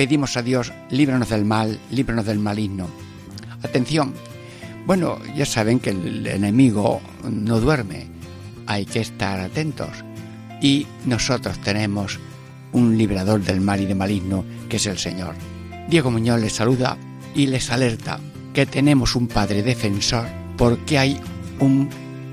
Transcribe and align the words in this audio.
pedimos 0.00 0.38
a 0.38 0.42
Dios, 0.42 0.72
líbranos 0.88 1.28
del 1.28 1.44
mal, 1.44 1.78
líbranos 1.90 2.24
del 2.24 2.38
maligno. 2.38 2.88
Atención, 3.62 4.14
bueno, 4.86 5.18
ya 5.36 5.44
saben 5.44 5.78
que 5.78 5.90
el 5.90 6.26
enemigo 6.26 7.02
no 7.30 7.60
duerme, 7.60 8.06
hay 8.66 8.86
que 8.86 9.00
estar 9.00 9.38
atentos. 9.40 9.90
Y 10.62 10.86
nosotros 11.04 11.60
tenemos 11.60 12.18
un 12.72 12.96
librador 12.96 13.42
del 13.42 13.60
mal 13.60 13.82
y 13.82 13.84
del 13.84 13.98
maligno, 13.98 14.42
que 14.70 14.76
es 14.76 14.86
el 14.86 14.96
Señor. 14.96 15.34
Diego 15.90 16.10
Muñoz 16.10 16.40
les 16.40 16.54
saluda 16.54 16.96
y 17.34 17.48
les 17.48 17.70
alerta 17.70 18.20
que 18.54 18.64
tenemos 18.64 19.14
un 19.14 19.28
Padre 19.28 19.62
defensor 19.62 20.24
porque 20.56 20.98
hay 20.98 21.20
un 21.58 21.90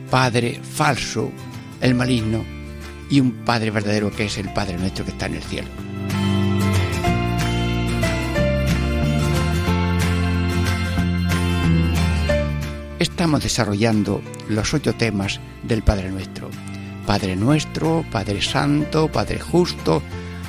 Padre 0.10 0.62
falso, 0.64 1.30
el 1.82 1.96
maligno, 1.96 2.46
y 3.10 3.20
un 3.20 3.44
Padre 3.44 3.72
verdadero 3.72 4.10
que 4.10 4.28
es 4.28 4.38
el 4.38 4.54
Padre 4.54 4.78
nuestro 4.78 5.04
que 5.04 5.12
está 5.12 5.26
en 5.26 5.36
el 5.36 5.44
cielo. 5.44 5.77
Estamos 13.18 13.42
desarrollando 13.42 14.22
los 14.48 14.76
ocho 14.76 14.94
temas 14.94 15.40
del 15.64 15.82
Padre 15.82 16.12
Nuestro. 16.12 16.52
Padre 17.08 17.36
Nuestro, 17.36 18.06
Padre 18.12 18.44
Santo, 18.44 19.12
Padre 19.12 19.40
Justo, 19.40 20.04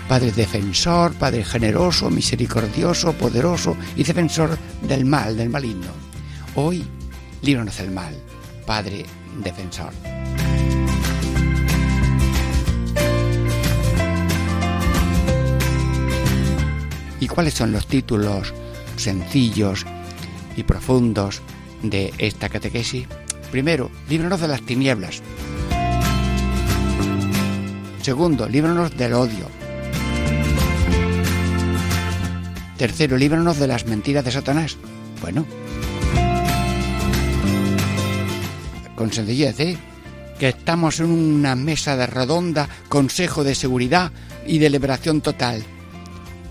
Padre 0.06 0.33
Defensor, 0.33 1.14
Padre 1.14 1.47
Generoso, 1.47 2.10
Misericordioso, 2.10 3.14
Poderoso 3.14 3.75
y 3.97 4.05
Defensor 4.05 4.58
del 4.83 5.06
mal, 5.06 5.34
del 5.38 5.48
maligno. 5.48 5.92
Hoy, 6.56 6.84
líbranos 7.41 7.78
del 7.78 7.91
mal, 7.91 8.14
Padre 8.66 9.06
Defensor. 9.42 9.94
¿Y 17.19 17.28
cuáles 17.28 17.55
son 17.55 17.72
los 17.72 17.86
títulos 17.86 18.53
sencillos 18.97 19.86
y 20.55 20.64
profundos 20.64 21.41
de 21.82 22.12
esta 22.18 22.48
catequesis? 22.48 23.06
Primero, 23.50 23.90
líbranos 24.08 24.40
de 24.40 24.48
las 24.48 24.62
tinieblas. 24.62 25.22
Segundo, 28.02 28.48
líbranos 28.48 28.96
del 28.96 29.14
odio. 29.14 29.48
Tercero, 32.76 33.16
líbranos 33.16 33.58
de 33.58 33.66
las 33.66 33.86
mentiras 33.86 34.24
de 34.24 34.30
Satanás. 34.30 34.76
Bueno, 35.20 35.44
con 38.94 39.12
sencillez, 39.12 39.58
¿eh? 39.60 39.78
Que 40.38 40.48
estamos 40.50 41.00
en 41.00 41.06
una 41.06 41.54
mesa 41.56 41.97
de 41.97 42.06
redonda, 42.06 42.69
consejo 42.88 43.44
de 43.44 43.54
seguridad 43.54 44.12
y 44.47 44.58
de 44.58 44.70
liberación 44.70 45.20
total, 45.20 45.64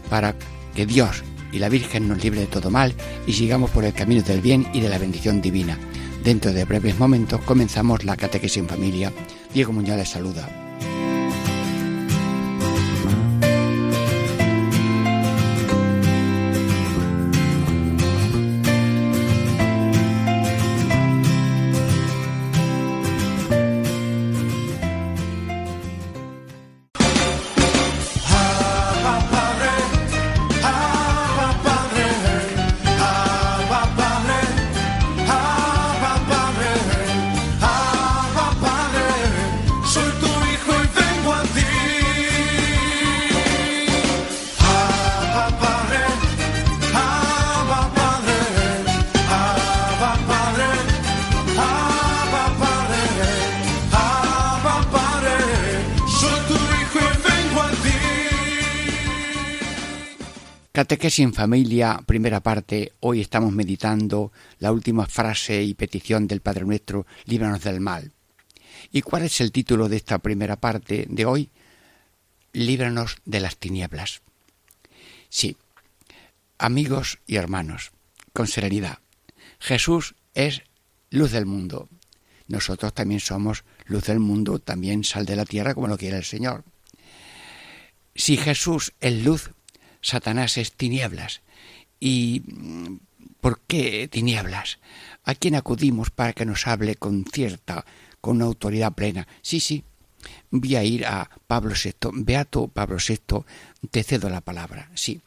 para 0.10 0.36
que 0.76 0.86
Dios 0.86 1.24
y 1.52 1.60
la 1.60 1.70
Virgen 1.70 2.08
nos 2.08 2.24
libre 2.24 2.42
de 2.42 2.48
todo 2.48 2.70
mal 2.70 2.94
y 3.26 3.34
sigamos 3.34 3.70
por 3.72 3.86
el 3.86 3.94
camino 3.94 4.22
del 4.22 4.42
bien 4.42 4.68
y 4.74 4.82
de 4.82 4.90
la 4.90 4.98
bendición 4.98 5.42
divina. 5.42 5.78
Dentro 6.24 6.52
de 6.52 6.66
breves 6.66 7.00
momentos 7.00 7.42
comenzamos 7.42 8.04
la 8.04 8.18
catequesis 8.18 8.58
en 8.58 8.68
familia. 8.68 9.14
Diego 9.54 9.72
Muñoz 9.72 9.98
les 9.98 10.10
saluda. 10.10 10.67
Catequesis 61.18 61.34
en 61.34 61.34
familia, 61.34 62.04
primera 62.06 62.42
parte. 62.42 62.94
Hoy 63.00 63.22
estamos 63.22 63.52
meditando 63.52 64.32
la 64.60 64.72
última 64.72 65.08
frase 65.08 65.64
y 65.64 65.74
petición 65.74 66.28
del 66.28 66.42
Padre 66.42 66.64
Nuestro, 66.64 67.08
líbranos 67.26 67.64
del 67.64 67.80
mal. 67.80 68.12
¿Y 68.92 69.02
cuál 69.02 69.24
es 69.24 69.42
el 69.42 69.52
título 69.52 69.90
de 69.90 69.96
esta 69.96 70.20
primera 70.20 70.58
parte 70.58 71.08
de 71.10 71.26
hoy? 71.26 71.50
Líbranos 72.54 73.18
de 73.26 73.40
las 73.40 73.58
tinieblas. 73.58 74.22
Sí, 75.30 75.58
amigos 76.60 77.18
y 77.26 77.38
hermanos, 77.38 77.92
con 78.32 78.46
serenidad. 78.46 79.00
Jesús 79.60 80.14
es 80.36 80.62
luz 81.10 81.32
del 81.32 81.48
mundo. 81.48 81.90
Nosotros 82.48 82.94
también 82.94 83.22
somos 83.22 83.64
luz 83.88 84.06
del 84.06 84.20
mundo, 84.20 84.60
también 84.60 85.04
sal 85.04 85.26
de 85.26 85.36
la 85.36 85.46
tierra 85.46 85.74
como 85.74 85.88
lo 85.88 85.98
quiere 85.98 86.18
el 86.18 86.26
Señor. 86.26 86.64
Si 88.14 88.38
Jesús 88.38 88.94
es 89.00 89.24
luz, 89.24 89.52
Satanás 90.08 90.58
es 90.58 90.72
tinieblas. 90.72 91.42
¿Y 92.00 92.42
por 93.42 93.60
qué 93.68 94.08
tinieblas? 94.08 94.80
¿A 95.26 95.36
quién 95.36 95.56
acudimos 95.56 96.12
para 96.12 96.32
que 96.32 96.46
nos 96.46 96.66
hable 96.66 96.96
con 96.96 97.26
cierta, 97.26 97.86
con 98.22 98.42
autoridad 98.42 98.94
plena? 98.94 99.28
Sí, 99.42 99.60
sí, 99.60 99.84
voy 100.50 100.78
a 100.78 100.84
ir 100.86 101.06
a 101.06 101.30
Pablo 101.46 101.74
VI. 101.76 102.24
Beato 102.24 102.70
Pablo 102.70 103.00
VI, 103.06 103.44
te 103.92 104.02
cedo 104.04 104.30
la 104.30 104.40
palabra. 104.40 104.90
Sí, 104.96 105.20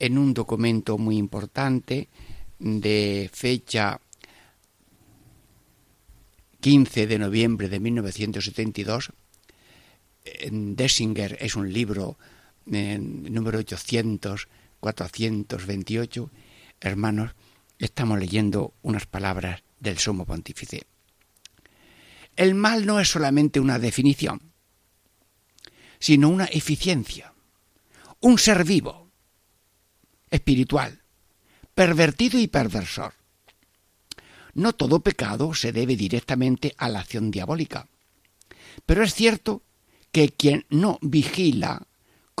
en 0.00 0.18
un 0.18 0.34
documento 0.34 0.98
muy 0.98 1.16
importante 1.16 2.08
de 2.58 3.30
fecha 3.32 4.00
15 6.60 7.06
de 7.06 7.18
noviembre 7.20 7.68
de 7.68 7.78
1972, 7.78 9.12
Dessinger 10.50 11.38
es 11.40 11.54
un 11.54 11.72
libro 11.72 12.18
número 12.66 13.58
800, 13.58 14.48
428, 14.80 16.30
hermanos, 16.80 17.32
estamos 17.78 18.18
leyendo 18.18 18.74
unas 18.82 19.06
palabras 19.06 19.62
del 19.78 19.98
sumo 19.98 20.24
pontífice. 20.26 20.86
El 22.36 22.54
mal 22.54 22.86
no 22.86 22.98
es 22.98 23.08
solamente 23.08 23.60
una 23.60 23.78
definición, 23.78 24.52
sino 25.98 26.28
una 26.28 26.46
eficiencia, 26.46 27.32
un 28.20 28.38
ser 28.38 28.64
vivo, 28.64 29.10
espiritual, 30.30 31.02
pervertido 31.74 32.38
y 32.40 32.48
perversor. 32.48 33.14
No 34.54 34.72
todo 34.72 35.00
pecado 35.00 35.54
se 35.54 35.72
debe 35.72 35.96
directamente 35.96 36.74
a 36.76 36.88
la 36.88 37.00
acción 37.00 37.30
diabólica, 37.30 37.88
pero 38.86 39.02
es 39.02 39.14
cierto 39.14 39.62
que 40.10 40.28
quien 40.30 40.66
no 40.68 40.98
vigila 41.02 41.86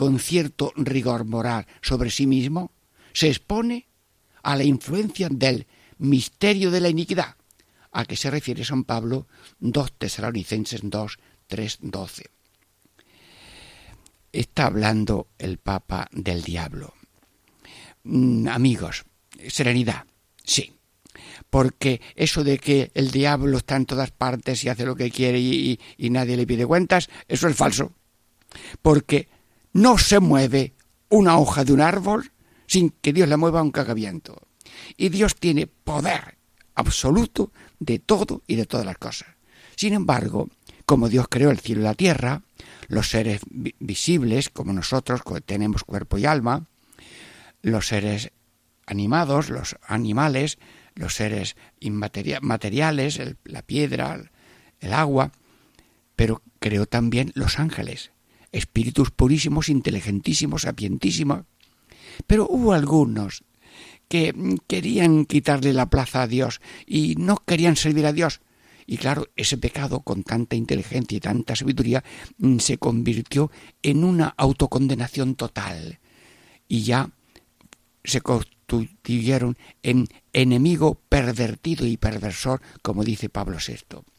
con 0.02 0.18
cierto 0.18 0.72
rigor 0.74 1.24
moral 1.24 1.64
sobre 1.80 2.10
sí 2.10 2.26
mismo, 2.26 2.72
se 3.12 3.28
expone 3.28 3.86
a 4.42 4.56
la 4.56 4.64
influencia 4.64 5.28
del 5.30 5.68
misterio 5.98 6.72
de 6.72 6.80
la 6.80 6.88
iniquidad, 6.88 7.36
a 7.92 8.04
que 8.04 8.16
se 8.16 8.28
refiere 8.28 8.64
San 8.64 8.82
Pablo 8.82 9.28
2 9.60 9.92
Tesalonicenses 9.98 10.80
2, 10.82 11.18
3, 11.46 11.78
12. 11.82 12.24
Está 14.32 14.66
hablando 14.66 15.28
el 15.38 15.58
Papa 15.58 16.08
del 16.10 16.42
diablo. 16.42 16.94
Mm, 18.02 18.48
amigos, 18.48 19.04
serenidad, 19.46 20.06
sí, 20.42 20.72
porque 21.48 22.00
eso 22.16 22.42
de 22.42 22.58
que 22.58 22.90
el 22.94 23.12
diablo 23.12 23.56
está 23.56 23.76
en 23.76 23.86
todas 23.86 24.10
partes 24.10 24.64
y 24.64 24.68
hace 24.68 24.84
lo 24.84 24.96
que 24.96 25.12
quiere 25.12 25.38
y, 25.38 25.78
y 25.96 26.10
nadie 26.10 26.36
le 26.36 26.44
pide 26.44 26.66
cuentas, 26.66 27.08
eso 27.28 27.46
es 27.46 27.54
falso. 27.54 27.92
Porque 28.82 29.28
no 29.72 29.98
se 29.98 30.20
mueve 30.20 30.74
una 31.08 31.38
hoja 31.38 31.64
de 31.64 31.72
un 31.72 31.80
árbol 31.80 32.32
sin 32.66 32.90
que 32.90 33.12
Dios 33.12 33.28
la 33.28 33.36
mueva 33.36 33.62
un 33.62 33.70
cagaviento. 33.70 34.48
Y 34.96 35.08
Dios 35.08 35.36
tiene 35.36 35.66
poder 35.66 36.38
absoluto 36.74 37.52
de 37.78 37.98
todo 37.98 38.42
y 38.46 38.56
de 38.56 38.66
todas 38.66 38.86
las 38.86 38.98
cosas. 38.98 39.28
Sin 39.76 39.92
embargo, 39.92 40.48
como 40.86 41.08
Dios 41.08 41.26
creó 41.28 41.50
el 41.50 41.58
cielo 41.58 41.82
y 41.82 41.84
la 41.84 41.94
tierra, 41.94 42.42
los 42.88 43.10
seres 43.10 43.40
visibles, 43.50 44.50
como 44.50 44.72
nosotros, 44.72 45.22
que 45.22 45.40
tenemos 45.40 45.84
cuerpo 45.84 46.18
y 46.18 46.26
alma, 46.26 46.66
los 47.62 47.88
seres 47.88 48.32
animados, 48.86 49.50
los 49.50 49.76
animales, 49.86 50.58
los 50.94 51.14
seres 51.14 51.56
inmateriales, 51.80 53.20
la 53.44 53.62
piedra, 53.62 54.30
el 54.80 54.92
agua, 54.92 55.32
pero 56.16 56.42
creó 56.58 56.86
también 56.86 57.32
los 57.34 57.58
ángeles, 57.58 58.12
espíritus 58.52 59.10
purísimos, 59.10 59.68
inteligentísimos, 59.68 60.62
sapientísimos. 60.62 61.44
Pero 62.26 62.46
hubo 62.48 62.74
algunos 62.74 63.42
que 64.08 64.34
querían 64.66 65.24
quitarle 65.24 65.72
la 65.72 65.88
plaza 65.88 66.22
a 66.22 66.26
Dios 66.26 66.60
y 66.86 67.14
no 67.16 67.42
querían 67.46 67.76
servir 67.76 68.06
a 68.06 68.12
Dios. 68.12 68.40
Y 68.86 68.98
claro, 68.98 69.28
ese 69.36 69.56
pecado 69.56 70.00
con 70.00 70.22
tanta 70.22 70.54
inteligencia 70.54 71.16
y 71.16 71.20
tanta 71.20 71.56
sabiduría 71.56 72.04
mm, 72.38 72.58
se 72.58 72.78
convirtió 72.78 73.50
en 73.82 74.04
una 74.04 74.34
autocondenación 74.36 75.34
total. 75.34 76.00
Y 76.68 76.82
ya 76.82 77.10
se 78.04 78.20
constituyeron 78.20 79.56
en 79.82 80.08
enemigo 80.32 81.00
pervertido 81.08 81.86
y 81.86 81.96
perversor, 81.96 82.60
como 82.82 83.04
dice 83.04 83.28
Pablo 83.28 83.58
VI 83.66 84.11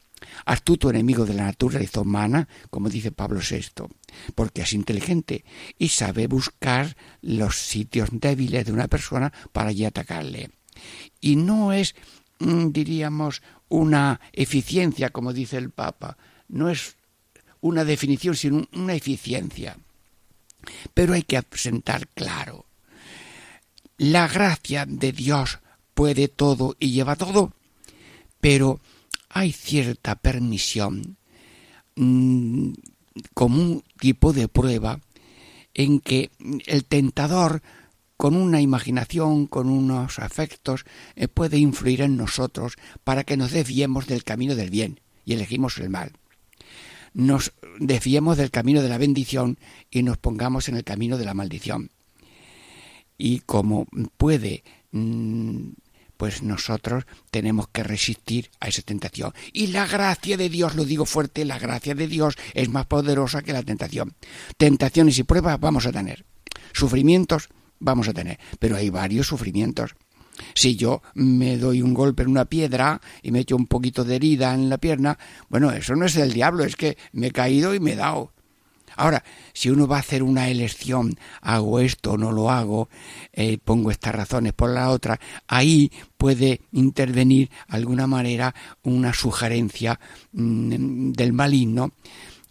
astuto 0.46 0.90
enemigo 0.90 1.26
de 1.26 1.34
la 1.34 1.46
naturaleza 1.46 2.02
humana, 2.02 2.48
como 2.70 2.90
dice 2.90 3.12
Pablo 3.12 3.40
VI, 3.40 3.88
porque 4.36 4.62
es 4.62 4.74
inteligente 4.74 5.44
y 5.78 5.90
sabe 5.90 6.28
buscar 6.28 6.96
los 7.22 7.58
sitios 7.58 8.10
débiles 8.12 8.66
de 8.66 8.74
una 8.74 8.88
persona 8.88 9.32
para 9.52 9.70
allí 9.70 9.86
atacarle. 9.86 10.52
Y 11.22 11.36
no 11.36 11.74
es, 11.74 11.96
mm, 12.40 12.72
diríamos, 12.72 13.42
una 13.70 14.20
eficiencia, 14.34 15.10
como 15.10 15.34
dice 15.34 15.58
el 15.58 15.70
Papa, 15.70 16.18
no 16.48 16.70
es 16.70 16.96
una 17.62 17.86
definición, 17.86 18.36
sino 18.36 18.68
una 18.74 18.94
eficiencia. 18.94 19.78
Pero 20.94 21.14
hay 21.14 21.24
que 21.24 21.38
asentar 21.38 22.08
claro. 22.10 22.66
La 23.98 24.28
gracia 24.28 24.86
de 24.86 25.12
Dios 25.12 25.60
puede 25.94 26.28
todo 26.28 26.76
y 26.80 26.92
lleva 26.92 27.16
todo, 27.16 27.54
pero 28.42 28.80
hay 29.34 29.52
cierta 29.52 30.16
permisión 30.16 31.18
mm, 31.96 32.70
como 33.34 33.62
un 33.62 33.84
tipo 34.00 34.32
de 34.32 34.48
prueba 34.48 35.00
en 35.74 36.00
que 36.00 36.30
el 36.68 36.86
tentador 36.86 37.62
con 38.16 38.36
una 38.36 38.62
imaginación, 38.62 39.48
con 39.48 39.70
unos 39.70 40.20
afectos, 40.20 40.86
eh, 41.16 41.28
puede 41.28 41.58
influir 41.58 42.02
en 42.02 42.16
nosotros 42.16 42.76
para 43.04 43.24
que 43.24 43.38
nos 43.38 43.52
desviemos 43.52 44.08
del 44.08 44.24
camino 44.24 44.56
del 44.56 44.70
bien 44.70 45.02
y 45.26 45.34
elegimos 45.34 45.78
el 45.80 45.90
mal. 45.90 46.14
Nos 47.14 47.54
desviemos 47.80 48.38
del 48.38 48.52
camino 48.52 48.82
de 48.82 48.90
la 48.90 49.00
bendición 49.00 49.58
y 49.90 50.04
nos 50.04 50.18
pongamos 50.18 50.70
en 50.70 50.78
el 50.78 50.84
camino 50.84 51.18
de 51.18 51.26
la 51.26 51.34
maldición. 51.34 51.90
Y 53.18 53.40
como 53.40 53.88
puede 54.18 54.64
mm, 54.92 55.70
pues 56.18 56.44
nosotros 56.44 57.06
tenemos 57.32 57.68
que 57.68 57.84
resistir 57.84 58.52
a 58.60 58.68
esa 58.68 58.82
tentación. 58.82 59.34
Y 59.52 59.68
la 59.68 59.88
gracia 59.88 60.38
de 60.38 60.50
Dios, 60.50 60.76
lo 60.76 60.86
digo 60.86 61.06
fuerte, 61.06 61.46
la 61.46 61.60
gracia 61.60 61.96
de 61.96 62.08
Dios 62.08 62.36
es 62.54 62.70
más 62.70 62.86
poderosa 62.86 63.42
que 63.42 63.54
la 63.54 63.64
tentación. 63.64 64.14
Tentaciones 64.58 65.18
y 65.20 65.24
pruebas 65.24 65.60
vamos 65.60 65.86
a 65.86 65.92
tener. 65.92 66.26
Sufrimientos 66.74 67.50
vamos 67.80 68.08
a 68.08 68.14
tener, 68.14 68.40
pero 68.60 68.76
hay 68.76 68.90
varios 68.90 69.28
sufrimientos. 69.28 69.96
Si 70.56 70.76
yo 70.76 71.02
me 71.14 71.58
doy 71.58 71.82
un 71.82 71.94
golpe 71.94 72.24
en 72.24 72.30
una 72.30 72.46
piedra 72.46 73.02
y 73.22 73.32
me 73.32 73.40
echo 73.40 73.56
un 73.56 73.68
poquito 73.68 74.04
de 74.04 74.16
herida 74.16 74.54
en 74.54 74.70
la 74.70 74.78
pierna, 74.78 75.18
bueno, 75.50 75.72
eso 75.72 75.96
no 75.96 76.06
es 76.06 76.16
el 76.16 76.34
diablo, 76.34 76.64
es 76.64 76.76
que 76.76 76.98
me 77.12 77.28
he 77.28 77.32
caído 77.32 77.76
y 77.76 77.80
me 77.80 77.94
he 77.94 77.96
dado. 77.96 78.33
Ahora, 78.96 79.24
si 79.54 79.70
uno 79.70 79.88
va 79.88 79.98
a 79.98 80.00
hacer 80.02 80.24
una 80.24 80.50
elección, 80.50 81.18
hago 81.42 81.80
esto 81.80 82.14
o 82.14 82.18
no 82.18 82.32
lo 82.32 82.52
hago, 82.52 82.90
eh, 83.32 83.58
pongo 83.64 83.92
estas 83.92 84.16
razones 84.16 84.54
por 84.54 84.70
la 84.70 84.90
otra, 84.90 85.20
ahí 85.48 85.92
puede 86.18 86.62
intervenir 86.72 87.50
de 87.50 87.56
alguna 87.68 88.08
manera 88.08 88.54
una 88.84 89.14
sugerencia 89.14 90.00
mm, 90.32 91.12
del 91.12 91.34
maligno 91.34 91.92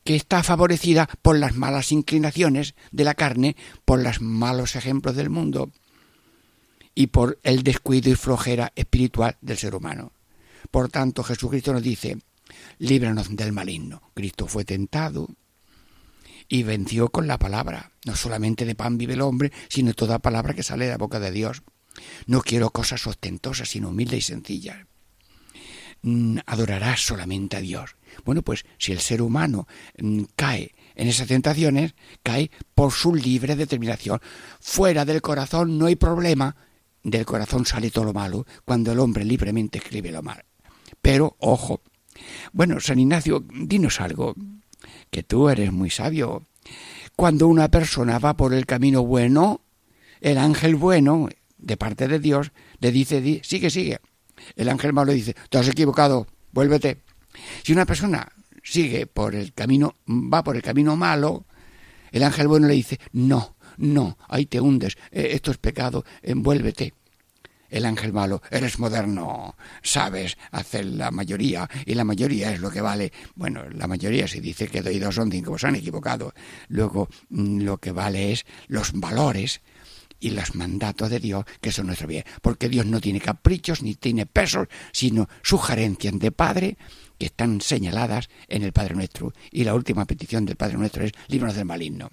que 0.05 0.17
está 0.17 0.43
favorecida 0.43 1.09
por 1.23 1.39
las 1.39 1.55
malas 1.55 1.93
inclinaciones 1.93 2.75
de 2.91 3.05
la 3.05 3.15
carne, 3.15 3.57
por 3.85 4.03
los 4.03 4.21
malos 4.21 4.77
ejemplos 4.77 5.15
del 5.15 5.31
mundo 5.31 5.71
y 6.95 7.09
por 7.09 7.39
el 7.43 7.63
descuido 7.63 8.11
y 8.11 8.17
flojera 8.17 8.73
espiritual 8.75 9.37
del 9.41 9.57
ser 9.57 9.75
humano. 9.75 10.13
Por 10.71 10.89
tanto, 10.91 11.23
Jesucristo 11.23 11.73
nos 11.73 11.83
dice, 11.83 12.19
líbranos 12.79 13.35
del 13.35 13.53
maligno. 13.53 14.03
Cristo 14.15 14.47
fue 14.47 14.65
tentado, 14.65 15.29
y 16.49 16.63
venció 16.63 17.09
con 17.09 17.27
la 17.27 17.39
palabra. 17.39 17.93
No 18.05 18.17
solamente 18.17 18.65
de 18.65 18.75
pan 18.75 18.99
vive 18.99 19.15
el 19.15 19.21
hombre, 19.21 19.53
sino 19.69 19.95
toda 19.95 20.19
palabra 20.19 20.55
que 20.55 20.63
sale 20.63 20.87
de 20.87 20.93
la 20.93 20.99
boca 20.99 21.21
de 21.21 21.31
Dios. 21.31 21.63
No 22.27 22.43
quiero 22.43 22.71
cosas 22.71 23.07
ostentosas, 23.07 23.69
sino 23.69 23.91
humildes 23.91 24.19
y 24.19 24.23
sencillas. 24.23 24.79
Mm, 26.03 26.39
adorarás 26.47 27.01
solamente 27.01 27.57
a 27.57 27.61
Dios. 27.61 27.97
Bueno, 28.25 28.43
pues 28.43 28.65
si 28.79 28.93
el 28.93 28.99
ser 28.99 29.23
humano 29.23 29.69
mm, 29.99 30.23
cae 30.35 30.75
en 30.97 31.09
esas 31.09 31.29
tentaciones, 31.29 31.95
cae 32.23 32.51
por 32.75 32.93
su 32.93 33.15
libre 33.15 33.57
determinación. 33.57 34.21
Fuera 34.61 35.05
del 35.05 35.23
corazón 35.23 35.79
no 35.79 35.87
hay 35.87 35.97
problema, 35.97 36.57
del 37.03 37.25
corazón 37.25 37.67
sale 37.67 37.91
todo 37.91 38.05
lo 38.05 38.13
malo 38.13 38.47
cuando 38.65 38.93
el 38.93 38.99
hombre 38.99 39.25
libremente 39.25 39.79
escribe 39.79 40.11
lo 40.11 40.23
mal. 40.23 40.45
Pero, 41.01 41.37
ojo. 41.39 41.83
Bueno, 42.53 42.81
San 42.81 42.99
Ignacio, 42.99 43.45
dinos 43.53 44.01
algo 44.01 44.35
que 45.13 45.23
tú 45.23 45.51
eres 45.51 45.71
muy 45.71 45.91
sabio. 45.91 46.47
Cuando 47.15 47.47
una 47.47 47.69
persona 47.69 48.19
va 48.19 48.35
por 48.35 48.55
el 48.55 48.65
camino 48.65 49.05
bueno, 49.05 49.61
el 50.23 50.39
ángel 50.39 50.75
bueno, 50.75 51.29
de 51.59 51.77
parte 51.77 52.09
de 52.09 52.19
Dios, 52.19 52.51
le 52.81 52.91
dice, 52.91 53.41
sigue, 53.45 53.71
sigue. 53.71 54.01
El 54.57 54.71
ángel 54.71 54.95
malo 54.95 55.13
dice, 55.13 55.37
te 55.51 55.59
has 55.59 55.69
equivocado, 55.69 56.27
vuélvete. 56.53 57.03
Si 57.63 57.73
una 57.73 57.85
persona 57.85 58.27
sigue 58.63 59.07
por 59.07 59.35
el 59.35 59.53
camino, 59.53 59.97
va 60.09 60.43
por 60.43 60.57
el 60.57 60.63
camino 60.63 60.97
malo, 60.97 61.45
el 62.11 62.23
ángel 62.23 62.49
bueno 62.49 62.67
le 62.67 62.75
dice, 62.75 62.99
no, 63.13 63.57
no, 63.77 64.17
ahí 64.29 64.47
te 64.47 64.61
hundes, 64.61 64.97
eh, 65.11 65.29
esto 65.33 65.51
es 65.51 65.59
pecado, 65.59 66.05
envuélvete 66.23 66.95
el 67.73 67.87
ángel 67.87 68.13
malo, 68.13 68.43
eres 68.51 68.79
moderno, 68.79 69.57
sabes 69.83 70.37
hacer 70.51 70.85
la 70.85 71.11
mayoría 71.11 71.69
y 71.87 71.95
la 71.95 72.05
mayoría 72.05 72.53
es 72.53 72.61
lo 72.61 72.71
que 72.71 72.83
vale. 72.83 73.13
Bueno, 73.35 73.65
la 73.71 73.87
mayoría 73.87 74.29
se 74.29 74.41
dice 74.41 74.69
que 74.69 74.83
doy 74.83 74.99
dos 74.99 75.15
son 75.15 75.33
cinco, 75.33 75.53
pues 75.53 75.65
han 75.65 75.75
equivocado. 75.75 76.35
Luego 76.69 77.09
mm, 77.31 77.63
lo 77.63 77.79
que 77.79 77.93
vale 77.93 78.33
es 78.33 78.45
los 78.69 78.93
valores 78.93 79.63
y 80.21 80.31
los 80.31 80.55
mandatos 80.55 81.09
de 81.11 81.19
Dios 81.19 81.45
que 81.63 81.73
son 81.73 81.87
nuestro 81.87 82.07
bien. 82.07 82.25
Porque 82.43 82.69
Dios 82.69 82.85
no 82.85 83.01
tiene 83.01 83.21
caprichos 83.21 83.83
ni 83.83 83.95
tiene 83.95 84.27
pesos, 84.27 84.69
sino 84.93 85.29
sugerencias 85.43 86.19
de 86.19 86.31
Padre 86.31 86.77
que 87.19 87.27
están 87.27 87.63
señaladas 87.63 88.29
en 88.49 88.63
el 88.63 88.73
Padre 88.73 88.95
Nuestro. 88.95 89.33
Y 89.51 89.65
la 89.65 89.75
última 89.75 90.05
petición 90.05 90.45
del 90.45 90.57
Padre 90.57 90.77
Nuestro 90.77 91.05
es 91.05 91.13
líbranos 91.29 91.57
del 91.57 91.65
maligno. 91.65 92.11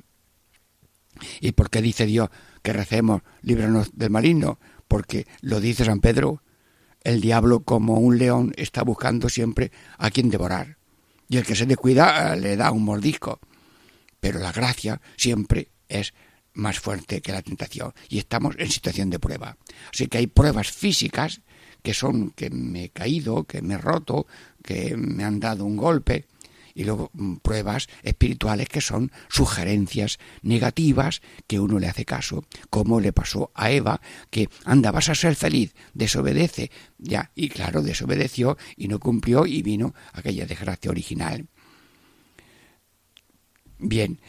¿Y 1.42 1.52
por 1.52 1.70
qué 1.70 1.82
dice 1.82 2.06
Dios 2.06 2.30
que 2.64 2.72
recemos 2.72 3.22
líbranos 3.42 3.92
del 3.94 4.10
maligno? 4.10 4.58
Porque 4.90 5.28
lo 5.42 5.62
dice 5.62 5.86
San 5.86 6.02
Pedro, 6.02 6.42
el 7.04 7.22
diablo 7.22 7.62
como 7.62 8.00
un 8.00 8.18
león 8.18 8.54
está 8.58 8.84
buscando 8.84 9.30
siempre 9.30 9.72
a 9.98 10.10
quien 10.10 10.30
devorar. 10.30 10.78
Y 11.30 11.38
el 11.38 11.46
que 11.46 11.56
se 11.56 11.68
descuida 11.68 12.36
le 12.36 12.58
da 12.58 12.72
un 12.72 12.84
mordisco. 12.84 13.40
Pero 14.20 14.40
la 14.40 14.52
gracia 14.52 15.00
siempre 15.16 15.70
es 15.88 16.14
más 16.54 16.80
fuerte 16.80 17.22
que 17.22 17.32
la 17.32 17.44
tentación. 17.44 17.94
Y 18.10 18.18
estamos 18.18 18.56
en 18.58 18.70
situación 18.70 19.12
de 19.12 19.20
prueba. 19.20 19.56
Así 19.94 20.08
que 20.08 20.18
hay 20.18 20.28
pruebas 20.28 20.72
físicas 20.72 21.42
que 21.84 21.94
son 21.94 22.32
que 22.32 22.50
me 22.50 22.86
he 22.86 22.90
caído, 22.90 23.46
que 23.46 23.62
me 23.62 23.76
he 23.76 23.78
roto, 23.78 24.26
que 24.64 24.98
me 24.98 25.24
han 25.24 25.40
dado 25.40 25.66
un 25.66 25.78
golpe, 25.78 26.26
y 26.74 26.84
luego 26.84 27.12
mm, 27.14 27.38
pruebas 27.38 27.88
espirituales 28.04 28.70
que 28.70 28.82
son 28.82 29.12
sugerencias 29.30 30.20
negativas 30.42 31.22
que 31.48 31.60
uno 31.60 31.80
le 31.80 31.88
hace 31.88 32.06
caso, 32.06 32.46
como 32.70 33.00
le 33.00 33.14
pasó 33.14 33.52
a 33.56 33.72
Eva, 33.72 34.02
que 34.30 34.50
anda, 34.66 34.92
vas 34.92 35.10
a 35.10 35.16
ser 35.16 35.36
feliz, 35.36 35.74
desobedece, 35.94 36.72
ya, 36.98 37.32
y 37.36 37.50
claro, 37.50 37.82
desobedeció 37.82 38.58
y 38.76 38.88
no 38.88 39.00
cumplió 39.00 39.46
y 39.46 39.62
vino 39.62 39.94
aquella 40.14 40.46
desgracia 40.46 40.92
original. 40.92 41.48
Bien, 43.78 44.20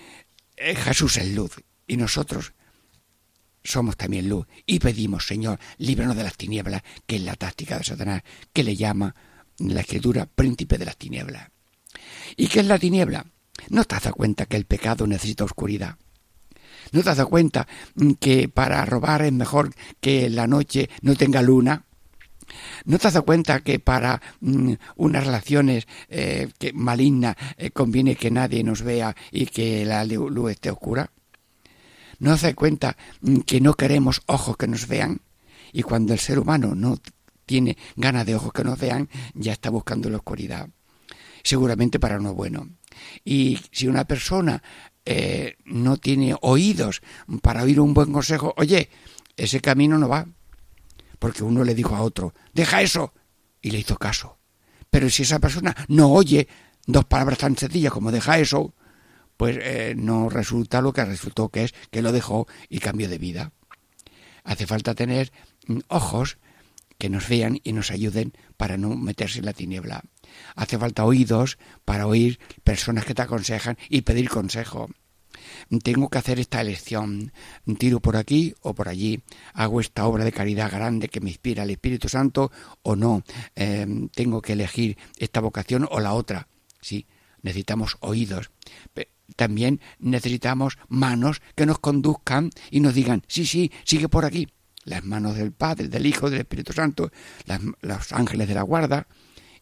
eh, 0.57 0.75
Jesús 0.75 1.17
es 1.17 1.33
luz 1.35 1.63
y 1.87 1.97
nosotros 1.97 2.53
somos 3.65 3.97
también 3.97 4.29
luz 4.29 4.47
y 4.65 4.79
pedimos, 4.79 5.27
Señor, 5.27 5.59
líbranos 5.79 6.17
de 6.17 6.23
las 6.23 6.37
tinieblas, 6.37 6.83
que 7.07 7.17
es 7.17 7.23
la 7.23 7.35
táctica 7.35 7.79
de 7.79 7.85
Satanás, 7.85 8.23
que 8.53 8.65
le 8.65 8.77
llama 8.77 9.15
la 9.59 9.81
escritura 9.81 10.27
príncipe 10.27 10.79
de 10.79 10.87
las 10.87 10.97
tinieblas. 10.97 11.51
¿Y 12.37 12.49
qué 12.49 12.61
es 12.61 12.67
la 12.67 12.79
tiniebla? 12.79 13.27
¿No 13.69 13.85
te 13.85 13.95
das 13.95 14.13
cuenta 14.13 14.47
que 14.47 14.57
el 14.57 14.65
pecado 14.65 15.07
necesita 15.07 15.45
oscuridad? 15.45 15.97
¿No 16.93 17.03
te 17.03 17.11
has 17.11 17.17
dado 17.17 17.29
cuenta 17.29 17.69
que 18.19 18.49
para 18.49 18.85
robar 18.85 19.23
es 19.23 19.33
mejor 19.33 19.73
que 20.01 20.29
la 20.29 20.47
noche 20.47 20.91
no 21.03 21.15
tenga 21.15 21.43
luna? 21.43 21.85
¿No 22.85 22.99
te 22.99 23.07
has 23.07 23.15
dado 23.15 23.27
cuenta 23.27 23.61
que 23.61 23.79
para 23.79 24.21
mm, 24.41 24.73
unas 24.97 25.25
relaciones 25.25 25.87
eh, 26.09 26.49
que, 26.59 26.73
malignas 26.73 27.37
eh, 27.57 27.71
conviene 27.71 28.17
que 28.17 28.31
nadie 28.31 28.65
nos 28.65 28.83
vea 28.83 29.15
y 29.31 29.47
que 29.47 29.85
la 29.85 30.05
luz 30.05 30.51
esté 30.51 30.71
oscura? 30.71 31.13
¿No 32.19 32.37
te 32.37 32.47
das 32.47 32.55
cuenta 32.55 32.97
mm, 33.21 33.41
que 33.41 33.61
no 33.61 33.75
queremos 33.75 34.23
ojos 34.27 34.57
que 34.57 34.67
nos 34.67 34.89
vean? 34.89 35.21
Y 35.73 35.83
cuando 35.83 36.13
el 36.13 36.19
ser 36.19 36.41
humano 36.41 36.75
no 36.75 36.99
tiene 37.47 37.77
ganas 37.95 38.27
de 38.27 38.35
ojos 38.35 38.53
que 38.53 38.65
nos 38.65 38.79
vean, 38.79 39.09
ya 39.35 39.53
está 39.53 39.71
buscando 39.71 40.11
la 40.11 40.17
oscuridad. 40.17 40.69
Seguramente 41.43 41.99
para 41.99 42.19
uno 42.19 42.35
bueno. 42.35 42.69
Y 43.25 43.59
si 43.73 43.89
una 43.89 44.05
persona 44.05 44.63
eh, 45.05 45.57
no 45.65 45.97
tiene 45.97 46.37
oídos 46.41 47.03
para 47.43 47.63
oír 47.63 47.81
un 47.81 47.95
buen 47.95 48.13
consejo, 48.13 48.55
oye, 48.57 48.91
ese 49.37 49.61
camino 49.61 49.99
no 49.99 50.09
va. 50.09 50.27
Porque 51.19 51.45
uno 51.45 51.65
le 51.65 51.75
dijo 51.75 51.95
a 51.97 52.03
otro, 52.03 52.35
deja 52.53 52.83
eso, 52.83 53.13
y 53.61 53.71
le 53.71 53.79
hizo 53.79 53.97
caso. 53.97 54.39
Pero 54.91 55.09
si 55.11 55.23
esa 55.23 55.39
persona 55.39 55.75
no 55.89 56.11
oye 56.11 56.49
dos 56.87 57.05
palabras 57.05 57.39
tan 57.39 57.57
sencillas 57.57 57.93
como 57.93 58.11
deja 58.11 58.39
eso, 58.39 58.75
pues 59.37 59.59
eh, 59.61 59.95
no 59.97 60.29
resulta 60.29 60.83
lo 60.83 60.93
que 60.93 61.05
resultó 61.05 61.49
que 61.49 61.65
es 61.65 61.75
que 61.91 62.03
lo 62.03 62.13
dejó 62.13 62.47
y 62.69 62.79
cambió 62.79 63.09
de 63.09 63.19
vida. 63.19 63.53
Hace 64.45 64.67
falta 64.67 64.95
tener 64.95 65.33
mm, 65.67 65.79
ojos 65.89 66.39
que 66.99 67.09
nos 67.09 67.29
vean 67.29 67.61
y 67.65 67.73
nos 67.73 67.91
ayuden 67.91 68.35
para 68.57 68.77
no 68.77 68.97
meterse 68.97 69.39
en 69.39 69.47
la 69.47 69.53
tiniebla. 69.53 70.03
Hace 70.57 70.79
falta 70.79 71.05
oídos 71.05 71.59
para 71.85 72.07
oír 72.07 72.39
personas 72.65 73.05
que 73.05 73.15
te 73.15 73.23
aconsejan 73.23 73.79
y 73.89 74.03
pedir 74.03 74.29
consejo. 74.29 74.89
Tengo 75.83 76.09
que 76.09 76.19
hacer 76.19 76.41
esta 76.41 76.61
elección. 76.61 77.33
Tiro 77.79 78.01
por 78.01 78.17
aquí 78.17 78.55
o 78.61 78.75
por 78.75 78.89
allí. 78.89 79.23
Hago 79.55 79.81
esta 79.81 80.07
obra 80.07 80.25
de 80.25 80.33
caridad 80.33 80.71
grande 80.71 81.09
que 81.09 81.21
me 81.21 81.31
inspira 81.31 81.63
el 81.63 81.71
Espíritu 81.71 82.09
Santo 82.09 82.51
o 82.83 82.97
no. 82.97 83.23
Em, 83.55 84.09
tengo 84.09 84.43
que 84.43 84.55
elegir 84.55 84.99
esta 85.19 85.41
vocación 85.41 85.87
o 85.91 86.01
la 86.01 86.13
otra. 86.13 86.49
Sí, 86.81 87.07
necesitamos 87.43 87.97
oídos 88.01 88.51
también 89.37 89.81
necesitamos 89.99 90.79
manos 90.89 91.41
que 91.55 91.67
nos 91.67 91.79
conduzcan 91.79 92.51
y 92.71 92.81
nos 92.81 92.95
digan, 92.95 93.23
sí, 93.27 93.47
sí, 93.47 93.71
sigue 93.85 94.09
por 94.09 94.25
aquí. 94.25 94.49
Las 94.85 95.05
manos 95.05 95.37
del 95.37 95.53
Padre, 95.53 95.89
del 95.89 96.07
Hijo, 96.07 96.31
del 96.31 96.41
Espíritu 96.41 96.73
Santo, 96.73 97.11
los 97.83 98.13
ángeles 98.13 98.49
de 98.49 98.55
la 98.55 98.63
guarda 98.63 99.07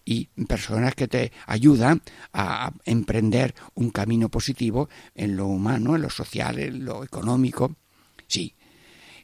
y 0.09 0.31
personas 0.47 0.95
que 0.95 1.07
te 1.07 1.33
ayudan 1.47 2.01
a 2.33 2.73
emprender 2.87 3.55
un 3.75 3.91
camino 3.91 4.31
positivo 4.31 4.89
en 5.15 5.37
lo 5.37 5.47
humano, 5.47 5.97
en 5.97 6.01
lo 6.01 6.09
social, 6.09 6.59
en 6.59 6.87
lo 6.87 7.05
económico. 7.05 7.77
Sí. 8.27 8.55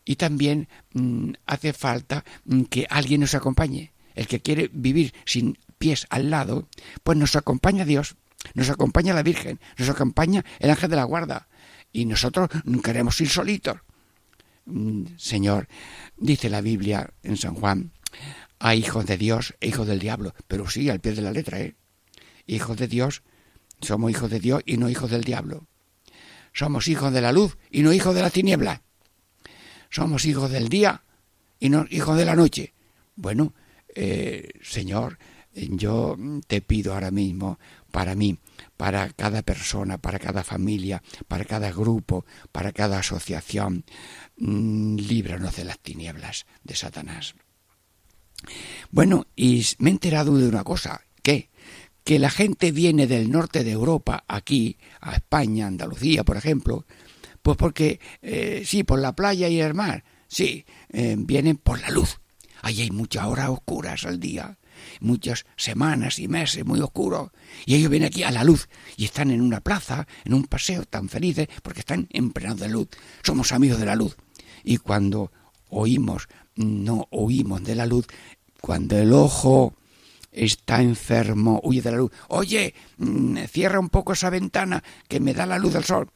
Y 0.04 0.16
también 0.16 0.68
mm, 0.92 1.30
hace 1.46 1.72
falta 1.72 2.22
mm, 2.44 2.64
que 2.64 2.86
alguien 2.90 3.22
nos 3.22 3.34
acompañe. 3.34 3.94
El 4.14 4.26
que 4.26 4.42
quiere 4.42 4.68
vivir 4.74 5.14
sin 5.24 5.56
pies 5.78 6.06
al 6.10 6.28
lado, 6.28 6.68
pues 7.02 7.16
nos 7.16 7.34
acompaña 7.34 7.86
Dios 7.86 8.16
nos 8.52 8.68
acompaña 8.68 9.14
la 9.14 9.22
Virgen, 9.22 9.58
nos 9.78 9.88
acompaña 9.88 10.44
el 10.58 10.68
ángel 10.68 10.90
de 10.90 10.96
la 10.96 11.04
guarda, 11.04 11.48
y 11.92 12.04
nosotros 12.04 12.50
queremos 12.82 13.18
ir 13.22 13.30
solitos. 13.30 13.78
Mm, 14.66 15.04
Señor, 15.16 15.66
dice 16.18 16.50
la 16.50 16.60
Biblia 16.60 17.08
en 17.22 17.38
San 17.38 17.54
Juan, 17.54 17.92
hay 18.66 18.78
hijos 18.78 19.04
de 19.04 19.18
Dios 19.18 19.54
e 19.60 19.68
hijos 19.68 19.86
del 19.86 19.98
diablo, 19.98 20.34
pero 20.48 20.70
sí, 20.70 20.88
al 20.88 20.98
pie 20.98 21.12
de 21.12 21.20
la 21.20 21.32
letra, 21.32 21.60
¿eh? 21.60 21.76
Hijos 22.46 22.78
de 22.78 22.88
Dios, 22.88 23.22
somos 23.82 24.10
hijos 24.10 24.30
de 24.30 24.40
Dios 24.40 24.62
y 24.64 24.78
no 24.78 24.88
hijos 24.88 25.10
del 25.10 25.22
diablo. 25.22 25.66
Somos 26.54 26.88
hijos 26.88 27.12
de 27.12 27.20
la 27.20 27.30
luz 27.30 27.58
y 27.70 27.82
no 27.82 27.92
hijos 27.92 28.14
de 28.14 28.22
la 28.22 28.30
tiniebla. 28.30 28.80
Somos 29.90 30.24
hijos 30.24 30.50
del 30.50 30.70
día 30.70 31.04
y 31.60 31.68
no 31.68 31.84
hijos 31.90 32.16
de 32.16 32.24
la 32.24 32.34
noche. 32.34 32.72
Bueno, 33.16 33.52
eh, 33.94 34.48
Señor, 34.62 35.18
yo 35.52 36.16
te 36.46 36.62
pido 36.62 36.94
ahora 36.94 37.10
mismo 37.10 37.58
para 37.90 38.14
mí, 38.14 38.38
para 38.78 39.10
cada 39.10 39.42
persona, 39.42 39.98
para 39.98 40.18
cada 40.18 40.42
familia, 40.42 41.02
para 41.28 41.44
cada 41.44 41.70
grupo, 41.70 42.24
para 42.50 42.72
cada 42.72 43.00
asociación. 43.00 43.84
Mm, 44.38 44.96
líbranos 44.96 45.54
de 45.54 45.64
las 45.66 45.80
tinieblas 45.80 46.46
de 46.62 46.74
Satanás. 46.74 47.34
Bueno, 48.90 49.26
y 49.36 49.64
me 49.78 49.90
he 49.90 49.92
enterado 49.92 50.36
de 50.36 50.48
una 50.48 50.64
cosa, 50.64 51.02
¿qué? 51.22 51.50
Que 52.04 52.18
la 52.18 52.30
gente 52.30 52.72
viene 52.72 53.06
del 53.06 53.30
norte 53.30 53.64
de 53.64 53.72
Europa 53.72 54.24
aquí, 54.28 54.78
a 55.00 55.14
España, 55.14 55.66
Andalucía, 55.66 56.24
por 56.24 56.36
ejemplo, 56.36 56.86
pues 57.42 57.56
porque, 57.56 58.00
eh, 58.22 58.62
sí, 58.66 58.84
por 58.84 58.98
la 58.98 59.14
playa 59.14 59.48
y 59.48 59.60
el 59.60 59.74
mar, 59.74 60.04
sí, 60.28 60.64
eh, 60.90 61.16
vienen 61.18 61.56
por 61.56 61.80
la 61.80 61.90
luz. 61.90 62.20
Ahí 62.62 62.82
hay 62.82 62.90
muchas 62.90 63.24
horas 63.26 63.50
oscuras 63.50 64.04
al 64.04 64.20
día 64.20 64.58
muchas 65.00 65.46
semanas 65.56 66.18
y 66.18 66.28
meses 66.28 66.64
muy 66.64 66.80
oscuros, 66.80 67.30
y 67.66 67.74
ellos 67.74 67.90
vienen 67.90 68.08
aquí 68.08 68.22
a 68.22 68.30
la 68.30 68.44
luz 68.44 68.68
y 68.96 69.04
están 69.04 69.30
en 69.30 69.40
una 69.40 69.60
plaza, 69.60 70.06
en 70.24 70.34
un 70.34 70.44
paseo 70.44 70.84
tan 70.84 71.08
felices 71.08 71.48
porque 71.62 71.80
están 71.80 72.08
empleados 72.10 72.60
de 72.60 72.68
luz. 72.68 72.88
Somos 73.22 73.52
amigos 73.52 73.78
de 73.78 73.86
la 73.86 73.96
luz. 73.96 74.16
Y 74.62 74.78
cuando 74.78 75.32
oímos, 75.68 76.28
no 76.56 77.06
oímos 77.10 77.62
de 77.64 77.74
la 77.74 77.86
luz, 77.86 78.06
cuando 78.60 78.96
el 78.96 79.12
ojo 79.12 79.74
está 80.32 80.82
enfermo, 80.82 81.60
huye 81.62 81.82
de 81.82 81.90
la 81.90 81.98
luz. 81.98 82.12
Oye, 82.28 82.74
mm, 82.98 83.38
cierra 83.48 83.78
un 83.78 83.88
poco 83.88 84.12
esa 84.12 84.30
ventana 84.30 84.82
que 85.08 85.20
me 85.20 85.34
da 85.34 85.46
la 85.46 85.58
luz 85.58 85.74
del 85.74 85.84
sol. 85.84 86.10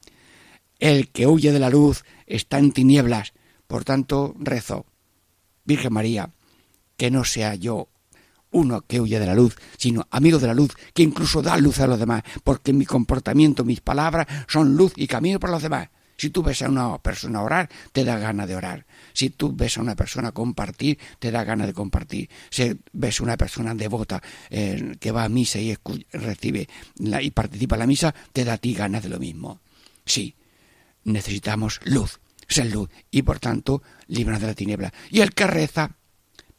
El 0.79 1.09
que 1.09 1.27
huye 1.27 1.53
de 1.53 1.59
la 1.59 1.71
luz 1.71 2.05
está 2.27 2.59
en 2.59 2.73
tinieblas. 2.73 3.33
Por 3.67 3.85
tanto, 3.85 4.35
rezo. 4.39 4.87
Virgen 5.65 5.93
María, 5.93 6.31
que 6.97 7.11
no 7.11 7.25
sea 7.25 7.55
yo 7.55 7.89
uno 8.51 8.81
que 8.83 9.01
huye 9.01 9.21
de 9.21 9.27
la 9.27 9.35
luz, 9.35 9.57
sino 9.77 10.07
amigo 10.11 10.39
de 10.39 10.47
la 10.47 10.55
luz, 10.55 10.75
que 10.95 11.03
incluso 11.03 11.43
da 11.43 11.57
luz 11.57 11.81
a 11.81 11.87
los 11.87 11.99
demás, 11.99 12.23
porque 12.45 12.73
mi 12.73 12.87
comportamiento, 12.87 13.65
mis 13.65 13.81
palabras 13.81 14.27
son 14.47 14.77
luz 14.77 14.93
y 14.97 15.07
camino 15.07 15.39
para 15.39 15.53
los 15.53 15.63
demás. 15.63 15.89
Si 16.17 16.31
tú 16.31 16.43
ves 16.43 16.63
a 16.63 16.69
una 16.69 16.99
persona 16.99 17.43
orar, 17.43 17.69
te 17.93 18.05
da 18.05 18.19
ganas 18.19 18.49
de 18.49 18.57
orar. 18.57 18.87
Si 19.13 19.31
tú 19.31 19.55
ves 19.55 19.79
a 19.79 19.83
una 19.83 19.97
persona 19.97 20.33
compartir, 20.33 20.99
te 21.19 21.31
da 21.31 21.45
ganas 21.45 21.67
de 21.67 21.73
compartir. 21.73 22.29
Si 22.51 22.79
ves 22.93 23.21
a 23.21 23.23
una 23.23 23.37
persona 23.37 23.75
devota 23.75 24.23
eh, 24.51 24.97
que 25.01 25.11
va 25.11 25.25
a 25.25 25.29
misa 25.29 25.59
y 25.59 25.77
recibe 26.13 26.69
y 26.99 27.31
participa 27.31 27.77
en 27.77 27.81
la 27.81 27.87
misa, 27.87 28.15
te 28.33 28.45
da 28.45 28.55
a 28.55 28.59
ti 28.59 28.75
ganas 28.75 29.03
de 29.03 29.09
lo 29.09 29.19
mismo. 29.19 29.61
Sí, 30.05 30.35
necesitamos 31.05 31.81
luz, 31.85 32.21
ser 32.47 32.73
luz, 32.73 32.89
y 33.11 33.23
por 33.23 33.39
tanto, 33.39 33.83
líbranos 34.09 34.41
de 34.41 34.47
la 34.47 34.55
tiniebla. 34.55 34.93
Y 35.11 35.21
el 35.21 35.35
que 35.35 35.47
reza, 35.47 35.97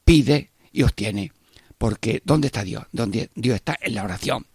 pide 0.04 0.52
y 0.72 0.84
obtiene 0.84 1.32
porque 1.80 2.22
¿dónde 2.26 2.48
está 2.48 2.64
Dios? 2.64 2.86
Donde 2.92 3.32
Dios 3.34 3.56
está 3.56 3.76
en 3.82 3.96
la 3.96 4.04
oración. 4.04 4.46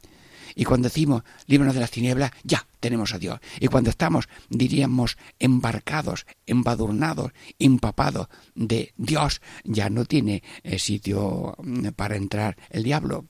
Y 0.55 0.65
cuando 0.65 0.89
decimos 0.89 1.23
líbranos 1.47 1.75
de 1.75 1.81
las 1.81 1.91
tinieblas, 1.91 2.31
ya 2.43 2.67
tenemos 2.81 3.15
a 3.15 3.19
Dios. 3.19 3.41
Y 3.61 3.69
cuando 3.69 3.91
estamos, 3.91 4.29
diríamos, 4.49 5.17
embarcados, 5.39 6.27
embadurnados, 6.47 7.33
empapados 7.59 8.29
de 8.55 8.93
Dios, 8.97 9.41
ya 9.65 9.91
no 9.91 10.05
tiene 10.05 10.43
eh, 10.63 10.79
sitio 10.79 11.55
mm, 11.59 11.89
para 11.89 12.17
entrar 12.17 12.57
el 12.71 12.85
diablo. 12.85 13.27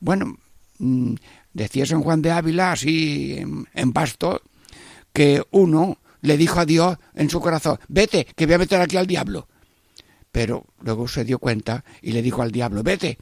Bueno, 0.00 0.38
mm, 0.78 1.14
decía 1.52 1.86
San 1.86 2.02
Juan 2.02 2.22
de 2.22 2.30
Ávila, 2.30 2.72
así 2.72 3.34
en, 3.38 3.66
en 3.74 3.92
pasto, 3.92 4.42
que 5.12 5.42
uno 5.50 5.98
le 6.20 6.36
dijo 6.36 6.60
a 6.60 6.66
Dios 6.66 6.98
en 7.14 7.30
su 7.30 7.40
corazón, 7.40 7.78
vete, 7.88 8.26
que 8.36 8.46
voy 8.46 8.54
a 8.54 8.58
meter 8.58 8.80
aquí 8.80 8.96
al 8.96 9.06
diablo. 9.06 9.48
Pero 10.30 10.66
luego 10.80 11.08
se 11.08 11.24
dio 11.24 11.38
cuenta 11.38 11.84
y 12.02 12.12
le 12.12 12.22
dijo 12.22 12.42
al 12.42 12.52
diablo, 12.52 12.82
vete, 12.82 13.18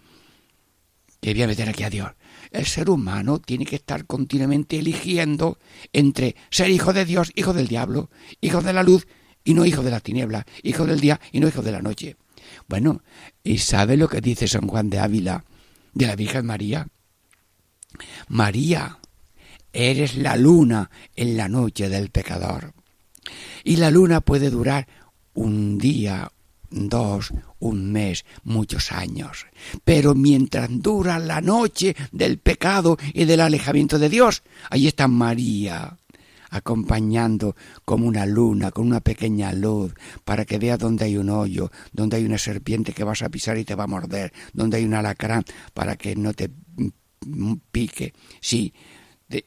que 1.21 1.33
voy 1.33 1.43
a 1.43 1.47
meter 1.47 1.69
aquí 1.69 1.83
a 1.83 1.91
Dios. 1.91 2.11
El 2.51 2.67
ser 2.67 2.91
humano 2.91 3.41
tiene 3.41 3.67
que 3.67 3.77
estar 3.77 4.07
continuamente 4.07 4.79
eligiendo 4.79 5.59
entre 5.93 6.37
ser 6.51 6.71
hijo 6.71 6.93
de 6.93 7.05
Dios, 7.05 7.33
hijo 7.35 7.53
del 7.53 7.69
diablo, 7.69 8.11
hijo 8.41 8.63
de 8.63 8.73
la 8.73 8.83
luz 8.83 9.07
y 9.45 9.55
no 9.55 9.65
hijo 9.65 9.83
de 9.83 9.91
la 9.91 10.01
tiniebla, 10.01 10.47
hijo 10.63 10.87
del 10.87 11.01
día 11.01 11.21
y 11.33 11.41
no 11.41 11.49
hijo 11.49 11.63
de 11.63 11.73
la 11.73 11.83
noche. 11.83 12.17
Bueno, 12.69 13.03
¿y 13.43 13.59
sabe 13.59 13.97
lo 13.97 14.09
que 14.09 14.21
dice 14.21 14.49
San 14.49 14.69
Juan 14.69 14.91
de 14.91 14.99
Ávila 14.99 15.45
de 15.95 16.07
la 16.07 16.17
Virgen 16.17 16.47
María? 16.47 16.89
María, 18.29 18.99
eres 19.73 20.17
la 20.17 20.37
luna 20.37 20.91
en 21.15 21.37
la 21.37 21.49
noche 21.49 21.89
del 21.89 22.11
pecador. 22.11 22.73
Y 23.65 23.77
la 23.77 23.91
luna 23.91 24.21
puede 24.21 24.51
durar 24.51 24.87
un 25.35 25.79
día, 25.79 26.31
dos, 26.71 27.33
un 27.59 27.93
mes, 27.93 28.25
muchos 28.45 28.93
años. 28.93 29.47
Pero 29.85 30.15
mientras 30.15 30.69
dura 30.71 31.19
la 31.19 31.41
noche 31.41 31.97
del 32.13 32.39
pecado 32.39 32.97
y 33.13 33.25
del 33.25 33.41
alejamiento 33.41 33.99
de 33.99 34.09
Dios, 34.09 34.43
ahí 34.71 34.87
está 34.87 35.09
María 35.09 35.97
acompañando 36.49 37.57
como 37.85 38.07
una 38.07 38.25
luna, 38.25 38.71
con 38.71 38.87
una 38.87 39.01
pequeña 39.01 39.53
luz, 39.53 39.93
para 40.25 40.45
que 40.45 40.59
vea 40.59 40.77
dónde 40.77 41.05
hay 41.05 41.17
un 41.17 41.29
hoyo, 41.29 41.71
donde 41.93 42.17
hay 42.17 42.25
una 42.25 42.39
serpiente 42.39 42.93
que 42.93 43.05
vas 43.05 43.23
a 43.23 43.29
pisar 43.29 43.59
y 43.59 43.65
te 43.65 43.75
va 43.75 43.85
a 43.85 43.89
morder, 43.89 44.33
donde 44.53 44.79
hay 44.79 44.85
un 44.85 44.95
alacrán 44.95 45.45
para 45.75 45.97
que 45.97 46.15
no 46.17 46.33
te 46.33 46.51
pique, 47.73 48.15
sí, 48.41 48.73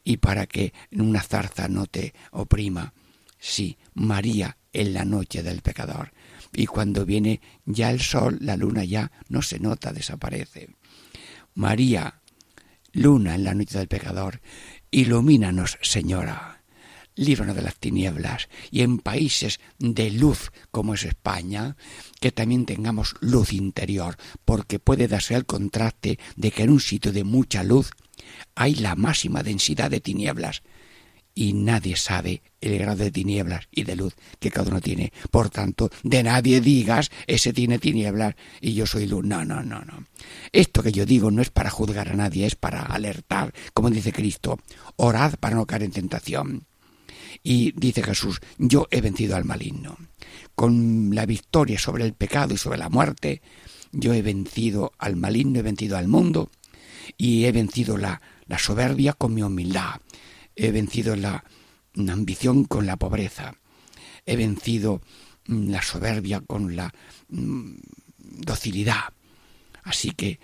y 0.04 0.18
para 0.18 0.46
que 0.46 0.74
una 0.92 1.22
zarza 1.22 1.68
no 1.68 1.86
te 1.86 2.13
oprima. 2.32 2.94
Sí, 3.39 3.78
María 3.94 4.58
en 4.74 4.94
la 4.94 5.06
noche 5.06 5.42
del 5.42 5.62
pecador. 5.62 6.12
Y 6.53 6.65
cuando 6.65 7.06
viene 7.06 7.41
ya 7.65 7.91
el 7.91 8.01
sol, 8.01 8.38
la 8.41 8.58
luna 8.58 8.84
ya 8.84 9.12
no 9.27 9.41
se 9.41 9.60
nota, 9.60 9.94
desaparece. 9.94 10.75
María, 11.53 12.22
luna 12.91 13.36
en 13.36 13.44
la 13.44 13.53
noche 13.53 13.77
del 13.77 13.88
pecador, 13.88 14.41
ilumínanos, 14.91 15.77
Señora 15.82 16.60
líbranos 17.20 17.56
de 17.56 17.62
las 17.62 17.75
tinieblas 17.75 18.48
y 18.72 18.82
en 18.82 18.98
países 18.98 19.60
de 19.77 20.10
luz 20.10 20.51
como 20.72 20.94
es 20.94 21.03
España, 21.03 21.75
que 22.22 22.32
también 22.32 22.65
tengamos 22.65 23.15
luz 23.20 23.51
interior, 23.51 24.15
porque 24.46 24.79
puede 24.79 25.08
darse 25.10 25.36
el 25.36 25.46
contraste 25.46 26.18
de 26.38 26.51
que 26.51 26.63
en 26.63 26.70
un 26.70 26.79
sitio 26.79 27.12
de 27.12 27.25
mucha 27.25 27.63
luz 27.63 27.91
hay 28.56 28.75
la 28.75 28.96
máxima 28.96 29.44
densidad 29.44 29.91
de 29.91 30.00
tinieblas 30.00 30.63
y 31.39 31.53
nadie 31.53 31.96
sabe 31.96 32.41
el 32.60 32.77
grado 32.77 33.01
de 33.01 33.12
tinieblas 33.12 33.69
y 33.72 33.86
de 33.86 33.96
luz 33.96 34.13
que 34.39 34.51
cada 34.51 34.72
uno 34.72 34.81
tiene. 34.81 35.13
Por 35.31 35.50
tanto, 35.50 35.89
de 36.03 36.22
nadie 36.22 36.60
digas, 36.60 37.12
ese 37.27 37.53
tiene 37.53 37.79
tinieblas 37.79 38.36
y 38.60 38.74
yo 38.74 38.86
soy 38.86 39.08
luz. 39.08 39.24
No, 39.24 39.46
no, 39.46 39.63
no, 39.63 39.79
no. 39.86 40.03
Esto 40.51 40.84
que 40.84 40.91
yo 40.91 41.05
digo 41.05 41.31
no 41.31 41.41
es 41.41 41.50
para 41.50 41.69
juzgar 41.69 42.10
a 42.10 42.13
nadie, 42.13 42.46
es 42.46 42.55
para 42.55 42.81
alertar, 42.81 43.53
como 43.74 43.89
dice 43.89 44.12
Cristo. 44.12 44.60
Orad 44.98 45.36
para 45.36 45.55
no 45.55 45.65
caer 45.65 45.84
en 45.84 45.91
tentación. 45.91 46.65
Y 47.41 47.72
dice 47.72 48.03
Jesús, 48.03 48.41
yo 48.58 48.89
he 48.91 49.00
vencido 49.00 49.38
al 49.38 49.46
maligno. 49.46 49.98
Con 50.55 51.15
la 51.15 51.25
victoria 51.25 51.79
sobre 51.79 52.03
el 52.03 52.15
pecado 52.15 52.53
y 52.53 52.58
sobre 52.58 52.79
la 52.79 52.89
muerte, 52.89 53.41
yo 53.93 54.13
he 54.13 54.22
vencido 54.22 54.91
al 54.98 55.15
maligno, 55.15 55.60
he 55.60 55.63
vencido 55.63 55.96
al 55.96 56.10
mundo 56.10 56.51
y 57.17 57.46
he 57.46 57.53
vencido 57.53 57.96
la, 57.96 58.22
la 58.46 58.60
soberbia 58.60 59.13
con 59.13 59.34
mi 59.34 59.41
humildad. 59.41 60.01
He 60.62 60.72
vencido 60.72 61.16
la, 61.16 61.46
ambición 61.96 62.66
con 62.66 62.86
la 62.86 62.98
pobreza. 62.98 63.56
He 64.25 64.36
vencido 64.36 65.01
mm, 65.48 65.70
la 65.70 65.82
soberbia 65.82 66.42
con 66.42 66.75
la 66.75 66.94
mm, 67.30 67.75
docilidad. 68.18 69.13
Así 69.84 70.12
que 70.12 70.38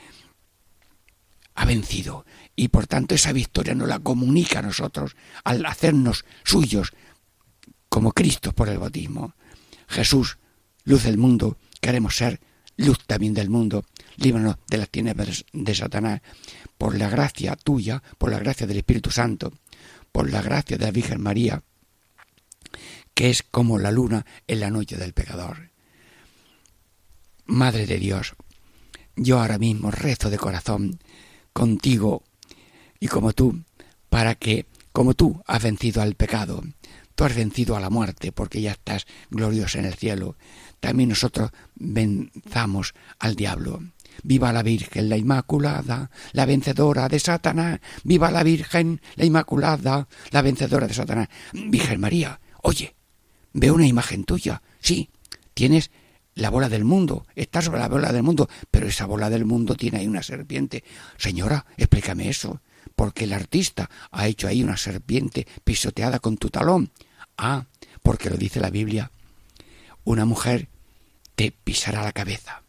ha 1.56 1.66
vencido 1.66 2.26
y 2.56 2.70
por 2.70 2.88
tanto 2.88 3.14
esa 3.14 3.34
victoria 3.34 3.76
nos 3.76 3.90
la 3.90 4.00
comunica 4.00 4.60
a 4.60 4.62
nosotros 4.62 5.18
al 5.44 5.66
hacernos 5.66 6.24
suyos 6.46 6.94
como 7.90 8.14
Cristo 8.14 8.54
por 8.54 8.70
el 8.70 8.78
bautismo. 8.78 9.36
Jesús, 9.90 10.38
luz 10.86 11.04
del 11.04 11.18
mundo, 11.18 11.58
queremos 11.82 12.16
ser 12.16 12.40
luz 12.78 13.00
también 13.06 13.34
del 13.34 13.50
mundo, 13.50 13.84
líbranos 14.16 14.56
de 14.68 14.78
las 14.78 14.90
tinieblas 14.90 15.46
de 15.52 15.76
Satanás, 15.76 16.22
por 16.78 16.98
la 16.98 17.10
gracia 17.10 17.58
tuya, 17.58 18.02
por 18.18 18.32
la 18.32 18.40
gracia 18.40 18.66
del 18.66 18.78
Espíritu 18.78 19.12
Santo, 19.12 19.54
por 20.16 20.32
la 20.32 20.42
gracia 20.42 20.78
de 20.78 20.86
la 20.86 20.92
Virgen 20.92 21.22
María, 21.22 21.62
que 23.14 23.30
es 23.30 23.44
como 23.44 23.80
la 23.80 23.92
luna 23.92 24.26
en 24.48 24.62
la 24.62 24.70
noche 24.70 24.96
del 24.96 25.12
pecador. 25.12 25.72
Madre 27.46 27.86
de 27.86 27.98
Dios, 27.98 28.34
yo 29.18 29.42
ahora 29.42 29.58
mismo 29.58 29.92
rezo 29.92 30.30
de 30.30 30.38
corazón 30.38 31.00
contigo 31.52 32.24
y 32.98 33.10
como 33.10 33.34
tú, 33.34 33.66
para 34.10 34.36
que, 34.36 34.68
como 34.94 35.16
tú 35.16 35.44
has 35.48 35.62
vencido 35.62 36.02
al 36.02 36.16
pecado, 36.16 36.64
tú 37.16 37.26
has 37.26 37.36
vencido 37.36 37.76
a 37.76 37.82
la 37.82 37.90
muerte, 37.90 38.32
porque 38.32 38.62
ya 38.62 38.72
estás 38.72 39.08
glorioso 39.30 39.80
en 39.80 39.86
el 39.86 39.96
cielo, 39.96 40.38
también 40.80 41.10
nosotros 41.10 41.52
venzamos 41.76 42.94
al 43.20 43.36
diablo. 43.36 43.84
Viva 44.24 44.54
la 44.54 44.64
Virgen, 44.64 45.10
la 45.10 45.18
Inmaculada, 45.18 46.10
la 46.34 46.46
vencedora 46.46 47.08
de 47.08 47.20
Satanás. 47.20 47.80
Viva 48.04 48.32
la 48.32 48.44
Virgen, 48.44 49.02
la 49.16 49.26
Inmaculada, 49.26 50.08
la 50.32 50.42
vencedora 50.42 50.88
de 50.88 50.94
Satanás. 50.94 51.30
Virgen 51.54 52.00
María, 52.00 52.40
oye, 52.62 52.96
veo 53.54 53.74
una 53.74 53.88
imagen 53.88 54.24
tuya. 54.24 54.62
Sí, 54.80 55.10
tienes 55.54 55.92
la 56.36 56.50
bola 56.50 56.68
del 56.70 56.84
mundo, 56.84 57.26
está 57.36 57.62
sobre 57.62 57.80
la 57.80 57.88
bola 57.88 58.12
del 58.12 58.24
mundo, 58.24 58.50
pero 58.70 58.88
esa 58.88 59.06
bola 59.06 59.30
del 59.30 59.46
mundo 59.46 59.76
tiene 59.76 60.00
ahí 60.00 60.08
una 60.08 60.22
serpiente. 60.22 60.84
Señora, 61.18 61.66
explícame 61.78 62.30
eso, 62.30 62.62
porque 62.96 63.24
el 63.24 63.34
artista 63.34 63.90
ha 64.12 64.28
hecho 64.28 64.48
ahí 64.48 64.62
una 64.62 64.78
serpiente 64.78 65.48
pisoteada 65.64 66.20
con 66.20 66.38
tu 66.38 66.50
talón. 66.50 66.92
Ah, 67.38 67.66
porque 68.04 68.30
lo 68.30 68.38
dice 68.38 68.60
la 68.60 68.70
Biblia. 68.70 69.12
Una 70.04 70.26
mujer 70.26 70.68
te 71.36 71.52
pisará 71.52 72.04
la 72.04 72.12
cabeza. 72.12 72.65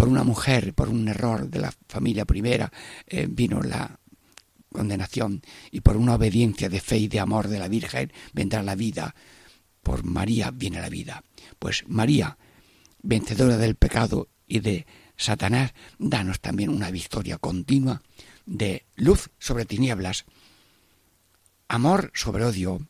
Por 0.00 0.08
una 0.08 0.24
mujer, 0.24 0.72
por 0.72 0.88
un 0.88 1.08
error 1.08 1.50
de 1.50 1.58
la 1.58 1.74
familia 1.86 2.24
primera, 2.24 2.72
eh, 3.06 3.26
vino 3.28 3.60
la 3.60 4.00
condenación 4.72 5.42
y 5.70 5.82
por 5.82 5.98
una 5.98 6.14
obediencia 6.14 6.70
de 6.70 6.80
fe 6.80 6.96
y 6.96 7.08
de 7.08 7.20
amor 7.20 7.48
de 7.48 7.58
la 7.58 7.68
Virgen 7.68 8.10
vendrá 8.32 8.62
la 8.62 8.76
vida. 8.76 9.14
Por 9.82 10.02
María 10.04 10.52
viene 10.52 10.80
la 10.80 10.88
vida. 10.88 11.22
Pues 11.58 11.84
María 11.86 12.38
vencedora 13.02 13.58
del 13.58 13.74
pecado 13.74 14.28
y 14.46 14.60
de 14.60 14.86
Satanás, 15.18 15.74
danos 15.98 16.40
también 16.40 16.70
una 16.70 16.90
victoria 16.90 17.36
continua 17.36 18.00
de 18.46 18.86
luz 18.96 19.28
sobre 19.38 19.66
tinieblas, 19.66 20.24
amor 21.68 22.10
sobre 22.14 22.46
odio, 22.46 22.88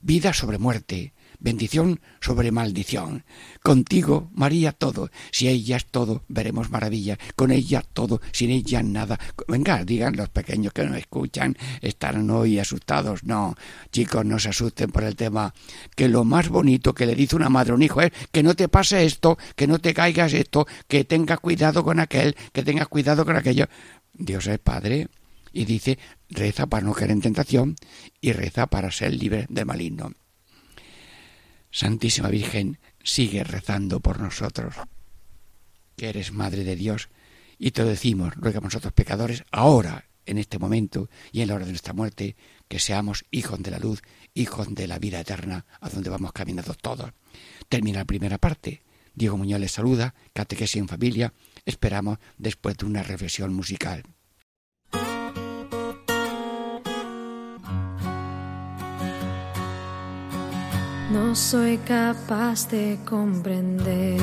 vida 0.00 0.32
sobre 0.32 0.58
muerte, 0.58 1.14
bendición 1.38 2.00
sobre 2.20 2.50
maldición. 2.50 3.24
Contigo, 3.62 4.30
María, 4.34 4.72
todo. 4.72 5.10
Si 5.30 5.48
ella 5.48 5.76
es 5.76 5.86
todo, 5.86 6.24
veremos 6.28 6.70
maravilla. 6.70 7.18
Con 7.36 7.50
ella 7.50 7.82
todo, 7.82 8.20
sin 8.32 8.50
ella 8.50 8.82
nada. 8.82 9.18
Venga, 9.46 9.84
digan 9.84 10.16
los 10.16 10.28
pequeños 10.28 10.72
que 10.72 10.84
no 10.84 10.96
escuchan, 10.96 11.56
estarán 11.80 12.30
hoy 12.30 12.58
asustados. 12.58 13.24
No, 13.24 13.54
chicos, 13.92 14.24
no 14.24 14.38
se 14.38 14.50
asusten 14.50 14.90
por 14.90 15.04
el 15.04 15.16
tema. 15.16 15.54
Que 15.94 16.08
lo 16.08 16.24
más 16.24 16.48
bonito 16.48 16.94
que 16.94 17.06
le 17.06 17.14
dice 17.14 17.36
una 17.36 17.48
madre 17.48 17.72
a 17.72 17.74
un 17.74 17.82
hijo 17.82 18.00
es 18.00 18.12
que 18.32 18.42
no 18.42 18.54
te 18.54 18.68
pase 18.68 19.04
esto, 19.04 19.38
que 19.56 19.66
no 19.66 19.78
te 19.78 19.94
caigas 19.94 20.32
esto, 20.32 20.66
que 20.86 21.04
tengas 21.04 21.40
cuidado 21.40 21.84
con 21.84 22.00
aquel, 22.00 22.36
que 22.52 22.62
tengas 22.62 22.88
cuidado 22.88 23.24
con 23.24 23.36
aquello. 23.36 23.66
Dios 24.12 24.46
es 24.46 24.58
Padre 24.58 25.08
y 25.52 25.64
dice, 25.64 25.98
reza 26.28 26.66
para 26.66 26.84
no 26.84 26.92
caer 26.92 27.12
en 27.12 27.20
tentación 27.20 27.76
y 28.20 28.32
reza 28.32 28.66
para 28.66 28.90
ser 28.90 29.14
libre 29.14 29.46
del 29.48 29.66
maligno. 29.66 30.12
Santísima 31.70 32.28
Virgen, 32.28 32.78
sigue 33.02 33.44
rezando 33.44 34.00
por 34.00 34.20
nosotros, 34.20 34.74
que 35.96 36.08
eres 36.08 36.32
Madre 36.32 36.64
de 36.64 36.76
Dios, 36.76 37.08
y 37.58 37.72
te 37.72 37.84
decimos, 37.84 38.34
ruega 38.36 38.60
por 38.60 38.68
nosotros 38.68 38.92
pecadores, 38.92 39.44
ahora, 39.50 40.08
en 40.26 40.38
este 40.38 40.58
momento 40.58 41.08
y 41.32 41.40
en 41.40 41.48
la 41.48 41.54
hora 41.54 41.64
de 41.64 41.72
nuestra 41.72 41.94
muerte, 41.94 42.36
que 42.68 42.78
seamos 42.78 43.24
hijos 43.30 43.62
de 43.62 43.70
la 43.70 43.78
luz, 43.78 44.02
hijos 44.34 44.74
de 44.74 44.86
la 44.86 44.98
vida 44.98 45.20
eterna, 45.20 45.64
a 45.80 45.88
donde 45.88 46.10
vamos 46.10 46.32
caminando 46.32 46.74
todos. 46.74 47.12
Termina 47.68 48.00
la 48.00 48.04
primera 48.04 48.38
parte. 48.38 48.82
Diego 49.14 49.36
Muñoz 49.36 49.58
les 49.58 49.72
saluda, 49.72 50.14
catequesis 50.34 50.76
en 50.76 50.88
familia. 50.88 51.32
Esperamos 51.64 52.18
después 52.36 52.76
de 52.76 52.86
una 52.86 53.02
reflexión 53.02 53.52
musical. 53.54 54.04
No 61.10 61.34
soy 61.34 61.78
capaz 61.78 62.68
de 62.68 62.98
comprender 63.08 64.20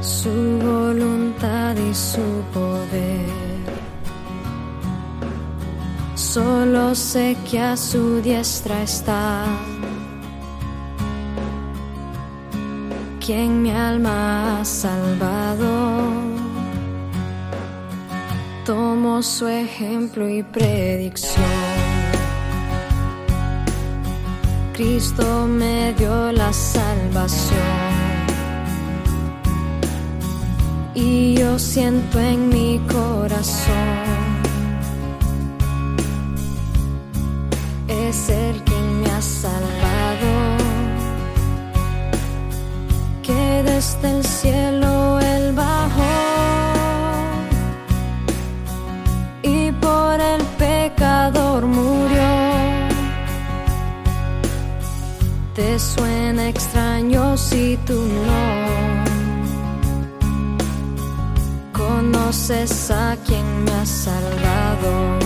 su 0.00 0.58
voluntad 0.62 1.74
y 1.76 1.94
su 1.94 2.42
poder. 2.52 3.44
Solo 6.14 6.94
sé 6.94 7.36
que 7.50 7.60
a 7.60 7.76
su 7.76 8.20
diestra 8.20 8.82
está 8.82 9.44
quien 13.24 13.62
mi 13.62 13.70
alma 13.70 14.60
ha 14.60 14.64
salvado. 14.64 16.12
Tomo 18.66 19.22
su 19.22 19.46
ejemplo 19.46 20.28
y 20.28 20.42
predicción. 20.42 21.93
Cristo 24.74 25.46
me 25.46 25.94
dio 25.94 26.32
la 26.32 26.52
salvación. 26.52 27.60
Y 30.96 31.34
yo 31.34 31.58
siento 31.60 32.18
en 32.18 32.48
mi 32.48 32.80
corazón, 32.88 33.94
es 37.86 38.28
el 38.28 38.62
quien 38.64 39.00
me 39.00 39.10
ha 39.12 39.22
salvado, 39.22 40.32
que 43.22 43.62
desde 43.64 44.10
el 44.10 44.24
cielo 44.24 44.93
si 57.36 57.76
tú 57.86 57.94
no 57.94 59.04
conoces 61.72 62.90
a 62.90 63.16
quien 63.26 63.64
me 63.64 63.72
ha 63.72 63.86
salvado. 63.86 65.23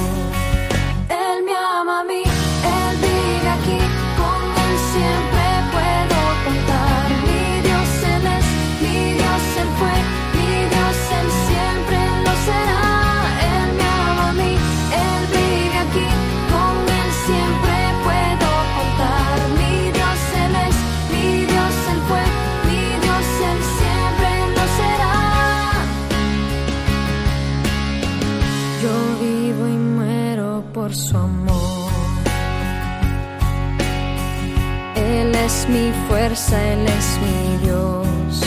Es 35.49 35.67
mi 35.67 35.91
fuerza, 36.09 36.57
Él 36.73 36.87
es 36.87 37.09
mi 37.25 37.67
Dios. 37.67 38.41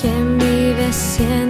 Quien 0.00 0.38
vive 0.38 0.92
siendo 0.92 1.49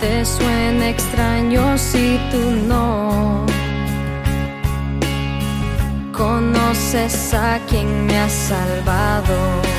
Te 0.00 0.24
suena 0.24 0.90
extraño 0.90 1.76
si 1.76 2.20
tú 2.30 2.38
no 2.68 3.44
conoces 6.12 7.34
a 7.34 7.58
quien 7.68 8.06
me 8.06 8.16
ha 8.16 8.28
salvado. 8.28 9.77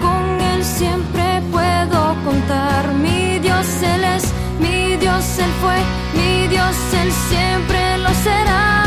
Con 0.00 0.40
Él 0.40 0.64
siempre 0.64 1.42
puedo 1.50 2.00
contar. 2.24 2.92
Mi 2.94 3.38
Dios 3.38 3.66
Él 3.82 4.04
es, 4.16 4.24
mi 4.60 4.96
Dios 4.96 5.24
Él 5.38 5.52
fue, 5.62 5.78
mi 6.18 6.48
Dios 6.48 6.76
Él 7.02 7.10
siempre 7.30 7.98
lo 7.98 8.10
será. 8.26 8.77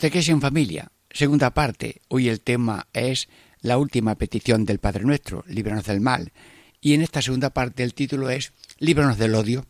Catequesis 0.00 0.30
en 0.30 0.40
familia, 0.40 0.92
segunda 1.10 1.50
parte. 1.50 2.00
Hoy 2.08 2.30
el 2.30 2.40
tema 2.40 2.86
es 2.94 3.28
la 3.60 3.76
última 3.76 4.14
petición 4.14 4.64
del 4.64 4.78
Padre 4.78 5.04
Nuestro, 5.04 5.44
líbranos 5.46 5.84
del 5.84 6.00
mal. 6.00 6.32
Y 6.80 6.94
en 6.94 7.02
esta 7.02 7.20
segunda 7.20 7.50
parte 7.50 7.82
el 7.82 7.92
título 7.92 8.30
es 8.30 8.54
Líbranos 8.78 9.18
del 9.18 9.34
odio. 9.34 9.66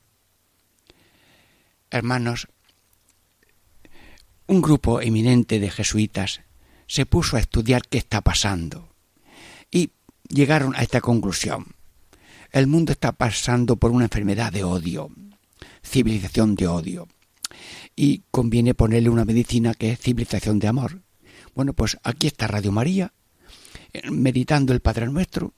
Hermanos, 1.91 2.47
un 4.47 4.63
grupo 4.63 5.01
eminente 5.01 5.59
de 5.59 5.69
jesuitas 5.69 6.43
se 6.87 7.07
puso 7.07 7.37
a 7.37 7.41
estudiar 7.41 7.83
qué 7.89 7.99
está 7.99 8.21
pasando 8.21 8.95
y 9.69 9.91
llegaron 10.29 10.77
a 10.77 10.83
esta 10.83 11.01
conclusión. 11.01 11.75
El 12.53 12.69
mundo 12.69 12.93
está 12.93 13.11
pasando 13.11 13.75
por 13.75 13.91
una 13.91 14.05
enfermedad 14.05 14.53
de 14.53 14.63
odio, 14.63 15.11
civilización 15.83 16.55
de 16.55 16.69
odio 16.69 17.09
y 18.03 18.23
conviene 18.31 18.73
ponerle 18.73 19.11
una 19.11 19.27
medicina 19.27 19.75
que 19.75 19.93
es 19.93 20.01
civilización 20.01 20.59
de 20.59 20.69
amor. 20.69 21.03
Bueno, 21.55 21.75
pues 21.75 21.99
aquí 22.03 22.29
está 22.29 22.47
Radio 22.47 22.73
María, 22.73 23.13
eh, 23.93 24.11
meditando 24.11 24.73
el 24.73 24.81
Padre 24.81 25.07
Nuestro, 25.09 25.53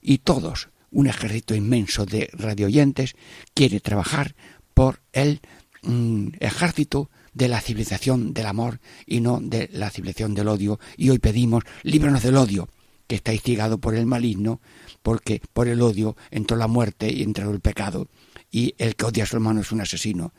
y 0.00 0.16
todos, 0.18 0.70
un 0.90 1.08
ejército 1.08 1.54
inmenso 1.54 2.06
de 2.06 2.30
radioyentes, 2.32 3.16
quiere 3.52 3.80
trabajar 3.80 4.34
por 4.72 5.02
el 5.12 5.42
mm, 5.82 6.28
ejército 6.40 7.10
de 7.34 7.48
la 7.48 7.60
civilización 7.60 8.32
del 8.32 8.46
amor 8.46 8.80
y 9.04 9.20
no 9.20 9.40
de 9.42 9.68
la 9.70 9.90
civilización 9.90 10.32
del 10.34 10.48
odio. 10.48 10.80
Y 10.96 11.10
hoy 11.10 11.18
pedimos, 11.18 11.64
líbranos 11.82 12.22
del 12.22 12.38
odio, 12.38 12.70
que 13.06 13.16
está 13.16 13.34
instigado 13.34 13.76
por 13.76 13.94
el 13.94 14.06
maligno, 14.06 14.62
porque 15.02 15.42
por 15.52 15.68
el 15.68 15.82
odio 15.82 16.16
entró 16.30 16.56
la 16.56 16.66
muerte 16.66 17.12
y 17.12 17.22
entró 17.22 17.50
el 17.50 17.60
pecado, 17.60 18.08
y 18.50 18.74
el 18.78 18.96
que 18.96 19.04
odia 19.04 19.24
a 19.24 19.26
su 19.26 19.36
hermano 19.36 19.60
es 19.60 19.70
un 19.70 19.82
asesino. 19.82 20.32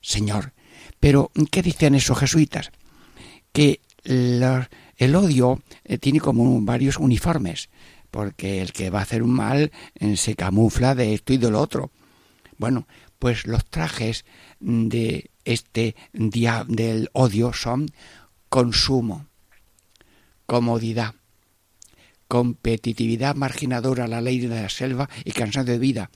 Señor. 0.00 0.52
Pero, 1.00 1.30
¿qué 1.50 1.62
dicen 1.62 1.94
esos 1.94 2.18
jesuitas? 2.18 2.70
Que 3.52 3.80
el 4.04 5.16
odio 5.16 5.62
eh, 5.84 5.98
tiene 5.98 6.20
como 6.20 6.60
varios 6.62 6.98
uniformes, 6.98 7.68
porque 8.10 8.62
el 8.62 8.72
que 8.72 8.90
va 8.90 9.00
a 9.00 9.02
hacer 9.02 9.22
un 9.22 9.32
mal 9.32 9.70
eh, 9.94 10.16
se 10.16 10.34
camufla 10.34 10.94
de 10.94 11.14
esto 11.14 11.32
y 11.32 11.38
de 11.38 11.50
lo 11.50 11.60
otro. 11.60 11.90
Bueno, 12.56 12.86
pues 13.18 13.46
los 13.46 13.64
trajes 13.64 14.24
de 14.60 15.30
este 15.44 15.96
día 16.12 16.64
del 16.68 17.10
odio 17.12 17.52
son 17.52 17.88
consumo, 18.48 19.26
comodidad, 20.46 21.14
competitividad 22.28 23.34
marginadora, 23.34 24.06
la 24.06 24.20
ley 24.20 24.40
de 24.40 24.48
la 24.48 24.68
selva 24.68 25.08
y 25.24 25.32
cansancio 25.32 25.72
de 25.72 25.78
vida. 25.78 26.10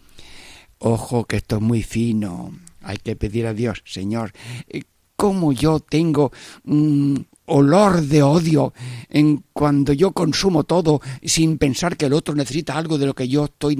Ojo 0.78 1.24
que 1.24 1.36
esto 1.36 1.56
es 1.56 1.62
muy 1.62 1.82
fino. 1.82 2.52
Hay 2.82 2.98
que 2.98 3.16
pedir 3.16 3.46
a 3.46 3.54
Dios, 3.54 3.82
Señor, 3.84 4.32
eh, 4.68 4.82
¿cómo 5.16 5.52
yo 5.52 5.80
tengo 5.80 6.32
un 6.64 7.26
olor 7.46 8.02
de 8.02 8.22
odio 8.22 8.72
en 9.08 9.44
cuando 9.52 9.92
yo 9.92 10.12
consumo 10.12 10.64
todo 10.64 11.00
sin 11.22 11.58
pensar 11.58 11.96
que 11.96 12.06
el 12.06 12.12
otro 12.12 12.34
necesita 12.34 12.76
algo 12.76 12.98
de 12.98 13.06
lo 13.06 13.14
que 13.14 13.28
yo 13.28 13.44
estoy 13.44 13.76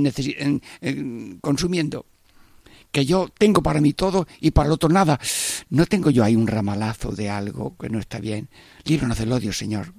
consumiendo? 1.40 2.06
que 2.92 3.06
yo 3.06 3.28
tengo 3.36 3.62
para 3.62 3.80
mí 3.80 3.94
todo 3.94 4.28
y 4.38 4.50
para 4.50 4.66
el 4.66 4.72
otro 4.72 4.90
nada. 4.90 5.18
No 5.70 5.86
tengo 5.86 6.10
yo 6.10 6.22
ahí 6.22 6.36
un 6.36 6.46
ramalazo 6.46 7.10
de 7.10 7.30
algo 7.30 7.74
que 7.76 7.88
no 7.88 7.98
está 7.98 8.20
bien. 8.20 8.50
Líbranos 8.84 9.18
del 9.18 9.32
odio, 9.32 9.52
Señor. 9.52 9.94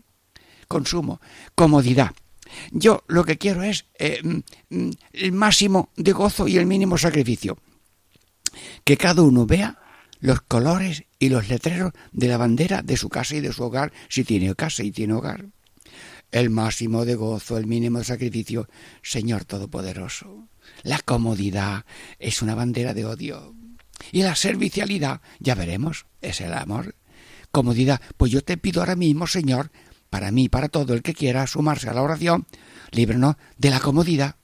Consumo, 0.68 1.20
comodidad. 1.56 2.12
Yo 2.72 3.04
lo 3.08 3.26
que 3.26 3.40
quiero 3.40 3.64
es 3.64 3.86
eh, 3.98 4.22
mm, 4.24 4.78
mm, 4.78 4.92
el 5.14 5.32
máximo 5.32 5.90
de 5.96 6.12
gozo 6.12 6.48
y 6.48 6.58
el 6.58 6.68
mínimo 6.68 6.98
sacrificio. 6.98 7.58
Que 8.84 8.98
cada 8.98 9.22
uno 9.22 9.46
vea 9.46 9.80
los 10.20 10.42
colores 10.42 11.04
y 11.20 11.28
los 11.28 11.50
letreros 11.50 11.92
de 12.14 12.28
la 12.30 12.38
bandera 12.38 12.82
de 12.82 12.96
su 12.96 13.10
casa 13.10 13.36
y 13.36 13.42
de 13.42 13.52
su 13.52 13.64
hogar, 13.64 13.92
si 14.08 14.24
tiene 14.24 14.56
casa 14.56 14.82
y 14.84 14.92
tiene 14.92 15.14
hogar. 15.14 15.48
El 16.32 16.50
máximo 16.50 17.04
de 17.04 17.16
gozo, 17.16 17.58
el 17.58 17.68
mínimo 17.68 18.00
de 18.00 18.06
sacrificio, 18.06 18.70
Señor 19.02 19.44
Todopoderoso. 19.44 20.48
La 20.84 21.00
comodidad 21.00 21.86
es 22.20 22.42
una 22.42 22.56
bandera 22.56 22.94
de 22.94 23.06
odio. 23.06 23.54
Y 24.14 24.24
la 24.24 24.36
servicialidad, 24.36 25.20
ya 25.40 25.56
veremos, 25.56 26.06
es 26.22 26.40
el 26.40 26.54
amor. 26.54 26.96
Comodidad, 27.52 28.02
pues 28.16 28.32
yo 28.32 28.42
te 28.44 28.58
pido 28.58 28.80
ahora 28.80 28.96
mismo, 28.96 29.28
Señor, 29.28 29.72
para 30.10 30.32
mí, 30.32 30.48
para 30.48 30.70
todo 30.70 30.94
el 30.94 31.02
que 31.02 31.14
quiera 31.14 31.48
sumarse 31.48 31.90
a 31.90 31.94
la 31.94 32.02
oración, 32.02 32.48
líbranos 32.92 33.36
de 33.58 33.70
la 33.70 33.82
comodidad, 33.82 34.38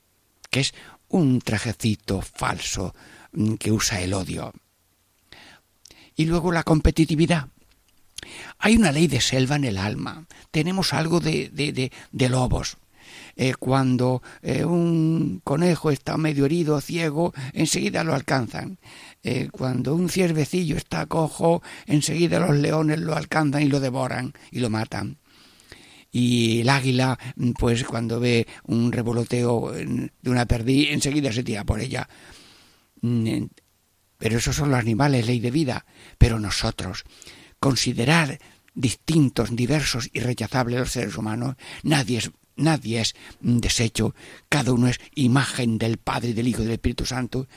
que 0.50 0.60
es 0.60 0.74
un 1.08 1.39
trajecito 1.39 2.22
falso 2.22 2.93
que 3.60 3.72
usa 3.72 4.02
el 4.02 4.13
odio. 4.13 4.54
Y 6.15 6.26
luego 6.26 6.52
la 6.52 6.63
competitividad. 6.63 7.48
Hay 8.58 8.76
una 8.76 8.92
ley 8.92 9.08
de 9.08 9.22
selva 9.22 9.56
en 9.56 9.63
el 9.63 9.78
alma. 9.78 10.26
Tenemos 10.52 10.94
algo 10.94 11.20
de, 11.20 11.50
de, 12.12 12.30
lobos. 12.30 12.78
Eh, 13.36 13.54
cuando 13.58 14.22
eh, 14.42 14.65
un 14.65 15.42
conejo 15.44 15.92
está 15.92 16.18
medio 16.18 16.46
herido, 16.46 16.82
ciego, 16.82 17.34
enseguida 17.54 18.04
lo 18.04 18.13
alcanzan. 18.13 18.78
Eh, 19.24 19.48
cuando 19.52 19.96
un 19.96 20.10
ciervecillo 20.10 20.76
está 20.76 21.06
cojo, 21.06 21.63
enseguida 21.86 22.39
los 22.39 22.58
leones 22.58 23.00
lo 23.00 23.15
alcanzan 23.15 23.63
y 23.63 23.68
lo 23.68 23.80
devoran 23.80 24.34
y 24.52 24.60
lo 24.60 24.70
matan 24.70 25.18
y 26.12 26.62
el 26.62 26.70
águila, 26.70 27.20
pues 27.58 27.84
cuando 27.84 28.20
ve 28.20 28.48
un 28.63 28.92
revoloteo 28.92 29.72
de 29.72 30.30
una 30.30 30.46
perdiz, 30.46 30.89
enseguida 30.92 31.32
se 31.32 31.44
tira 31.44 31.63
por 31.63 31.80
ella. 31.80 32.10
Mm, 33.02 33.46
pero 34.18 34.38
esos 34.38 34.56
son 34.56 34.72
los 34.72 34.80
animales, 34.80 35.26
ley 35.26 35.40
de 35.40 35.52
vida. 35.52 35.86
Pero 36.18 36.40
nosotros, 36.40 37.04
considerar 37.60 38.40
distintos, 38.74 39.56
diversos 39.56 40.10
y 40.14 40.20
rechazables 40.20 40.80
los 40.80 40.92
seres 40.92 41.18
humanos, 41.18 41.56
nadie 41.84 42.20
es 42.20 42.32
nadie 42.60 43.00
es 43.00 43.16
desecho, 43.40 44.14
cada 44.50 44.74
uno 44.74 44.88
es 44.88 45.00
imagen 45.16 45.78
del 45.78 45.98
Padre, 45.98 46.34
del 46.34 46.48
Hijo 46.48 46.62
y 46.62 46.66
del 46.66 46.74
Espíritu 46.74 47.06
Santo, 47.06 47.48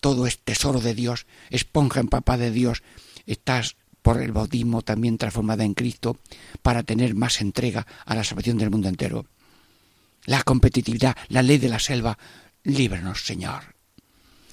todo 0.00 0.26
es 0.26 0.40
tesoro 0.40 0.80
de 0.80 0.94
Dios, 0.94 1.26
esponja 1.50 2.00
en 2.00 2.08
papá 2.08 2.36
de 2.36 2.50
Dios, 2.50 2.82
estás 3.26 3.76
por 4.02 4.20
el 4.20 4.32
bautismo 4.32 4.82
también 4.82 5.18
transformada 5.18 5.64
en 5.64 5.74
Cristo 5.74 6.18
para 6.62 6.82
tener 6.82 7.14
más 7.14 7.40
entrega 7.40 7.86
a 8.04 8.14
la 8.14 8.24
salvación 8.24 8.58
del 8.58 8.70
mundo 8.70 8.88
entero. 8.88 9.26
La 10.24 10.42
competitividad, 10.42 11.16
la 11.28 11.42
ley 11.42 11.58
de 11.58 11.68
la 11.68 11.78
selva, 11.78 12.18
líbranos, 12.64 13.24
Señor. 13.24 13.77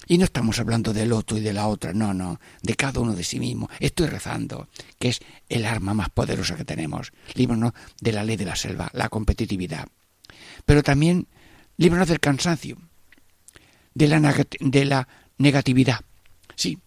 Y 0.06 0.18
no 0.18 0.24
estamos 0.24 0.58
hablando 0.60 0.92
del 0.92 1.12
otro 1.12 1.36
y 1.36 1.40
de 1.40 1.52
la 1.52 1.66
otra, 1.66 1.92
no, 1.92 2.14
no, 2.14 2.40
de 2.62 2.74
cada 2.74 3.00
uno 3.00 3.14
de 3.14 3.24
sí 3.24 3.40
mismo. 3.40 3.68
Estoy 3.80 4.06
rezando, 4.06 4.68
que 4.98 5.08
es 5.08 5.20
el 5.48 5.66
arma 5.66 5.94
más 5.94 6.10
poderosa 6.10 6.56
que 6.56 6.64
tenemos. 6.64 7.12
Líbranos 7.34 7.72
de 8.00 8.12
la 8.12 8.22
ley 8.22 8.36
de 8.36 8.44
la 8.44 8.56
selva, 8.56 8.88
la 8.92 9.08
competitividad. 9.08 9.88
Pero 10.64 10.82
también 10.82 11.26
líbranos 11.76 12.08
del 12.08 12.20
cansancio, 12.20 12.76
de 13.94 14.06
la, 14.06 14.46
de 14.60 14.84
la 14.84 15.08
negatividad. 15.38 16.00
Sí, 16.54 16.78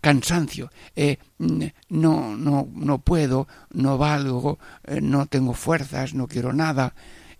cansancio, 0.00 0.70
eh, 0.94 1.16
no, 1.38 2.36
no, 2.36 2.68
no 2.74 2.98
puedo, 2.98 3.48
no 3.72 3.96
valgo, 3.96 4.58
eh, 4.84 5.00
no 5.00 5.24
tengo 5.26 5.54
fuerzas, 5.54 6.12
no 6.12 6.28
quiero 6.28 6.52
nada. 6.52 6.94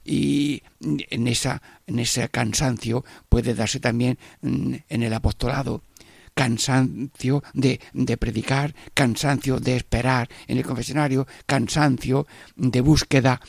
Y 0.04 0.62
en, 0.80 1.28
esa, 1.28 1.62
en 1.86 1.98
ese 1.98 2.28
cansancio 2.28 3.04
puede 3.28 3.54
darse 3.54 3.80
también 3.80 4.18
mm, 4.42 4.74
en 4.88 5.02
el 5.02 5.12
apostolado 5.14 5.82
cansancio 6.34 7.42
de, 7.54 7.80
de, 7.92 8.16
predicar, 8.16 8.74
cansancio 8.92 9.60
de 9.60 9.76
esperar 9.76 10.28
en 10.48 10.58
el 10.58 10.64
confesionario, 10.64 11.26
cansancio 11.46 12.26
de 12.56 12.80
búsqueda. 12.80 13.40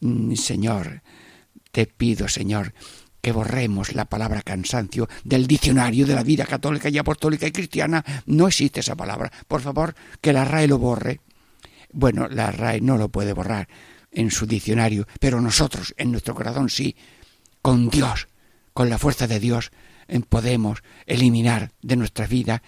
Mm, 0.00 0.34
Señor, 0.34 1.02
te 1.70 1.86
pido, 1.86 2.28
Señor, 2.28 2.74
que 3.20 3.32
borremos 3.32 3.94
la 3.94 4.04
palabra 4.04 4.42
cansancio 4.42 5.08
del 5.24 5.46
diccionario 5.46 6.04
de 6.04 6.14
la 6.14 6.24
vida 6.24 6.44
católica 6.44 6.88
y 6.88 6.98
apostólica 6.98 7.46
y 7.46 7.52
cristiana. 7.52 8.04
No 8.26 8.48
existe 8.48 8.80
esa 8.80 8.96
palabra. 8.96 9.32
Por 9.46 9.60
favor, 9.60 9.94
que 10.20 10.32
la 10.32 10.44
RAE 10.44 10.66
lo 10.66 10.78
borre. 10.78 11.20
Bueno, 11.92 12.26
la 12.28 12.50
RAE 12.50 12.80
no 12.80 12.98
lo 12.98 13.08
puede 13.08 13.32
borrar 13.32 13.68
en 14.12 14.30
su 14.30 14.46
diccionario, 14.46 15.06
pero 15.18 15.40
nosotros, 15.40 15.94
en 15.96 16.12
nuestro 16.12 16.34
corazón, 16.34 16.68
sí, 16.68 16.94
con 17.60 17.88
Dios, 17.88 18.28
con 18.72 18.88
la 18.88 18.98
fuerza 18.98 19.26
de 19.26 19.40
Dios, 19.40 19.72
podemos 20.28 20.82
eliminar 21.06 21.72
de 21.80 21.96
nuestra 21.96 22.26
vida 22.26 22.62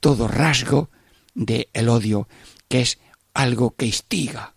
todo 0.00 0.26
rasgo 0.26 0.90
de 1.34 1.68
el 1.72 1.88
odio, 1.88 2.28
que 2.68 2.80
es 2.80 2.98
algo 3.34 3.74
que 3.76 3.86
instiga 3.86 4.54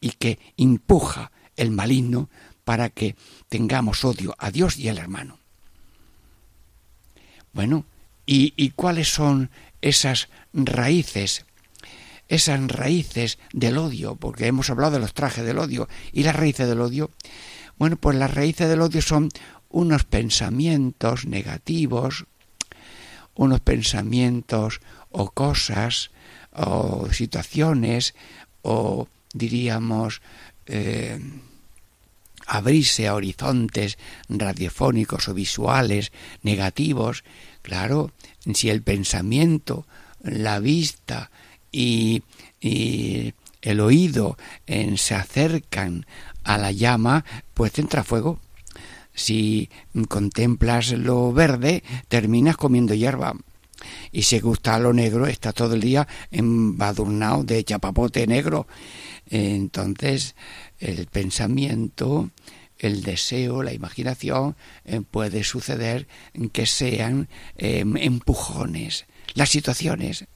y 0.00 0.10
que 0.10 0.38
empuja 0.56 1.32
el 1.56 1.70
maligno 1.70 2.28
para 2.64 2.90
que 2.90 3.16
tengamos 3.48 4.04
odio 4.04 4.34
a 4.38 4.50
Dios 4.50 4.76
y 4.76 4.88
al 4.88 4.98
hermano. 4.98 5.38
Bueno, 7.52 7.86
¿y, 8.26 8.70
cuáles 8.70 9.08
son 9.08 9.50
esas 9.80 10.28
raíces? 10.52 11.46
Esas 12.28 12.66
raíces 12.68 13.38
del 13.52 13.78
odio, 13.78 14.16
porque 14.16 14.46
hemos 14.46 14.70
hablado 14.70 14.92
de 14.92 14.98
los 15.00 15.14
trajes 15.14 15.44
del 15.44 15.58
odio. 15.58 15.88
¿Y 16.12 16.24
las 16.24 16.36
raíces 16.36 16.68
del 16.68 16.80
odio? 16.80 17.10
Bueno, 17.78 17.96
pues 17.96 18.16
las 18.16 18.34
raíces 18.34 18.68
del 18.68 18.80
odio 18.80 19.02
son 19.02 19.28
unos 19.68 20.04
pensamientos 20.04 21.26
negativos, 21.26 22.26
unos 23.34 23.60
pensamientos 23.60 24.80
o 25.10 25.30
cosas 25.30 26.10
o 26.52 27.08
situaciones 27.12 28.14
o 28.62 29.08
diríamos 29.32 30.22
eh, 30.66 31.20
abrirse 32.46 33.06
a 33.06 33.14
horizontes 33.14 33.98
radiofónicos 34.28 35.28
o 35.28 35.34
visuales 35.34 36.12
negativos, 36.42 37.24
claro, 37.62 38.12
si 38.54 38.70
el 38.70 38.82
pensamiento, 38.82 39.86
la 40.22 40.60
vista 40.60 41.30
y, 41.76 42.22
el 43.62 43.80
oído 43.80 44.36
se 44.96 45.14
acercan 45.14 46.06
a 46.44 46.56
la 46.56 46.70
llama, 46.70 47.24
pues 47.52 47.78
entra 47.78 48.04
fuego. 48.04 48.38
Si 49.12 49.70
contemplas 50.08 50.92
lo 50.92 51.32
verde, 51.32 51.82
terminas 52.08 52.56
comiendo 52.56 52.94
hierba. 52.94 53.34
Y 54.12 54.22
si 54.22 54.38
gusta 54.40 54.78
lo 54.78 54.92
negro, 54.92 55.26
está 55.26 55.52
todo 55.52 55.74
el 55.74 55.80
día 55.80 56.06
embadurnado 56.30 57.44
de 57.44 57.64
chapapote 57.64 58.26
negro. 58.26 58.66
Entonces, 59.28 60.34
el 60.78 61.06
pensamiento, 61.06 62.30
el 62.78 63.02
deseo, 63.02 63.62
la 63.62 63.72
imaginación, 63.72 64.56
eh, 64.84 65.02
puede 65.08 65.44
suceder 65.44 66.06
que 66.52 66.66
sean 66.66 67.28
em, 67.56 67.96
empujones. 67.96 69.06
Las 69.34 69.50
situaciones. 69.50 70.26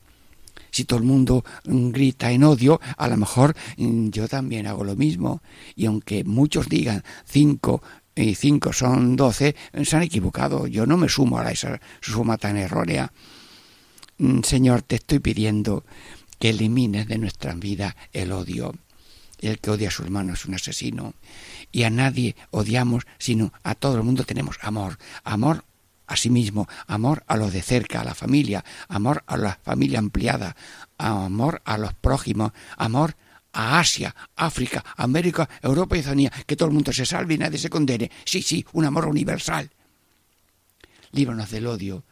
Si 0.70 0.84
todo 0.84 0.98
el 0.98 1.04
mundo 1.04 1.44
mm, 1.64 1.90
grita 1.90 2.30
en 2.30 2.44
odio, 2.44 2.80
a 2.96 3.08
lo 3.08 3.16
mejor 3.16 3.56
mm, 3.76 4.10
yo 4.10 4.28
también 4.28 4.66
hago 4.66 4.84
lo 4.84 4.96
mismo. 4.96 5.42
Y 5.76 5.86
aunque 5.86 6.24
muchos 6.24 6.68
digan 6.68 7.04
cinco 7.24 7.82
y 8.14 8.34
cinco 8.34 8.72
son 8.72 9.16
doce, 9.16 9.54
se 9.82 9.96
han 9.96 10.02
equivocado. 10.02 10.66
Yo 10.66 10.86
no 10.86 10.96
me 10.96 11.08
sumo 11.08 11.38
a 11.38 11.50
esa 11.50 11.80
suma 12.00 12.38
tan 12.38 12.56
errónea. 12.56 13.12
Mm, 14.18 14.40
Señor, 14.42 14.82
te 14.82 14.96
estoy 14.96 15.18
pidiendo 15.20 15.84
que 16.38 16.50
elimines 16.50 17.06
de 17.08 17.18
nuestra 17.18 17.54
vida 17.54 17.96
el 18.12 18.32
odio 18.32 18.74
el 19.40 19.58
que 19.58 19.70
odia 19.70 19.88
a 19.88 19.90
su 19.90 20.02
hermano 20.02 20.34
es 20.34 20.44
un 20.44 20.54
asesino. 20.54 21.14
Y 21.72 21.84
a 21.84 21.90
nadie 21.90 22.36
odiamos, 22.50 23.06
sino 23.18 23.52
a 23.62 23.74
todo 23.74 23.96
el 23.96 24.02
mundo 24.02 24.24
tenemos 24.24 24.58
amor. 24.60 24.98
Amor 25.24 25.64
a 26.10 26.16
sí 26.16 26.30
mismo, 26.30 26.68
amor 26.86 27.24
a 27.26 27.36
los 27.36 27.52
de 27.52 27.62
cerca, 27.62 28.00
a 28.00 28.04
la 28.04 28.14
familia, 28.14 28.64
amor 28.88 29.22
a 29.26 29.36
la 29.36 29.58
familia 29.62 29.98
ampliada, 29.98 30.56
amor 30.98 31.62
a 31.64 31.78
los 31.78 31.94
prójimos, 31.94 32.52
amor 32.76 33.16
a 33.52 33.78
Asia, 33.78 34.14
África, 34.36 34.84
América, 34.96 35.48
Europa 35.62 35.96
y 35.96 36.00
Oceanía, 36.00 36.32
que 36.46 36.56
todo 36.56 36.68
el 36.68 36.74
mundo 36.74 36.92
se 36.92 37.06
salve 37.06 37.34
y 37.34 37.38
nadie 37.38 37.58
se 37.58 37.70
condene. 37.70 38.10
Sí, 38.24 38.42
sí, 38.42 38.64
un 38.72 38.84
amor 38.84 39.06
universal. 39.06 39.70
Líbranos 41.12 41.50
del 41.50 41.66
odio. 41.66 42.04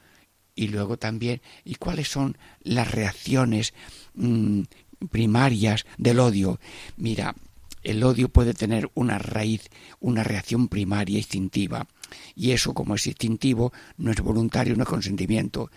Y 0.55 0.69
luego 0.69 0.97
también, 0.97 1.41
¿y 1.65 1.77
cuáles 1.77 2.09
son 2.09 2.37
las 2.63 2.91
reacciones 2.91 3.75
mm, 4.15 4.63
primarias 5.11 5.87
del 5.97 6.21
odio. 6.21 6.59
Mira, 6.97 7.35
el 7.83 8.03
odio 8.03 8.29
puede 8.29 8.55
tener 8.55 8.91
una 8.95 9.19
raíz, 9.19 9.71
una 10.01 10.25
reacción 10.25 10.69
primaria 10.69 11.19
instintiva. 11.19 11.87
Y 12.35 12.53
eso, 12.53 12.75
como 12.75 12.95
es 12.95 13.07
instintivo, 13.07 13.73
no 13.97 14.11
es 14.11 14.21
voluntario, 14.21 14.77
no 14.77 14.83
es 14.83 14.89
consentimiento. 14.89 15.71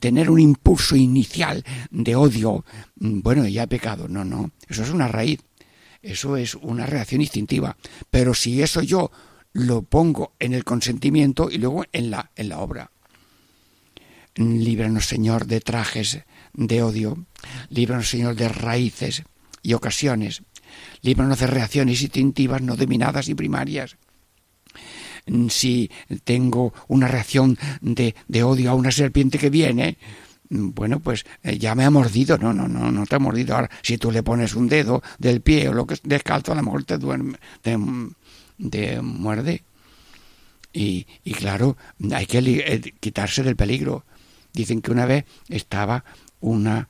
Tener 0.00 0.30
un 0.30 0.40
impulso 0.40 0.96
inicial 0.96 1.64
de 1.90 2.16
odio, 2.16 2.64
mm, 2.96 3.20
bueno, 3.20 3.46
ya 3.46 3.66
pecado, 3.66 4.08
no, 4.08 4.24
no, 4.24 4.50
eso 4.68 4.82
es 4.82 4.90
una 4.90 5.08
raíz, 5.08 5.40
eso 6.02 6.36
es 6.36 6.54
una 6.54 6.86
reacción 6.86 7.20
instintiva. 7.20 7.76
Pero 8.10 8.34
si 8.34 8.62
eso 8.62 8.82
yo 8.82 9.10
lo 9.54 9.82
pongo 9.82 10.34
en 10.38 10.52
el 10.52 10.64
consentimiento 10.64 11.48
y 11.50 11.58
luego 11.58 11.84
en 11.92 12.10
la, 12.10 12.30
en 12.36 12.48
la 12.48 12.58
obra. 12.58 12.90
Líbranos, 14.34 15.06
Señor, 15.06 15.46
de 15.46 15.60
trajes 15.60 16.24
de 16.52 16.82
odio, 16.82 17.24
líbranos, 17.70 18.08
Señor, 18.08 18.34
de 18.34 18.48
raíces 18.48 19.22
y 19.62 19.74
ocasiones, 19.74 20.42
líbranos 21.02 21.38
de 21.38 21.46
reacciones 21.46 22.02
instintivas 22.02 22.62
no 22.62 22.76
dominadas 22.76 23.28
y 23.28 23.34
primarias. 23.34 23.96
Si 25.48 25.90
tengo 26.24 26.74
una 26.88 27.08
reacción 27.08 27.58
de, 27.80 28.14
de 28.28 28.42
odio 28.42 28.70
a 28.70 28.74
una 28.74 28.90
serpiente 28.90 29.38
que 29.38 29.50
viene, 29.50 29.96
bueno, 30.50 31.00
pues 31.00 31.24
eh, 31.42 31.58
ya 31.58 31.74
me 31.74 31.84
ha 31.84 31.90
mordido. 31.90 32.38
No, 32.38 32.52
no, 32.52 32.68
no, 32.68 32.90
no 32.90 33.06
te 33.06 33.16
ha 33.16 33.18
mordido. 33.18 33.54
Ahora, 33.54 33.70
si 33.82 33.98
tú 33.98 34.10
le 34.10 34.22
pones 34.22 34.54
un 34.54 34.68
dedo 34.68 35.02
del 35.18 35.40
pie 35.40 35.68
o 35.68 35.72
lo 35.72 35.86
que 35.86 35.94
es 35.94 36.02
descalzo, 36.02 36.52
a 36.52 36.56
lo 36.56 36.62
mejor 36.62 36.84
te 36.84 36.98
duerme, 36.98 37.38
te, 37.62 37.76
de 38.58 39.00
muerde. 39.00 39.64
Y, 40.72 41.06
y 41.22 41.32
claro, 41.32 41.76
hay 42.12 42.26
que 42.26 42.38
eh, 42.38 42.94
quitarse 43.00 43.42
del 43.42 43.56
peligro. 43.56 44.04
Dicen 44.52 44.80
que 44.82 44.92
una 44.92 45.06
vez 45.06 45.24
estaba 45.48 46.04
una 46.40 46.88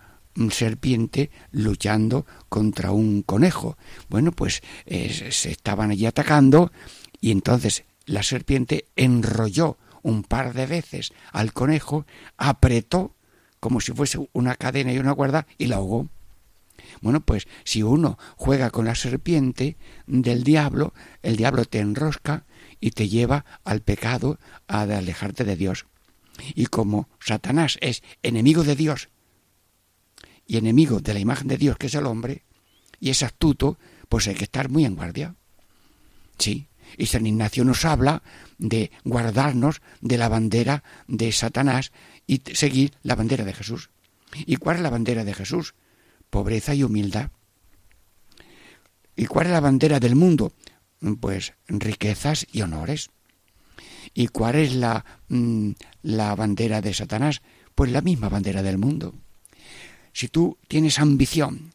serpiente 0.51 1.31
luchando 1.53 2.27
contra 2.49 2.91
un 2.91 3.23
conejo. 3.23 3.79
Bueno, 4.09 4.33
pues 4.33 4.63
se 4.85 5.51
estaban 5.51 5.93
allí 5.93 6.07
atacando 6.07 6.73
y 7.21 7.31
entonces 7.31 7.85
la 8.07 8.23
serpiente 8.23 8.87
enrolló 8.97 9.79
un 10.03 10.23
par 10.23 10.53
de 10.53 10.67
veces 10.67 11.13
al 11.33 11.53
conejo, 11.53 12.07
apretó 12.37 13.15
como 13.61 13.81
si 13.81 13.93
fuese 13.93 14.29
una 14.33 14.57
cadena 14.57 14.93
y 14.93 14.99
una 14.99 15.15
cuerda 15.15 15.47
y 15.57 15.67
la 15.67 15.77
ahogó. 15.77 16.09
Bueno, 17.01 17.21
pues 17.21 17.47
si 17.65 17.83
uno 17.83 18.19
juega 18.37 18.71
con 18.71 18.85
la 18.85 18.95
serpiente 18.95 19.77
del 20.07 20.45
diablo, 20.45 20.93
el 21.23 21.37
diablo 21.37 21.65
te 21.65 21.79
enrosca 21.79 22.45
y 22.81 22.91
te 22.91 23.09
lleva 23.09 23.45
al 23.65 23.81
pecado, 23.81 24.39
a 24.69 24.83
alejarte 24.83 25.45
de 25.45 25.57
Dios. 25.57 25.87
Y 26.55 26.67
como 26.67 27.09
Satanás 27.21 27.79
es 27.81 28.03
enemigo 28.23 28.65
de 28.65 28.77
Dios 28.77 29.09
y 30.47 30.59
enemigo 30.59 31.01
de 31.01 31.15
la 31.15 31.21
imagen 31.21 31.49
de 31.49 31.57
Dios, 31.57 31.79
que 31.79 31.87
es 31.87 31.95
el 31.95 32.07
hombre, 32.07 32.45
y 33.01 33.11
es 33.11 33.23
astuto, 33.23 33.79
pues 34.09 34.29
hay 34.29 34.35
que 34.35 34.45
estar 34.45 34.69
muy 34.69 34.85
en 34.85 34.97
guardia. 34.97 35.37
Sí, 36.39 36.69
y 36.97 37.07
San 37.07 37.27
Ignacio 37.27 37.65
nos 37.65 37.85
habla 37.85 38.23
de 38.59 38.91
guardarnos 39.05 39.83
de 40.01 40.19
la 40.19 40.29
bandera 40.29 40.85
de 41.07 41.33
Satanás 41.33 41.93
y 42.27 42.43
seguir 42.53 42.93
la 43.03 43.15
bandera 43.15 43.45
de 43.45 43.53
Jesús. 43.53 43.91
¿Y 44.35 44.57
cuál 44.57 44.77
es 44.77 44.83
la 44.83 44.91
bandera 44.91 45.25
de 45.25 45.35
Jesús? 45.35 45.75
Pobreza 46.31 46.75
y 46.75 46.83
humildad. 46.83 47.31
¿Y 49.17 49.27
cuál 49.27 49.47
es 49.47 49.53
la 49.53 49.61
bandera 49.61 50.01
del 50.01 50.17
mundo? 50.17 50.53
Pues 51.21 51.55
riquezas 51.69 52.47
y 52.51 52.63
honores. 52.63 53.11
¿Y 54.13 54.29
cuál 54.29 54.57
es 54.57 54.75
la, 54.75 55.05
mm, 55.29 55.73
la 56.03 56.35
bandera 56.35 56.81
de 56.81 56.95
Satanás? 56.95 57.43
Pues 57.75 57.91
la 57.91 58.01
misma 58.01 58.29
bandera 58.29 58.63
del 58.63 58.79
mundo. 58.79 59.15
Si 60.15 60.29
tú 60.29 60.57
tienes 60.69 61.01
ambición, 61.01 61.73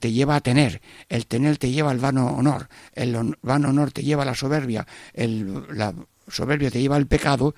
te 0.00 0.12
lleva 0.12 0.34
a 0.34 0.40
tener, 0.40 0.82
el 1.08 1.26
tener 1.26 1.58
te 1.58 1.70
lleva 1.70 1.92
al 1.92 1.98
vano 1.98 2.26
honor, 2.26 2.68
el 2.92 3.36
vano 3.40 3.68
honor 3.68 3.92
te 3.92 4.02
lleva 4.02 4.24
a 4.24 4.26
la 4.26 4.34
soberbia, 4.34 4.86
el, 5.14 5.64
la 5.70 5.94
soberbia 6.28 6.72
te 6.72 6.80
lleva 6.80 6.96
al 6.96 7.06
pecado, 7.06 7.54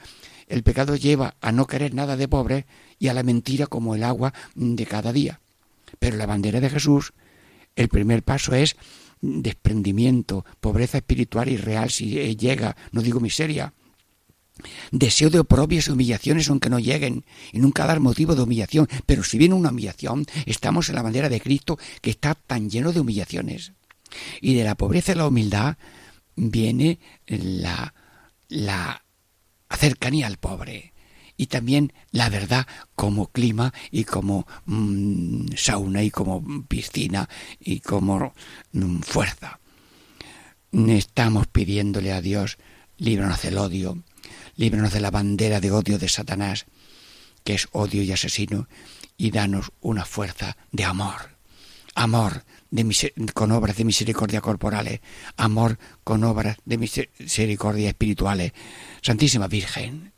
el 0.46 0.62
pecado 0.62 0.94
lleva 0.94 1.36
a 1.40 1.52
no 1.52 1.66
querer 1.66 1.94
nada 1.94 2.18
de 2.18 2.28
pobre 2.28 2.66
y 2.98 3.08
a 3.08 3.14
la 3.14 3.22
mentira 3.22 3.66
como 3.66 3.94
el 3.94 4.04
agua 4.04 4.34
de 4.54 4.84
cada 4.84 5.10
día. 5.10 5.40
Pero 5.98 6.18
la 6.18 6.26
bandera 6.26 6.60
de 6.60 6.68
Jesús, 6.68 7.14
el 7.74 7.88
primer 7.88 8.22
paso 8.22 8.54
es 8.54 8.76
desprendimiento, 9.22 10.44
pobreza 10.60 10.98
espiritual 10.98 11.48
y 11.48 11.56
real 11.56 11.90
si 11.90 12.36
llega, 12.36 12.76
no 12.92 13.00
digo 13.00 13.20
miseria. 13.20 13.72
Deseo 14.90 15.30
de 15.30 15.40
oprobios 15.40 15.88
y 15.88 15.92
humillaciones 15.92 16.48
aunque 16.48 16.70
no 16.70 16.78
lleguen, 16.78 17.24
y 17.52 17.58
nunca 17.58 17.86
dar 17.86 18.00
motivo 18.00 18.34
de 18.34 18.42
humillación, 18.42 18.88
pero 19.06 19.24
si 19.24 19.38
viene 19.38 19.54
una 19.54 19.70
humillación, 19.70 20.26
estamos 20.46 20.88
en 20.88 20.96
la 20.96 21.02
bandera 21.02 21.28
de 21.28 21.40
Cristo 21.40 21.78
que 22.00 22.10
está 22.10 22.34
tan 22.34 22.70
lleno 22.70 22.92
de 22.92 23.00
humillaciones. 23.00 23.72
Y 24.40 24.54
de 24.54 24.64
la 24.64 24.74
pobreza 24.74 25.12
y 25.12 25.16
la 25.16 25.26
humildad 25.26 25.76
viene 26.34 26.98
la, 27.26 27.94
la 28.48 29.04
cercanía 29.76 30.26
al 30.26 30.38
pobre, 30.38 30.92
y 31.38 31.46
también 31.46 31.92
la 32.10 32.28
verdad 32.28 32.66
como 32.94 33.28
clima 33.28 33.72
y 33.90 34.04
como 34.04 34.46
mm, 34.66 35.52
sauna 35.56 36.02
y 36.02 36.10
como 36.10 36.44
piscina 36.66 37.28
y 37.60 37.80
como 37.80 38.34
mm, 38.72 39.00
fuerza. 39.00 39.60
Estamos 40.72 41.46
pidiéndole 41.46 42.12
a 42.12 42.20
Dios, 42.20 42.58
líbranos 42.98 43.40
del 43.40 43.56
odio, 43.56 44.02
líbranos 44.58 44.92
de 44.92 45.00
la 45.00 45.10
bandera 45.10 45.60
de 45.60 45.70
odio 45.70 45.98
de 45.98 46.08
Satanás, 46.08 46.66
que 47.44 47.54
es 47.54 47.68
odio 47.72 48.02
y 48.02 48.12
asesino, 48.12 48.68
y 49.16 49.30
danos 49.30 49.72
una 49.80 50.04
fuerza 50.04 50.58
de 50.72 50.84
amor. 50.84 51.38
Amor 51.94 52.44
con 53.34 53.52
obras 53.52 53.76
de 53.76 53.84
misericordia 53.84 54.40
corporales, 54.40 55.00
amor 55.36 55.78
con 56.04 56.22
obras 56.24 56.58
de 56.64 56.76
misericordia 56.76 57.88
espirituales. 57.88 58.52
Santísima 59.00 59.48
Virgen, 59.48 60.12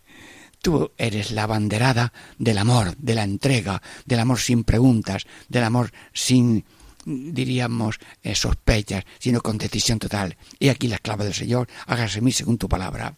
Tú 0.62 0.92
eres 0.98 1.30
la 1.30 1.46
banderada 1.46 2.12
del 2.38 2.58
amor, 2.58 2.94
de 2.98 3.14
la 3.14 3.24
entrega, 3.24 3.80
del 4.04 4.20
amor 4.20 4.40
sin 4.40 4.64
preguntas, 4.64 5.26
del 5.48 5.64
amor 5.64 5.90
sin 6.12 6.66
diríamos 7.04 7.98
eh, 8.22 8.34
sospechas, 8.34 9.04
sino 9.18 9.40
con 9.40 9.58
decisión 9.58 9.98
total. 9.98 10.36
Y 10.58 10.68
aquí 10.68 10.88
la 10.88 10.96
esclava 10.96 11.24
del 11.24 11.34
Señor, 11.34 11.68
hágase 11.86 12.20
mí 12.20 12.32
según 12.32 12.58
tu 12.58 12.68
palabra. 12.68 13.14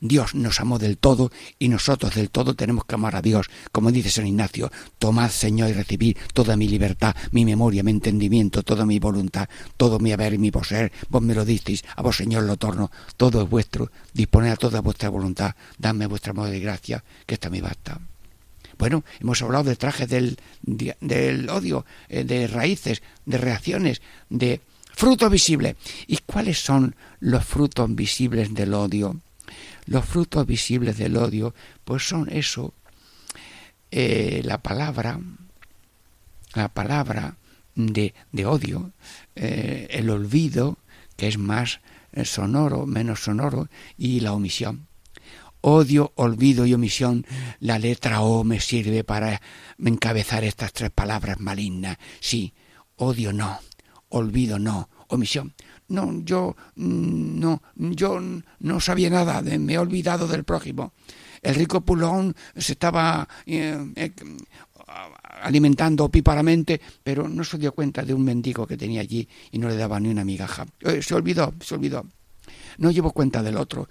Dios 0.00 0.34
nos 0.34 0.60
amó 0.60 0.78
del 0.78 0.98
todo 0.98 1.30
y 1.58 1.68
nosotros 1.68 2.14
del 2.14 2.30
todo 2.30 2.54
tenemos 2.54 2.84
que 2.84 2.94
amar 2.94 3.16
a 3.16 3.22
Dios. 3.22 3.48
Como 3.72 3.90
dice 3.90 4.10
San 4.10 4.26
Ignacio, 4.26 4.70
tomad, 4.98 5.30
Señor, 5.30 5.70
y 5.70 5.72
recibid 5.72 6.16
toda 6.32 6.56
mi 6.56 6.68
libertad, 6.68 7.16
mi 7.32 7.44
memoria, 7.44 7.82
mi 7.82 7.90
entendimiento, 7.90 8.62
toda 8.62 8.86
mi 8.86 8.98
voluntad, 8.98 9.48
todo 9.76 9.98
mi 9.98 10.12
haber 10.12 10.34
y 10.34 10.38
mi 10.38 10.50
poseer. 10.50 10.92
Vos 11.08 11.22
me 11.22 11.34
lo 11.34 11.44
disteis, 11.44 11.84
a 11.96 12.02
vos, 12.02 12.16
Señor, 12.16 12.44
lo 12.44 12.56
torno. 12.56 12.90
Todo 13.16 13.42
es 13.42 13.50
vuestro. 13.50 13.90
Disponed 14.12 14.52
a 14.52 14.56
toda 14.56 14.80
vuestra 14.80 15.08
voluntad. 15.08 15.54
Dadme 15.78 16.06
vuestra 16.06 16.32
modo 16.32 16.50
de 16.50 16.60
gracia, 16.60 17.04
que 17.26 17.34
esta 17.34 17.50
me 17.50 17.60
basta. 17.60 18.00
Bueno, 18.78 19.04
hemos 19.20 19.40
hablado 19.42 19.64
de 19.64 19.76
trajes 19.76 20.08
del, 20.08 20.38
del 20.62 21.48
odio, 21.48 21.84
eh, 22.08 22.24
de 22.24 22.46
raíces, 22.46 23.02
de 23.24 23.38
reacciones, 23.38 24.02
de 24.28 24.60
fruto 24.92 25.30
visible. 25.30 25.76
¿Y 26.06 26.18
cuáles 26.18 26.58
son 26.58 26.94
los 27.20 27.44
frutos 27.44 27.94
visibles 27.94 28.54
del 28.54 28.74
odio? 28.74 29.20
Los 29.86 30.04
frutos 30.04 30.46
visibles 30.46 30.96
del 30.96 31.16
odio, 31.16 31.54
pues 31.84 32.08
son 32.08 32.30
eso, 32.30 32.72
eh, 33.90 34.40
la 34.44 34.58
palabra, 34.58 35.20
la 36.54 36.68
palabra 36.68 37.36
de, 37.74 38.14
de 38.32 38.46
odio, 38.46 38.92
eh, 39.36 39.88
el 39.90 40.08
olvido, 40.10 40.78
que 41.16 41.28
es 41.28 41.38
más 41.38 41.80
sonoro, 42.24 42.86
menos 42.86 43.24
sonoro, 43.24 43.68
y 43.98 44.20
la 44.20 44.32
omisión. 44.32 44.86
Odio, 45.66 46.12
olvido 46.16 46.66
y 46.66 46.74
omisión, 46.74 47.24
la 47.60 47.78
letra 47.78 48.20
O 48.20 48.44
me 48.44 48.60
sirve 48.60 49.02
para 49.02 49.40
encabezar 49.78 50.44
estas 50.44 50.72
tres 50.72 50.90
palabras 50.90 51.40
malignas. 51.40 51.96
Sí, 52.20 52.52
odio 52.96 53.32
no, 53.32 53.58
olvido 54.10 54.58
no, 54.58 54.90
omisión 55.08 55.54
no, 55.88 56.20
yo 56.24 56.56
mm, 56.76 57.40
no, 57.40 57.62
yo 57.76 58.20
no 58.60 58.80
sabía 58.80 59.10
nada, 59.10 59.42
me 59.42 59.74
he 59.74 59.78
olvidado 59.78 60.26
del 60.26 60.44
prójimo. 60.44 60.92
El 61.42 61.54
rico 61.54 61.82
Pulón 61.82 62.34
se 62.56 62.72
estaba 62.72 63.28
eh, 63.44 63.92
eh, 63.96 64.12
alimentando 65.42 66.08
píparamente, 66.08 66.80
pero 67.02 67.28
no 67.28 67.44
se 67.44 67.58
dio 67.58 67.72
cuenta 67.72 68.02
de 68.02 68.14
un 68.14 68.24
mendigo 68.24 68.66
que 68.66 68.78
tenía 68.78 69.02
allí 69.02 69.28
y 69.52 69.58
no 69.58 69.68
le 69.68 69.76
daba 69.76 70.00
ni 70.00 70.08
una 70.08 70.24
migaja. 70.24 70.66
Eh, 70.80 71.02
se 71.02 71.14
olvidó, 71.14 71.52
se 71.60 71.74
olvidó. 71.74 72.06
No 72.78 72.90
llevó 72.90 73.12
cuenta 73.12 73.42
del 73.42 73.56
otro. 73.56 73.88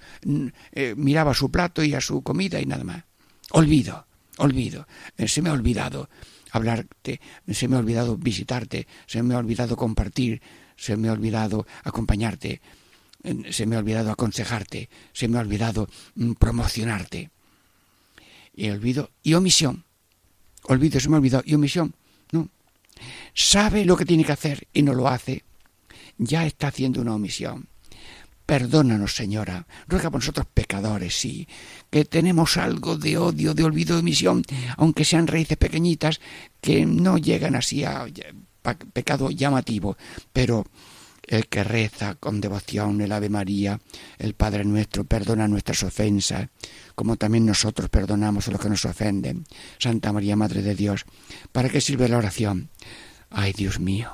miraba 0.95 1.33
su 1.33 1.51
plato 1.51 1.83
y 1.83 1.93
a 1.93 2.01
su 2.01 2.21
comida 2.21 2.59
y 2.59 2.65
nada 2.65 2.83
más. 2.83 3.03
Olvido, 3.51 4.05
olvido. 4.37 4.87
se 5.25 5.41
me 5.41 5.49
ha 5.49 5.53
olvidado 5.53 6.09
hablarte, 6.53 7.19
se 7.51 7.67
me 7.67 7.75
ha 7.75 7.79
olvidado 7.79 8.15
visitarte, 8.15 8.87
se 9.07 9.23
me 9.23 9.33
ha 9.33 9.39
olvidado 9.39 9.75
compartir, 9.75 10.41
se 10.75 10.95
me 10.95 11.09
ha 11.09 11.13
olvidado 11.13 11.65
acompañarte, 11.83 12.61
se 13.49 13.65
me 13.65 13.75
ha 13.75 13.79
olvidado 13.79 14.11
aconsejarte, 14.11 14.89
se 15.13 15.27
me 15.27 15.37
ha 15.37 15.41
olvidado 15.41 15.89
mm, 16.15 16.33
promocionarte. 16.33 17.31
Y 18.55 18.69
olvido 18.69 19.09
y 19.23 19.33
omisión. 19.33 19.85
Olvido, 20.63 20.99
se 20.99 21.09
me 21.09 21.15
ha 21.15 21.19
olvidado 21.19 21.43
y 21.45 21.55
omisión. 21.55 21.95
No. 22.31 22.49
Sabe 23.33 23.83
lo 23.83 23.97
que 23.97 24.05
tiene 24.05 24.23
que 24.23 24.33
hacer 24.33 24.67
y 24.73 24.83
no 24.83 24.93
lo 24.93 25.07
hace. 25.07 25.43
Ya 26.19 26.45
está 26.45 26.67
haciendo 26.67 27.01
una 27.01 27.15
omisión. 27.15 27.67
Perdónanos, 28.45 29.15
Señora. 29.15 29.65
Ruega 29.87 30.11
por 30.11 30.19
nosotros 30.21 30.47
pecadores, 30.53 31.15
sí, 31.15 31.47
que 31.89 32.05
tenemos 32.05 32.57
algo 32.57 32.97
de 32.97 33.17
odio, 33.17 33.53
de 33.53 33.63
olvido 33.63 33.95
de 33.95 34.03
misión, 34.03 34.43
aunque 34.77 35.05
sean 35.05 35.27
raíces 35.27 35.57
pequeñitas 35.57 36.19
que 36.59 36.85
no 36.85 37.17
llegan 37.17 37.55
así 37.55 37.83
a 37.83 38.05
pecado 38.93 39.31
llamativo, 39.31 39.97
pero 40.31 40.65
el 41.27 41.47
que 41.47 41.63
reza 41.63 42.15
con 42.15 42.41
devoción 42.41 42.99
el 43.01 43.11
Ave 43.11 43.29
María, 43.29 43.79
el 44.17 44.33
Padre 44.33 44.65
nuestro, 44.65 45.05
perdona 45.05 45.47
nuestras 45.47 45.83
ofensas, 45.83 46.49
como 46.95 47.15
también 47.15 47.45
nosotros 47.45 47.89
perdonamos 47.89 48.47
a 48.47 48.51
los 48.51 48.61
que 48.61 48.69
nos 48.69 48.85
ofenden. 48.85 49.45
Santa 49.79 50.11
María, 50.11 50.35
Madre 50.35 50.61
de 50.61 50.75
Dios, 50.75 51.05
¿para 51.51 51.69
qué 51.69 51.81
sirve 51.81 52.09
la 52.09 52.17
oración? 52.17 52.69
Ay, 53.29 53.53
Dios 53.53 53.79
mío, 53.79 54.11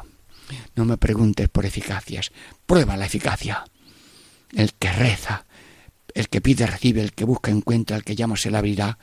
no 0.76 0.86
me 0.86 0.98
preguntes 0.98 1.50
por 1.50 1.66
eficacias, 1.66 2.32
prueba 2.66 2.96
la 2.96 3.06
eficacia. 3.06 3.66
El 4.54 4.74
que 4.74 4.92
reza, 4.92 5.46
el 6.14 6.30
que 6.30 6.42
pide 6.42 6.66
recibe, 6.66 7.02
el 7.02 7.14
que 7.14 7.26
busca 7.26 7.52
encuentra, 7.52 7.98
el 7.98 8.04
que 8.04 8.16
llama 8.16 8.38
se 8.38 8.52
le 8.52 8.58
abrirá. 8.58 8.98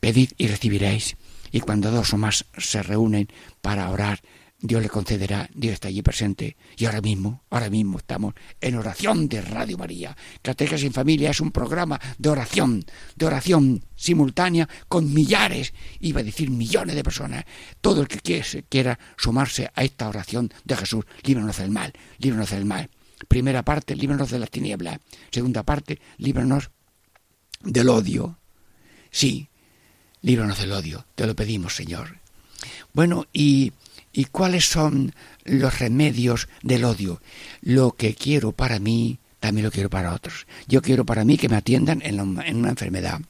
Pedid 0.00 0.30
y 0.38 0.48
recibiréis. 0.48 1.16
Y 1.52 1.60
cuando 1.60 1.90
dos 1.90 2.12
o 2.12 2.18
más 2.18 2.46
se 2.58 2.82
reúnen 2.82 3.28
para 3.60 3.90
orar, 3.90 4.20
Dios 4.58 4.82
le 4.82 4.88
concederá, 4.88 5.48
Dios 5.54 5.74
está 5.74 5.88
allí 5.88 6.02
presente. 6.02 6.56
Y 6.76 6.86
ahora 6.86 7.02
mismo, 7.02 7.44
ahora 7.50 7.68
mismo 7.68 7.98
estamos 7.98 8.34
en 8.60 8.76
oración 8.76 9.28
de 9.28 9.42
Radio 9.42 9.76
María. 9.76 10.16
Catequesis 10.40 10.86
en 10.86 10.92
Familia 10.92 11.30
es 11.30 11.40
un 11.40 11.52
programa 11.52 12.00
de 12.18 12.30
oración, 12.30 12.84
de 13.14 13.26
oración 13.26 13.84
simultánea 13.94 14.68
con 14.88 15.12
millares, 15.12 15.74
iba 16.00 16.20
a 16.20 16.24
decir 16.24 16.50
millones 16.50 16.96
de 16.96 17.04
personas. 17.04 17.44
Todo 17.80 18.00
el 18.00 18.08
que 18.08 18.42
quiera 18.68 18.98
sumarse 19.16 19.70
a 19.74 19.84
esta 19.84 20.08
oración 20.08 20.52
de 20.64 20.76
Jesús, 20.76 21.04
líbranos 21.22 21.58
del 21.58 21.70
mal, 21.70 21.92
líbranos 22.18 22.50
del 22.50 22.64
mal. 22.64 22.90
Primera 23.28 23.64
parte, 23.64 23.96
líbranos 23.96 24.30
de 24.30 24.38
las 24.38 24.50
tinieblas. 24.50 25.00
Segunda 25.30 25.62
parte, 25.62 26.00
líbranos 26.18 26.70
del 27.62 27.88
odio. 27.88 28.38
Sí, 29.10 29.48
líbranos 30.22 30.58
del 30.58 30.72
odio, 30.72 31.06
te 31.14 31.26
lo 31.26 31.34
pedimos, 31.34 31.74
Señor. 31.74 32.18
Bueno, 32.92 33.26
y 33.32 33.72
¿Y 34.16 34.24
cuáles 34.24 34.64
son 34.64 35.14
los 35.44 35.78
remedios 35.78 36.48
del 36.62 36.86
odio? 36.86 37.20
Lo 37.60 37.92
que 37.92 38.14
quiero 38.14 38.52
para 38.52 38.78
mí, 38.78 39.18
también 39.40 39.66
lo 39.66 39.70
quiero 39.70 39.90
para 39.90 40.14
otros. 40.14 40.46
Yo 40.66 40.80
quiero 40.80 41.04
para 41.04 41.22
mí 41.22 41.36
que 41.36 41.50
me 41.50 41.56
atiendan 41.56 42.00
en, 42.02 42.18
una 42.20 42.70
enfermedad, 42.70 43.20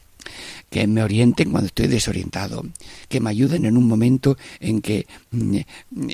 que 0.71 0.87
me 0.87 1.03
orienten 1.03 1.51
cuando 1.51 1.67
estoy 1.67 1.89
desorientado, 1.89 2.63
que 3.09 3.19
me 3.19 3.31
ayuden 3.31 3.65
en 3.65 3.77
un 3.77 3.89
momento 3.89 4.39
en 4.61 4.81
que 4.81 5.09
mm, 5.33 5.59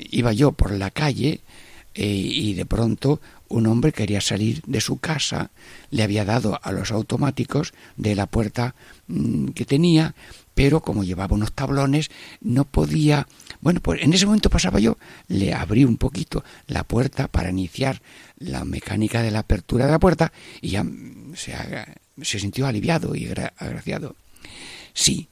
iba 0.09 0.33
yo 0.33 0.53
por 0.53 0.71
la 0.71 0.89
calle 0.89 1.41
eh, 1.93 2.07
y 2.07 2.55
de 2.55 2.65
pronto 2.65 3.21
un 3.53 3.67
hombre 3.67 3.91
quería 3.91 4.21
salir 4.21 4.61
de 4.65 4.81
su 4.81 4.97
casa, 4.97 5.51
le 5.91 6.03
había 6.03 6.25
dado 6.25 6.59
a 6.63 6.71
los 6.71 6.91
automáticos 6.91 7.73
de 7.97 8.15
la 8.15 8.25
puerta 8.25 8.75
mm, 9.07 9.49
que 9.49 9.65
tenía, 9.65 10.15
pero 10.53 10.81
como 10.81 11.03
llevaba 11.03 11.35
unos 11.35 11.53
tablones 11.53 12.09
no 12.41 12.65
podía 12.65 13.27
bueno, 13.63 13.79
pues 13.79 14.01
en 14.01 14.11
ese 14.11 14.25
momento 14.25 14.49
pasaba 14.49 14.81
yo, 14.81 14.97
le 15.29 15.53
abrí 15.53 15.85
un 15.85 15.95
poquito 15.95 16.43
la 16.67 16.83
puerta 16.83 17.29
para 17.29 17.49
iniciar 17.49 18.01
la 18.37 18.65
mecánica 18.65 19.21
de 19.21 19.31
la 19.31 19.39
apertura 19.39 19.85
de 19.85 19.93
la 19.93 19.99
puerta 19.99 20.33
y 20.59 20.71
ya 20.71 20.85
se, 21.33 21.55
se 22.21 22.39
sintió 22.39 22.67
aliviado 22.67 23.15
y 23.15 23.27
agraciado. 23.27 24.17
Sí, 24.93 25.29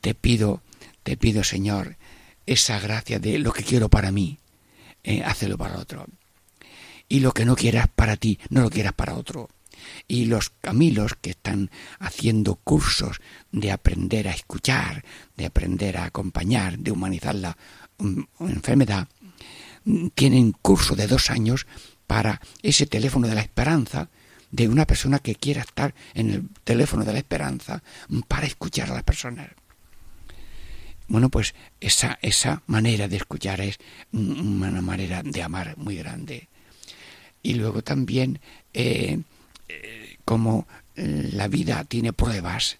te 0.00 0.14
pido, 0.14 0.62
te 1.04 1.16
pido, 1.16 1.44
Señor, 1.44 1.96
esa 2.44 2.80
gracia 2.80 3.20
de 3.20 3.38
lo 3.38 3.52
que 3.52 3.62
quiero 3.62 3.88
para 3.88 4.10
mí, 4.10 4.40
eh, 5.04 5.22
para 5.56 5.78
otro. 5.78 6.06
Y 7.10 7.20
lo 7.20 7.32
que 7.32 7.44
no 7.44 7.56
quieras 7.56 7.88
para 7.94 8.16
ti, 8.16 8.38
no 8.48 8.62
lo 8.62 8.70
quieras 8.70 8.94
para 8.94 9.14
otro 9.14 9.50
y 10.08 10.26
los 10.26 10.50
camilos 10.60 11.14
que 11.20 11.30
están 11.30 11.70
haciendo 11.98 12.56
cursos 12.56 13.20
de 13.52 13.72
aprender 13.72 14.28
a 14.28 14.32
escuchar, 14.32 15.04
de 15.36 15.46
aprender 15.46 15.96
a 15.96 16.04
acompañar, 16.04 16.78
de 16.78 16.90
humanizar 16.90 17.34
la 17.34 17.56
um, 17.98 18.24
enfermedad, 18.40 19.08
tienen 20.14 20.52
curso 20.52 20.94
de 20.94 21.06
dos 21.06 21.30
años 21.30 21.66
para 22.06 22.40
ese 22.62 22.86
teléfono 22.86 23.28
de 23.28 23.34
la 23.34 23.40
esperanza 23.40 24.10
de 24.50 24.68
una 24.68 24.86
persona 24.86 25.20
que 25.20 25.36
quiera 25.36 25.62
estar 25.62 25.94
en 26.14 26.30
el 26.30 26.48
teléfono 26.64 27.04
de 27.04 27.12
la 27.12 27.18
esperanza 27.18 27.82
para 28.26 28.46
escuchar 28.46 28.90
a 28.90 28.94
las 28.94 29.04
personas. 29.04 29.50
Bueno, 31.06 31.28
pues 31.28 31.54
esa, 31.80 32.18
esa 32.22 32.62
manera 32.66 33.08
de 33.08 33.16
escuchar 33.16 33.60
es 33.60 33.78
una 34.12 34.80
manera 34.80 35.22
de 35.22 35.42
amar 35.42 35.76
muy 35.76 35.96
grande. 35.96 36.48
Y 37.42 37.54
luego 37.54 37.82
también 37.82 38.40
eh, 38.74 39.22
como 40.24 40.66
eh, 40.94 41.30
la 41.32 41.48
vida 41.48 41.84
tiene 41.84 42.12
pruebas 42.12 42.78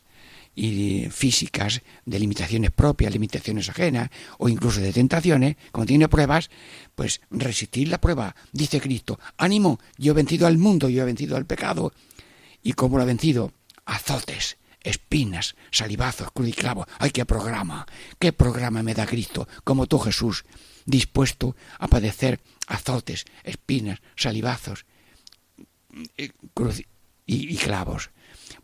y 0.55 1.09
físicas 1.11 1.83
de 2.05 2.19
limitaciones 2.19 2.71
propias, 2.71 3.13
limitaciones 3.13 3.69
ajenas 3.69 4.11
o 4.39 4.49
incluso 4.49 4.81
de 4.81 4.93
tentaciones, 4.93 5.57
como 5.73 5.87
tiene 5.87 6.09
pruebas, 6.09 6.51
pues 6.95 7.21
resistir 7.31 7.89
la 7.89 8.01
prueba, 8.01 8.35
dice 8.53 8.81
Cristo, 8.81 9.19
ánimo, 9.37 9.81
yo 9.97 10.13
he 10.13 10.15
vencido 10.15 10.47
al 10.47 10.59
mundo, 10.59 10.89
yo 10.89 11.03
he 11.03 11.07
vencido 11.07 11.37
al 11.37 11.47
pecado. 11.47 11.93
¿Y 12.63 12.75
cómo 12.75 12.99
lo 12.99 13.03
ha 13.03 13.07
vencido? 13.07 13.53
Azotes, 13.87 14.59
espinas, 14.83 15.57
salivazos, 15.71 16.31
cruz 16.33 16.49
y 16.49 16.53
clavo. 16.53 16.87
¡Ay, 16.99 17.11
qué 17.11 17.25
programa! 17.25 17.87
¿Qué 18.19 18.33
programa 18.33 18.83
me 18.83 18.95
da 18.95 19.07
Cristo, 19.07 19.49
como 19.65 19.87
tú 19.87 19.99
Jesús, 19.99 20.45
dispuesto 20.85 21.57
a 21.79 21.89
padecer 21.89 22.41
azotes, 22.71 23.25
espinas, 23.45 24.01
salivazos, 24.17 24.87
eh, 26.17 26.31
cruz 26.55 26.83
y, 27.27 27.57
clavos. 27.57 28.11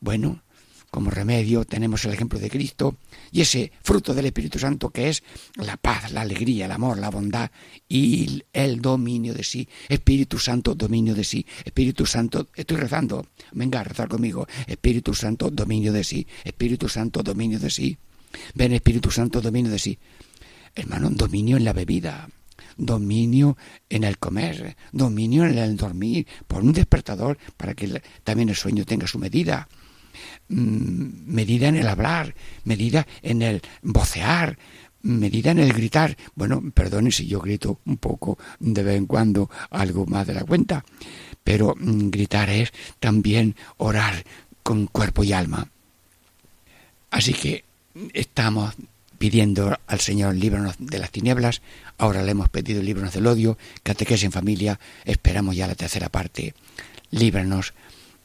Bueno, 0.00 0.42
como 0.90 1.10
remedio 1.10 1.64
tenemos 1.64 2.04
el 2.04 2.12
ejemplo 2.12 2.38
de 2.38 2.48
Cristo 2.48 2.96
y 3.30 3.40
ese 3.40 3.72
fruto 3.82 4.14
del 4.14 4.26
Espíritu 4.26 4.58
Santo 4.58 4.90
que 4.90 5.08
es 5.08 5.22
la 5.56 5.76
paz, 5.76 6.10
la 6.12 6.22
alegría, 6.22 6.66
el 6.66 6.72
amor, 6.72 6.98
la 6.98 7.10
bondad 7.10 7.50
y 7.88 8.42
el 8.52 8.80
dominio 8.80 9.34
de 9.34 9.44
sí. 9.44 9.68
Espíritu 9.88 10.38
Santo, 10.38 10.74
dominio 10.74 11.14
de 11.14 11.24
sí. 11.24 11.44
Espíritu 11.64 12.06
Santo, 12.06 12.48
estoy 12.54 12.76
rezando, 12.78 13.26
venga 13.52 13.80
a 13.80 13.84
rezar 13.84 14.08
conmigo. 14.08 14.46
Espíritu 14.66 15.14
Santo, 15.14 15.50
dominio 15.50 15.92
de 15.92 16.04
sí. 16.04 16.26
Espíritu 16.44 16.88
Santo, 16.88 17.22
dominio 17.22 17.58
de 17.58 17.70
sí. 17.70 17.98
Ven 18.54 18.72
Espíritu 18.72 19.10
Santo, 19.10 19.40
dominio 19.40 19.70
de 19.70 19.78
sí. 19.78 19.98
Hermano, 20.74 21.10
dominio 21.10 21.56
en 21.56 21.64
la 21.64 21.72
bebida 21.72 22.28
dominio 22.76 23.56
en 23.88 24.04
el 24.04 24.18
comer, 24.18 24.76
dominio 24.92 25.44
en 25.44 25.58
el 25.58 25.76
dormir, 25.76 26.26
por 26.46 26.62
un 26.62 26.72
despertador 26.72 27.38
para 27.56 27.74
que 27.74 28.02
también 28.24 28.48
el 28.48 28.56
sueño 28.56 28.84
tenga 28.84 29.06
su 29.06 29.18
medida, 29.18 29.68
mm, 30.48 31.26
medida 31.26 31.68
en 31.68 31.76
el 31.76 31.88
hablar, 31.88 32.34
medida 32.64 33.06
en 33.22 33.42
el 33.42 33.62
vocear, 33.82 34.58
medida 35.02 35.50
en 35.50 35.58
el 35.58 35.72
gritar. 35.72 36.16
Bueno, 36.34 36.62
perdone 36.74 37.10
si 37.10 37.26
yo 37.26 37.40
grito 37.40 37.80
un 37.86 37.96
poco 37.96 38.38
de 38.58 38.82
vez 38.82 38.96
en 38.96 39.06
cuando 39.06 39.50
algo 39.70 40.06
más 40.06 40.26
de 40.26 40.34
la 40.34 40.44
cuenta, 40.44 40.84
pero 41.42 41.74
mm, 41.78 42.10
gritar 42.10 42.50
es 42.50 42.72
también 42.98 43.56
orar 43.78 44.24
con 44.62 44.86
cuerpo 44.86 45.22
y 45.24 45.32
alma. 45.32 45.68
Así 47.10 47.32
que 47.32 47.64
estamos 48.12 48.74
pidiendo 49.16 49.78
al 49.86 50.00
Señor 50.00 50.34
líbranos 50.34 50.74
de 50.78 50.98
las 50.98 51.10
tinieblas, 51.10 51.62
ahora 51.98 52.22
le 52.22 52.32
hemos 52.32 52.48
pedido 52.48 52.82
líbranos 52.82 53.14
del 53.14 53.26
odio, 53.26 53.58
catequesis 53.82 54.24
en 54.24 54.32
familia, 54.32 54.78
esperamos 55.04 55.56
ya 55.56 55.66
la 55.66 55.74
tercera 55.74 56.08
parte, 56.08 56.54
líbranos 57.10 57.74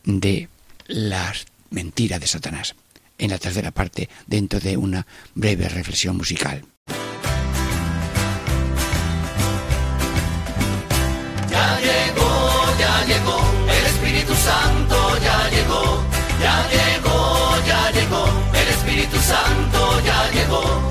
de 0.04 0.50
las 0.88 1.46
mentiras 1.70 2.20
de 2.20 2.28
Satanás, 2.28 2.76
en 3.18 3.30
la 3.30 3.38
tercera 3.38 3.72
parte, 3.72 4.10
dentro 4.28 4.60
de 4.60 4.78
una 4.78 5.06
breve 5.36 5.70
reflexión 5.70 6.18
musical. 6.18 6.66
Ya 11.50 11.80
llegó, 11.80 12.78
ya 12.80 13.06
llegó, 13.06 13.40
el 13.70 13.86
Espíritu 13.86 14.34
Santo 14.36 15.18
ya 15.22 15.50
llegó, 15.50 16.04
ya 16.42 16.70
llegó, 16.70 17.66
ya 17.66 17.92
llegó, 17.92 18.26
el 18.54 18.68
Espíritu 18.68 19.18
Santo 19.18 20.02
ya 20.06 20.32
llegó 20.32 20.91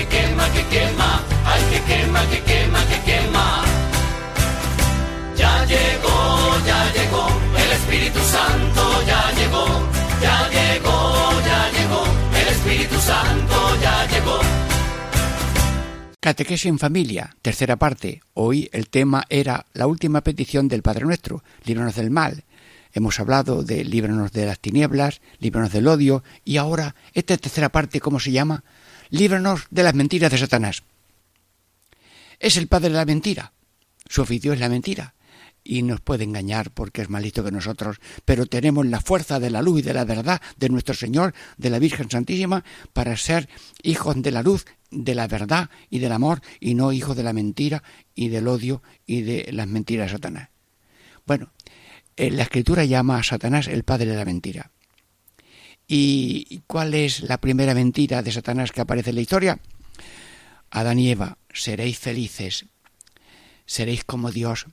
que 0.00 0.06
quema, 0.16 0.50
que 0.52 0.64
quema, 0.74 1.10
ay 1.44 1.62
que 1.70 1.80
quema, 1.88 2.20
que 2.30 2.40
quema, 2.48 2.80
que 2.88 2.98
quema. 3.08 3.46
Ya 5.36 5.64
llegó, 5.66 6.18
ya 6.66 6.80
llegó, 6.96 7.24
el 7.62 7.70
Espíritu 7.78 8.20
Santo 8.20 8.82
ya 9.06 9.22
llegó, 9.38 9.66
ya 10.22 10.38
llegó, 10.56 10.96
ya 11.48 11.60
llegó, 11.76 12.02
el 12.40 12.48
Espíritu 12.48 12.96
Santo 13.00 13.56
ya 13.82 14.06
llegó. 14.06 14.38
Catequesis 16.18 16.66
en 16.66 16.78
familia, 16.78 17.36
tercera 17.42 17.76
parte. 17.76 18.22
Hoy 18.34 18.70
el 18.72 18.88
tema 18.88 19.24
era 19.28 19.66
la 19.74 19.86
última 19.86 20.22
petición 20.22 20.68
del 20.68 20.82
Padre 20.82 21.04
Nuestro, 21.04 21.42
líbranos 21.64 21.96
del 21.96 22.10
mal. 22.10 22.44
Hemos 22.92 23.20
hablado 23.20 23.62
de 23.62 23.84
líbranos 23.84 24.32
de 24.32 24.46
las 24.46 24.58
tinieblas, 24.58 25.20
líbranos 25.38 25.72
del 25.72 25.86
odio 25.86 26.24
y 26.44 26.56
ahora 26.56 26.94
esta 27.12 27.36
tercera 27.36 27.68
parte, 27.68 28.00
¿cómo 28.00 28.18
se 28.18 28.32
llama? 28.32 28.64
Líbranos 29.10 29.66
de 29.70 29.82
las 29.82 29.94
mentiras 29.94 30.30
de 30.30 30.38
Satanás. 30.38 30.82
Es 32.38 32.56
el 32.56 32.68
padre 32.68 32.90
de 32.90 32.96
la 32.96 33.04
mentira. 33.04 33.52
Su 34.08 34.22
oficio 34.22 34.52
es 34.52 34.60
la 34.60 34.68
mentira 34.68 35.14
y 35.62 35.82
nos 35.82 36.00
puede 36.00 36.24
engañar 36.24 36.70
porque 36.70 37.02
es 37.02 37.10
más 37.10 37.22
listo 37.22 37.44
que 37.44 37.50
nosotros, 37.50 37.98
pero 38.24 38.46
tenemos 38.46 38.86
la 38.86 39.00
fuerza 39.00 39.38
de 39.38 39.50
la 39.50 39.62
luz 39.62 39.80
y 39.80 39.82
de 39.82 39.94
la 39.94 40.04
verdad 40.04 40.40
de 40.56 40.68
nuestro 40.68 40.94
Señor, 40.94 41.34
de 41.58 41.70
la 41.70 41.78
Virgen 41.78 42.10
Santísima, 42.10 42.64
para 42.92 43.16
ser 43.16 43.48
hijos 43.82 44.20
de 44.22 44.30
la 44.30 44.42
luz, 44.42 44.64
de 44.90 45.14
la 45.14 45.26
verdad 45.26 45.70
y 45.90 45.98
del 45.98 46.12
amor, 46.12 46.40
y 46.60 46.74
no 46.74 46.92
hijos 46.92 47.16
de 47.16 47.22
la 47.22 47.32
mentira 47.32 47.82
y 48.14 48.28
del 48.28 48.48
odio 48.48 48.82
y 49.06 49.22
de 49.22 49.52
las 49.52 49.68
mentiras 49.68 50.06
de 50.06 50.16
Satanás. 50.16 50.48
Bueno, 51.26 51.52
eh, 52.16 52.30
la 52.30 52.44
Escritura 52.44 52.84
llama 52.84 53.18
a 53.18 53.22
Satanás 53.22 53.68
el 53.68 53.84
padre 53.84 54.06
de 54.06 54.16
la 54.16 54.24
mentira. 54.24 54.70
¿Y 55.92 56.62
cuál 56.68 56.94
es 56.94 57.22
la 57.22 57.40
primera 57.40 57.74
mentira 57.74 58.22
de 58.22 58.30
Satanás 58.30 58.70
que 58.70 58.80
aparece 58.80 59.10
en 59.10 59.16
la 59.16 59.22
historia? 59.22 59.58
Adán 60.70 61.00
y 61.00 61.10
Eva, 61.10 61.36
seréis 61.52 61.98
felices, 61.98 62.66
seréis 63.66 64.04
como 64.04 64.30
Dios, 64.30 64.66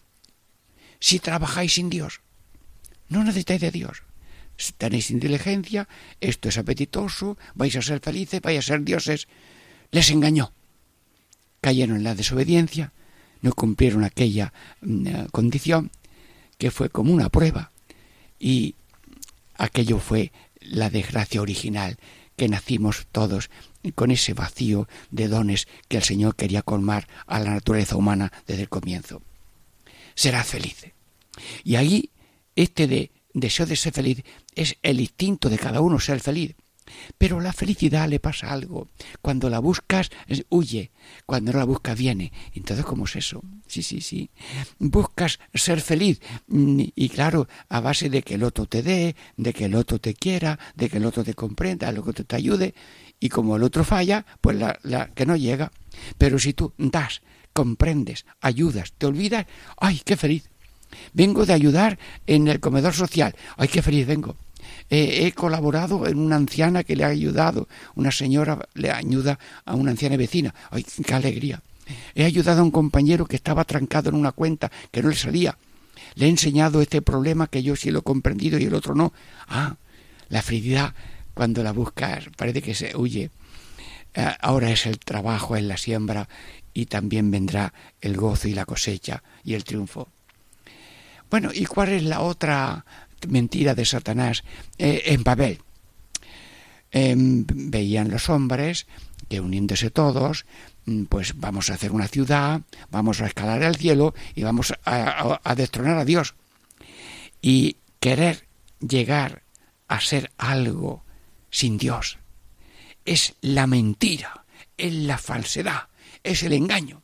si 0.99 1.17
trabajáis 1.17 1.73
sin 1.73 1.89
Dios. 1.89 2.21
No 3.09 3.23
necesitáis 3.23 3.61
de 3.61 3.71
Dios. 3.71 4.03
Tenéis 4.77 5.09
inteligencia, 5.09 5.87
esto 6.21 6.49
es 6.49 6.59
apetitoso, 6.59 7.35
vais 7.55 7.75
a 7.75 7.81
ser 7.81 7.99
felices, 7.99 8.39
vais 8.39 8.59
a 8.59 8.61
ser 8.61 8.83
dioses. 8.83 9.27
Les 9.89 10.11
engañó. 10.11 10.53
Cayeron 11.61 11.97
en 11.97 12.03
la 12.03 12.13
desobediencia, 12.13 12.93
no 13.41 13.53
cumplieron 13.53 14.03
aquella 14.03 14.53
mm, 14.81 15.07
eh, 15.07 15.27
condición 15.31 15.89
que 16.59 16.69
fue 16.69 16.91
como 16.91 17.11
una 17.11 17.29
prueba. 17.29 17.71
Y 18.39 18.75
aquello 19.57 19.97
fue 19.97 20.31
la 20.67 20.89
desgracia 20.89 21.41
original, 21.41 21.97
que 22.35 22.47
nacimos 22.47 23.07
todos 23.11 23.49
con 23.95 24.11
ese 24.11 24.33
vacío 24.33 24.87
de 25.11 25.27
dones 25.27 25.67
que 25.87 25.97
el 25.97 26.03
Señor 26.03 26.35
quería 26.35 26.61
colmar 26.61 27.07
a 27.25 27.39
la 27.39 27.51
naturaleza 27.51 27.95
humana 27.95 28.31
desde 28.45 28.63
el 28.63 28.69
comienzo 28.69 29.21
serás 30.17 30.47
feliz. 30.47 30.91
Y 31.63 31.75
ahí, 31.75 32.09
este 32.55 32.87
de 32.87 33.11
deseo 33.33 33.67
de 33.67 33.75
ser 33.75 33.93
feliz 33.93 34.23
es 34.55 34.75
el 34.81 34.99
instinto 34.99 35.47
de 35.47 35.59
cada 35.59 35.79
uno 35.79 35.99
ser 35.99 36.19
feliz. 36.19 36.55
Pero 37.17 37.39
la 37.39 37.53
felicidad 37.53 38.07
le 38.07 38.19
pasa 38.19 38.51
algo. 38.51 38.87
Cuando 39.21 39.49
la 39.49 39.59
buscas, 39.59 40.09
huye. 40.49 40.91
Cuando 41.25 41.51
no 41.51 41.59
la 41.59 41.65
buscas, 41.65 41.97
viene. 41.97 42.31
Entonces, 42.53 42.85
¿cómo 42.85 43.05
es 43.05 43.15
eso? 43.15 43.41
Sí, 43.67 43.83
sí, 43.83 44.01
sí. 44.01 44.29
Buscas 44.79 45.39
ser 45.53 45.81
feliz. 45.81 46.21
Mm, 46.47 46.83
y 46.95 47.09
claro, 47.09 47.47
a 47.69 47.79
base 47.79 48.09
de 48.09 48.21
que 48.21 48.35
el 48.35 48.43
otro 48.43 48.65
te 48.65 48.81
dé, 48.81 49.15
de 49.35 49.53
que 49.53 49.65
el 49.65 49.75
otro 49.75 49.99
te 49.99 50.13
quiera, 50.13 50.59
de 50.75 50.89
que 50.89 50.97
el 50.97 51.05
otro 51.05 51.23
te 51.23 51.33
comprenda, 51.33 51.91
de 51.91 52.01
que 52.01 52.23
te 52.23 52.35
ayude. 52.35 52.73
Y 53.19 53.29
como 53.29 53.55
el 53.55 53.63
otro 53.63 53.83
falla, 53.83 54.25
pues 54.41 54.57
la 54.57 55.09
que 55.13 55.25
no 55.25 55.35
llega. 55.35 55.71
Pero 56.17 56.39
si 56.39 56.53
tú 56.53 56.73
das, 56.77 57.21
comprendes, 57.53 58.25
ayudas, 58.39 58.93
te 58.97 59.07
olvidas, 59.07 59.47
¡ay, 59.77 60.01
qué 60.05 60.15
feliz! 60.15 60.49
Vengo 61.13 61.45
de 61.45 61.53
ayudar 61.53 61.97
en 62.27 62.47
el 62.47 62.59
comedor 62.59 62.93
social, 62.93 63.35
¡ay, 63.57 63.67
qué 63.67 63.81
feliz 63.81 64.05
vengo! 64.05 64.37
He 64.89 65.31
colaborado 65.33 66.07
en 66.07 66.17
una 66.17 66.37
anciana 66.37 66.83
que 66.83 66.95
le 66.95 67.03
ha 67.03 67.07
ayudado, 67.07 67.67
una 67.95 68.11
señora 68.11 68.67
le 68.73 68.91
ayuda 68.91 69.37
a 69.65 69.75
una 69.75 69.91
anciana 69.91 70.17
vecina, 70.17 70.53
¡ay, 70.71 70.85
qué 71.05 71.13
alegría! 71.13 71.61
He 72.15 72.25
ayudado 72.25 72.61
a 72.61 72.63
un 72.63 72.71
compañero 72.71 73.25
que 73.25 73.35
estaba 73.35 73.63
trancado 73.63 74.09
en 74.09 74.15
una 74.15 74.31
cuenta 74.31 74.71
que 74.91 75.01
no 75.01 75.09
le 75.09 75.15
salía. 75.15 75.57
Le 76.15 76.25
he 76.25 76.29
enseñado 76.29 76.81
este 76.81 77.01
problema 77.01 77.47
que 77.47 77.63
yo 77.63 77.75
sí 77.75 77.91
lo 77.91 77.99
he 77.99 78.03
comprendido 78.03 78.59
y 78.59 78.65
el 78.65 78.73
otro 78.73 78.95
no. 78.95 79.13
Ah, 79.47 79.75
la 80.29 80.41
felicidad 80.41 80.93
cuando 81.33 81.63
la 81.63 81.71
buscas 81.71 82.25
parece 82.35 82.61
que 82.61 82.75
se 82.75 82.95
huye. 82.95 83.29
Eh, 84.13 84.35
ahora 84.41 84.71
es 84.71 84.85
el 84.85 84.99
trabajo, 84.99 85.55
es 85.55 85.63
la 85.63 85.77
siembra 85.77 86.27
y 86.73 86.87
también 86.87 87.31
vendrá 87.31 87.73
el 88.01 88.17
gozo 88.17 88.47
y 88.47 88.53
la 88.53 88.65
cosecha 88.65 89.23
y 89.43 89.53
el 89.53 89.63
triunfo. 89.63 90.09
Bueno, 91.29 91.51
¿y 91.53 91.65
cuál 91.65 91.89
es 91.89 92.03
la 92.03 92.21
otra 92.21 92.85
mentira 93.27 93.75
de 93.75 93.85
Satanás 93.85 94.43
eh, 94.77 95.03
en 95.07 95.23
Babel? 95.23 95.59
Em, 96.91 97.45
veían 97.47 98.09
los 98.09 98.29
hombres 98.29 98.87
que 99.29 99.41
uniéndose 99.41 99.91
todos, 99.91 100.45
mm, 100.85 101.05
pues 101.05 101.33
vamos 101.35 101.69
a 101.69 101.73
hacer 101.73 101.91
una 101.91 102.07
ciudad, 102.07 102.61
vamos 102.89 103.21
a 103.21 103.27
escalar 103.27 103.61
el 103.63 103.75
cielo 103.75 104.13
y 104.35 104.43
vamos 104.43 104.73
a 104.85 105.55
destronar 105.55 105.97
a 105.97 106.05
Dios. 106.05 106.35
Y 107.41 107.77
querer 107.99 108.47
llegar 108.79 109.43
a 109.87 109.99
ser 109.99 110.31
algo 110.37 111.03
sin 111.49 111.77
Dios 111.77 112.17
es 113.07 113.35
la 113.41 113.65
mentira, 113.67 114.45
es 114.75 114.93
la 114.93 115.17
falsedad, 115.17 115.87
es 116.23 116.43
el 116.43 116.53
engaño. 116.53 117.01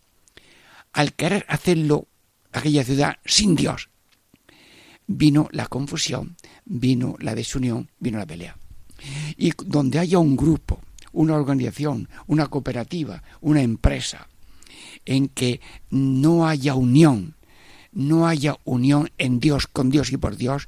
Al 0.91 1.13
querer 1.13 1.45
hacerlo 1.47 2.07
aquella 2.51 2.83
ciudad 2.83 3.17
sin 3.25 3.55
Dios, 3.55 3.89
vino 5.07 5.47
la 5.51 5.67
confusión, 5.67 6.35
vino 6.65 7.15
la 7.19 7.35
desunión, 7.35 7.89
vino 7.99 8.17
la 8.17 8.25
pelea. 8.25 8.57
Y 9.37 9.51
donde 9.65 9.99
haya 9.99 10.19
un 10.19 10.35
grupo, 10.35 10.81
una 11.11 11.35
organización, 11.35 12.09
una 12.27 12.47
cooperativa, 12.47 13.23
una 13.41 13.61
empresa, 13.61 14.27
en 15.05 15.27
que 15.27 15.61
no 15.89 16.47
haya 16.47 16.75
unión, 16.75 17.35
no 17.91 18.27
haya 18.27 18.57
unión 18.63 19.11
en 19.17 19.39
Dios, 19.39 19.67
con 19.67 19.89
Dios 19.89 20.11
y 20.11 20.17
por 20.17 20.37
Dios, 20.37 20.67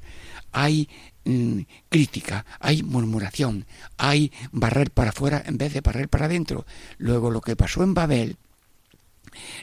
hay 0.52 0.88
mm, 1.24 1.60
crítica, 1.88 2.46
hay 2.60 2.82
murmuración, 2.82 3.66
hay 3.96 4.32
barrer 4.52 4.90
para 4.90 5.10
afuera 5.10 5.42
en 5.44 5.58
vez 5.58 5.72
de 5.72 5.80
barrer 5.80 6.08
para 6.08 6.26
adentro. 6.26 6.66
Luego 6.98 7.30
lo 7.30 7.40
que 7.40 7.56
pasó 7.56 7.82
en 7.82 7.94
Babel 7.94 8.36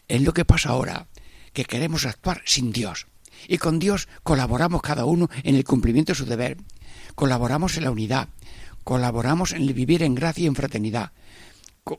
es 0.07 0.21
lo 0.21 0.34
que 0.34 0.45
pasa 0.45 0.69
ahora, 0.69 1.07
que 1.53 1.65
queremos 1.65 2.05
actuar 2.05 2.41
sin 2.45 2.71
Dios. 2.71 3.07
Y 3.47 3.57
con 3.57 3.79
Dios 3.79 4.07
colaboramos 4.23 4.81
cada 4.81 5.05
uno 5.05 5.29
en 5.43 5.55
el 5.55 5.63
cumplimiento 5.63 6.11
de 6.13 6.17
su 6.17 6.25
deber. 6.25 6.57
Colaboramos 7.15 7.77
en 7.77 7.83
la 7.83 7.91
unidad. 7.91 8.29
Colaboramos 8.83 9.53
en 9.53 9.65
vivir 9.73 10.03
en 10.03 10.15
gracia 10.15 10.43
y 10.43 10.47
en 10.47 10.55
fraternidad. 10.55 11.11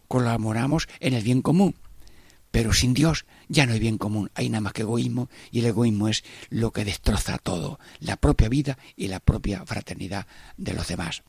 colaboramos 0.09 0.89
en 1.01 1.15
el 1.15 1.23
bien 1.23 1.43
común. 1.43 1.75
Pero 2.55 2.73
sin 2.73 2.95
Dios 2.95 3.27
ya 3.49 3.67
no 3.67 3.73
hay 3.73 3.81
bien 3.81 3.99
común, 3.99 4.31
hay 4.37 4.49
nada 4.49 4.61
más 4.61 4.73
que 4.75 4.83
egoísmo 4.83 5.29
y 5.51 5.59
el 5.59 5.67
egoísmo 5.67 6.07
es 6.07 6.23
lo 6.51 6.71
que 6.71 6.85
destroza 6.85 7.37
todo, 7.39 7.81
la 7.99 8.17
propia 8.17 8.49
vida 8.49 8.79
y 8.95 9.09
la 9.09 9.19
propia 9.19 9.67
fraternidad 9.67 10.29
de 10.57 10.73
los 10.73 10.87
demás. 10.87 11.25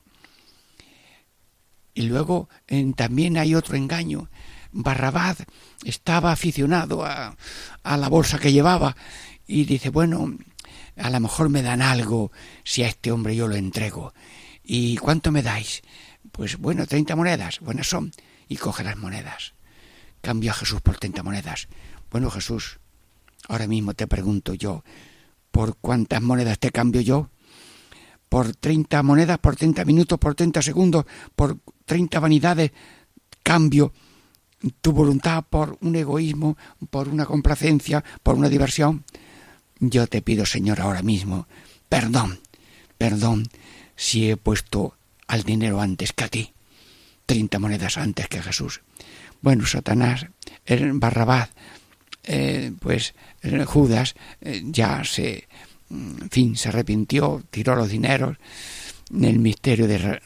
Y 1.95 2.03
luego 2.03 2.47
también 2.95 3.37
hay 3.37 3.55
otro 3.55 3.75
engaño, 3.75 4.29
Barrabás 4.71 5.37
estaba 5.83 6.31
aficionado 6.31 7.03
a 7.03 7.35
la 7.83 8.07
bolsa 8.07 8.37
que 8.37 8.51
llevaba 8.51 8.95
y 9.47 9.65
dice, 9.65 9.89
bueno, 9.89 10.35
a 10.97 11.09
lo 11.09 11.19
mejor 11.19 11.49
me 11.49 11.61
dan 11.61 11.81
algo 11.81 12.31
si 12.63 12.83
a 12.83 12.87
este 12.87 13.11
hombre 13.11 13.35
yo 13.35 13.47
lo 13.47 13.55
entrego. 13.55 14.13
¿Y 14.63 14.97
cuánto 14.97 15.31
me 15.31 15.43
dais? 15.43 15.81
Pues 16.31 16.57
bueno, 16.57 16.87
30 16.87 17.15
monedas, 17.15 17.59
buenas 17.59 17.87
son. 17.87 18.11
Y 18.47 18.57
coge 18.57 18.83
las 18.83 18.97
monedas. 18.97 19.53
Cambio 20.21 20.51
a 20.51 20.55
Jesús 20.55 20.81
por 20.81 20.97
30 20.97 21.23
monedas. 21.23 21.67
Bueno, 22.09 22.29
Jesús, 22.31 22.79
ahora 23.47 23.67
mismo 23.67 23.93
te 23.93 24.07
pregunto 24.07 24.53
yo, 24.53 24.83
¿por 25.51 25.77
cuántas 25.77 26.21
monedas 26.21 26.59
te 26.59 26.71
cambio 26.71 27.01
yo? 27.01 27.29
¿Por 28.29 28.55
30 28.55 29.03
monedas, 29.03 29.37
por 29.37 29.55
30 29.55 29.85
minutos, 29.85 30.17
por 30.19 30.35
30 30.35 30.61
segundos, 30.61 31.05
por 31.35 31.59
30 31.85 32.19
vanidades? 32.19 32.71
Cambio 33.43 33.93
tu 34.81 34.91
voluntad 34.91 35.43
por 35.49 35.77
un 35.81 35.95
egoísmo, 35.95 36.57
por 36.89 37.07
una 37.07 37.25
complacencia, 37.25 38.03
por 38.23 38.35
una 38.35 38.49
diversión. 38.49 39.03
Yo 39.79 40.07
te 40.07 40.21
pido, 40.21 40.45
Señor, 40.45 40.81
ahora 40.81 41.01
mismo, 41.01 41.47
perdón, 41.89 42.39
perdón 42.97 43.47
si 43.95 44.29
he 44.29 44.37
puesto 44.37 44.95
al 45.27 45.43
dinero 45.43 45.81
antes 45.81 46.13
que 46.13 46.23
a 46.23 46.29
ti, 46.29 46.53
treinta 47.25 47.59
monedas 47.59 47.97
antes 47.97 48.27
que 48.27 48.39
a 48.39 48.43
Jesús. 48.43 48.81
Bueno, 49.41 49.65
Satanás, 49.65 50.27
Barrabás, 50.93 51.49
eh, 52.23 52.71
pues 52.79 53.13
Judas 53.65 54.15
eh, 54.41 54.63
ya 54.65 55.03
se, 55.03 55.47
fin, 56.31 56.55
se 56.55 56.69
arrepintió, 56.69 57.43
tiró 57.51 57.75
los 57.75 57.89
dineros 57.89 58.37
en 59.13 59.25
el 59.25 59.39
misterio 59.39 59.87
de, 59.87 60.19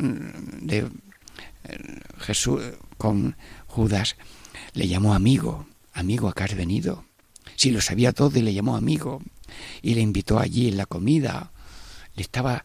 de 0.61 0.77
eh, 0.77 1.77
Jesús 2.19 2.61
con 2.97 3.35
Judas 3.67 4.15
le 4.73 4.87
llamó 4.87 5.13
amigo, 5.13 5.67
amigo, 5.93 6.29
acá 6.29 6.45
has 6.45 6.55
venido. 6.55 7.05
Si 7.55 7.71
lo 7.71 7.81
sabía 7.81 8.13
todo 8.13 8.37
y 8.39 8.41
le 8.41 8.53
llamó 8.53 8.75
amigo 8.75 9.21
y 9.81 9.95
le 9.95 10.01
invitó 10.01 10.39
allí 10.39 10.67
en 10.67 10.77
la 10.77 10.85
comida. 10.85 11.51
Le 12.15 12.23
estaba 12.23 12.63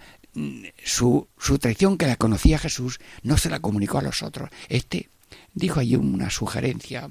su, 0.84 1.28
su 1.38 1.58
traición 1.58 1.96
que 1.96 2.06
la 2.06 2.16
conocía 2.16 2.58
Jesús 2.58 2.98
no 3.22 3.36
se 3.36 3.50
la 3.50 3.60
comunicó 3.60 3.98
a 3.98 4.02
los 4.02 4.22
otros. 4.22 4.50
Este 4.68 5.10
dijo 5.52 5.80
allí 5.80 5.96
una 5.96 6.30
sugerencia 6.30 7.10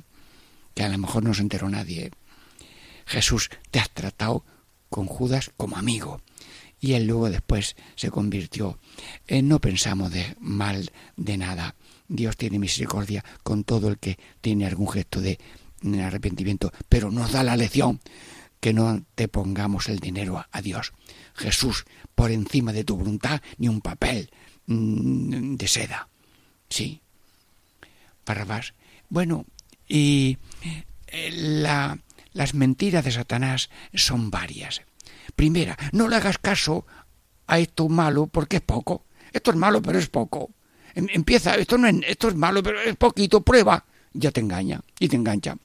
que 0.74 0.84
a 0.84 0.89
lo 0.89 0.97
mejor 0.97 1.24
no 1.24 1.34
se 1.34 1.41
enteró 1.41 1.69
nadie. 1.69 2.11
Jesús 3.05 3.49
te 3.71 3.80
has 3.80 3.89
tratado 3.89 4.45
con 4.89 5.07
Judas 5.07 5.51
como 5.57 5.78
amigo. 5.78 6.21
Y 6.80 6.93
él 6.93 7.07
luego 7.07 7.30
después 7.30 7.76
se 7.95 8.11
convirtió. 8.11 8.78
en 9.28 9.47
no 9.47 9.59
pensamos 9.59 10.11
de 10.11 10.36
mal 10.39 10.91
de 11.15 11.38
nada. 11.38 11.76
Dios 12.07 12.36
tiene 12.36 12.59
misericordia 12.59 13.24
con 13.43 13.63
todo 13.63 13.88
el 13.88 13.97
que 13.97 14.19
tiene 14.41 14.65
algún 14.65 14.89
gesto 14.89 15.21
de 15.21 15.39
arrepentimiento, 16.01 16.71
pero 16.89 17.09
nos 17.09 17.32
da 17.32 17.43
la 17.43 17.57
lección 17.57 17.99
que 18.64 18.72
no 18.72 19.03
te 19.16 19.28
pongamos 19.28 19.89
el 19.89 19.99
dinero 19.99 20.45
a 20.49 20.61
Dios. 20.61 20.93
Jesús, 21.36 21.84
por 22.16 22.32
encima 22.32 22.72
de 22.72 22.86
tu 22.86 22.95
voluntad, 22.95 23.41
ni 23.57 23.68
un 23.68 23.82
papel 23.82 24.32
mm, 24.68 25.55
de 25.55 25.68
seda. 25.68 26.07
Sí. 26.70 27.01
Barrabás. 28.26 28.74
Bueno, 29.09 29.45
y 29.86 30.38
eh, 31.07 31.30
la, 31.34 31.99
las 32.32 32.53
mentiras 32.53 33.03
de 33.03 33.11
Satanás 33.11 33.70
son 33.93 34.32
varias. 34.32 34.82
Primera, 35.36 35.78
no 35.91 36.07
le 36.07 36.16
hagas 36.16 36.38
caso 36.38 36.86
a 37.47 37.59
esto 37.59 37.89
malo 37.89 38.28
porque 38.28 38.55
es 38.55 38.61
poco. 38.61 39.03
Esto 39.34 39.51
es 39.51 39.57
malo, 39.57 39.82
pero 39.82 39.99
es 39.99 40.07
poco. 40.07 40.51
Em, 40.95 41.07
empieza, 41.11 41.55
esto 41.55 41.78
no 41.78 41.86
es, 41.86 41.95
esto 42.07 42.30
es 42.30 42.36
malo, 42.36 42.64
pero 42.64 42.80
es 42.80 42.95
poquito, 42.95 43.41
prueba. 43.41 43.84
Ya 44.14 44.32
te 44.32 44.39
engaña 44.39 44.80
y 44.99 45.09
te 45.09 45.18
engancha. 45.18 45.57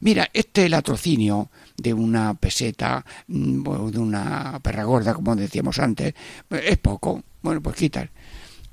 Mira, 0.00 0.28
este 0.32 0.68
latrocinio 0.68 1.50
de 1.76 1.94
una 1.94 2.34
peseta 2.34 3.04
mm, 3.28 3.90
de 3.90 3.98
una 3.98 4.60
perra 4.60 4.84
gorda, 4.84 5.14
como 5.14 5.36
decíamos 5.36 5.78
antes, 5.78 6.14
es 6.50 6.78
poco. 6.78 7.22
Bueno, 7.42 7.60
pues 7.60 7.76
quitar. 7.76 8.10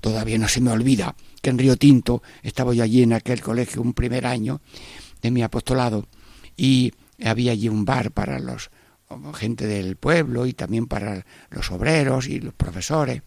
Todavía 0.01 0.37
no 0.37 0.47
se 0.47 0.61
me 0.61 0.71
olvida 0.71 1.15
que 1.41 1.49
en 1.49 1.57
Río 1.57 1.75
Tinto 1.75 2.21
estaba 2.43 2.73
yo 2.73 2.83
allí 2.83 3.03
en 3.03 3.13
aquel 3.13 3.41
colegio 3.41 3.81
un 3.81 3.93
primer 3.93 4.25
año 4.25 4.61
de 5.21 5.31
mi 5.31 5.43
apostolado 5.43 6.07
y 6.55 6.93
había 7.23 7.51
allí 7.51 7.67
un 7.67 7.85
bar 7.85 8.11
para 8.11 8.39
los 8.39 8.69
gente 9.33 9.65
del 9.65 9.95
pueblo 9.95 10.45
y 10.45 10.53
también 10.53 10.85
para 10.85 11.25
los 11.49 11.71
obreros 11.71 12.27
y 12.27 12.39
los 12.39 12.53
profesores. 12.53 13.21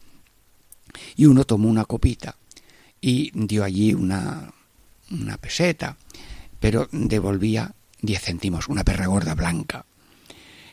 Y 1.17 1.27
uno 1.27 1.45
tomó 1.45 1.69
una 1.69 1.85
copita 1.85 2.37
y 3.01 3.31
dio 3.35 3.65
allí 3.65 3.95
una, 3.95 4.53
una 5.11 5.37
peseta, 5.39 5.97
pero 6.63 6.89
devolvía 6.93 7.75
diez 8.01 8.23
céntimos, 8.23 8.69
una 8.69 8.85
perra 8.85 9.07
gorda 9.07 9.35
blanca. 9.35 9.85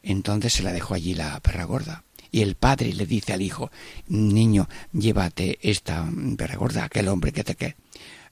Entonces 0.04 0.54
se 0.54 0.62
la 0.62 0.72
dejó 0.72 0.94
allí 0.94 1.16
la 1.16 1.40
perra 1.40 1.64
gorda. 1.64 2.04
Y 2.32 2.42
el 2.42 2.54
padre 2.54 2.94
le 2.94 3.08
dice 3.08 3.34
al 3.34 3.42
hijo, 3.42 3.72
niño, 4.08 4.70
llévate 4.94 5.58
esta 5.64 6.08
perra 6.38 6.58
gorda, 6.58 6.84
aquel 6.84 7.08
hombre 7.08 7.32
que 7.32 7.44
te 7.44 7.56
quede. 7.56 7.76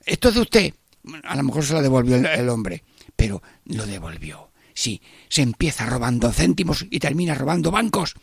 Esto 0.05 0.29
es 0.29 0.35
de 0.35 0.41
usted. 0.41 0.73
A 1.23 1.35
lo 1.35 1.41
mejor 1.41 1.65
se 1.65 1.73
la 1.73 1.81
devolvió 1.81 2.17
el 2.17 2.49
hombre, 2.49 2.83
pero 3.15 3.41
lo 3.65 3.87
devolvió. 3.87 4.49
Sí, 4.75 5.01
se 5.27 5.41
empieza 5.41 5.87
robando 5.87 6.31
céntimos 6.31 6.85
y 6.91 6.99
termina 6.99 7.33
robando 7.33 7.71
bancos. 7.71 8.13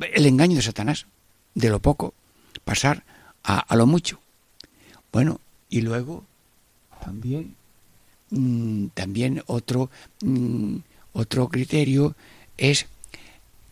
El 0.00 0.24
engaño 0.24 0.56
de 0.56 0.62
Satanás, 0.62 1.04
de 1.54 1.68
lo 1.68 1.80
poco, 1.80 2.14
pasar 2.64 3.04
a, 3.44 3.76
lo 3.76 3.84
mucho. 3.84 4.18
Bueno, 5.12 5.40
y 5.68 5.82
luego 5.82 6.24
también, 7.04 7.54
mm, 8.30 8.86
también 8.94 9.42
otro, 9.46 9.90
mm, 10.22 10.76
otro 11.12 11.48
criterio 11.48 12.16
es 12.56 12.86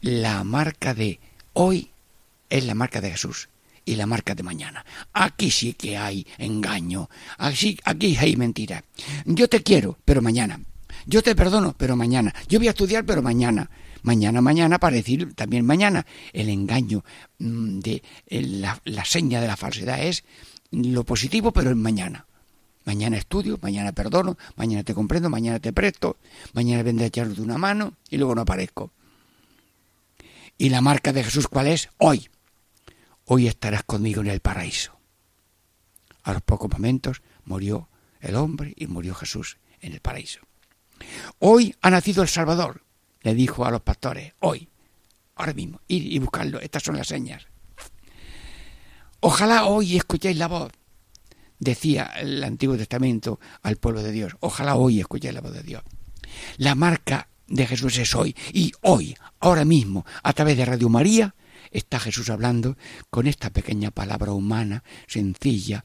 la 0.01 0.45
marca 0.45 0.95
de 0.95 1.19
hoy 1.55 1.91
es 2.51 2.65
la 2.65 2.75
marca 2.75 3.01
de 3.01 3.11
Jesús 3.11 3.49
y 3.85 3.97
la 3.97 4.07
marca 4.07 4.35
de 4.35 4.43
mañana. 4.43 4.85
Aquí 5.13 5.51
sí 5.51 5.75
que 5.75 5.97
hay 5.97 6.27
engaño, 6.39 7.09
aquí, 7.39 7.79
aquí 7.85 8.17
hay 8.17 8.37
mentira. 8.37 8.85
Yo 9.25 9.49
te 9.49 9.63
quiero, 9.63 9.99
pero 10.05 10.23
mañana. 10.23 10.61
Yo 11.07 11.23
te 11.23 11.35
perdono, 11.35 11.75
pero 11.77 11.97
mañana. 11.97 12.35
Yo 12.49 12.59
voy 12.59 12.69
a 12.69 12.71
estudiar, 12.71 13.05
pero 13.05 13.23
mañana. 13.23 13.71
Mañana, 14.03 14.41
mañana, 14.41 14.79
para 14.79 14.97
decir 14.97 15.35
también 15.35 15.67
mañana. 15.67 16.07
El 16.33 16.49
engaño 16.49 17.05
mm, 17.39 17.81
de 17.81 18.03
la, 18.29 18.81
la 18.85 19.05
seña 19.05 19.41
de 19.41 19.47
la 19.47 19.57
falsedad 19.57 20.03
es 20.03 20.25
lo 20.71 21.05
positivo, 21.05 21.53
pero 21.53 21.71
en 21.71 21.81
mañana. 21.81 22.27
Mañana 22.85 23.17
estudio, 23.17 23.59
mañana 23.63 23.93
perdono, 23.93 24.37
mañana 24.57 24.85
te 24.85 24.95
comprendo, 24.95 25.31
mañana 25.31 25.59
te 25.59 25.73
presto, 25.73 26.19
mañana 26.53 26.83
vendré 26.83 27.05
a 27.05 27.09
echarte 27.09 27.41
una 27.41 27.57
mano 27.57 27.95
y 28.11 28.19
luego 28.19 28.35
no 28.35 28.43
aparezco. 28.43 28.93
¿Y 30.59 30.69
la 30.69 30.81
marca 30.81 31.13
de 31.13 31.25
Jesús 31.25 31.49
cuál 31.49 31.69
es? 31.69 31.89
Hoy. 31.99 32.29
Hoy 33.25 33.49
estarás 33.49 33.85
conmigo 33.85 34.21
en 34.21 34.29
el 34.29 34.41
paraíso. 34.41 34.99
A 36.23 36.33
los 36.33 36.43
pocos 36.43 36.71
momentos 36.71 37.23
murió 37.45 37.89
el 38.21 38.37
hombre 38.37 38.75
y 38.77 38.87
murió 38.87 39.15
Jesús 39.15 39.59
en 39.81 39.93
el 39.93 40.01
paraíso. 40.01 40.41
Hoy 41.39 41.75
ha 41.81 41.91
nacido 41.91 42.23
el 42.23 42.29
Salvador, 42.29 42.83
le 43.23 43.35
dijo 43.35 43.65
a 43.65 43.71
los 43.71 43.83
pastores, 43.83 44.35
hoy, 44.41 44.69
ahora 45.37 45.55
mismo, 45.55 45.81
ir 45.89 46.13
y 46.13 46.19
buscarlo, 46.19 46.61
estas 46.61 46.83
son 46.83 46.97
las 46.97 47.09
señas. 47.09 47.47
Ojalá 49.21 49.65
hoy 49.65 49.97
escuchéis 49.97 50.37
la 50.37 50.49
voz, 50.49 50.71
decía 51.59 52.11
el 52.19 52.43
Antiguo 52.45 52.77
Testamento 52.77 53.41
al 53.63 53.77
pueblo 53.77 54.03
de 54.03 54.13
Dios, 54.13 54.37
ojalá 54.41 54.77
hoy 54.77 55.01
escuchéis 55.01 55.35
la 55.35 55.41
voz 55.41 55.53
de 55.53 55.63
Dios. 55.63 55.83
La 56.57 56.75
marca 56.75 57.29
de 57.47 57.67
Jesús 57.67 57.99
es 57.99 58.15
hoy, 58.15 58.35
y 58.53 58.73
hoy, 58.83 59.17
ahora 59.41 59.65
mismo, 59.65 60.05
a 60.23 60.33
través 60.33 60.57
de 60.57 60.65
Radio 60.65 60.89
María, 60.89 61.35
está 61.71 61.99
Jesús 61.99 62.31
hablando 62.31 62.77
con 63.11 63.27
esta 63.27 63.51
pequeña 63.51 63.91
palabra 63.91 64.33
humana, 64.33 64.85
sencilla, 65.07 65.85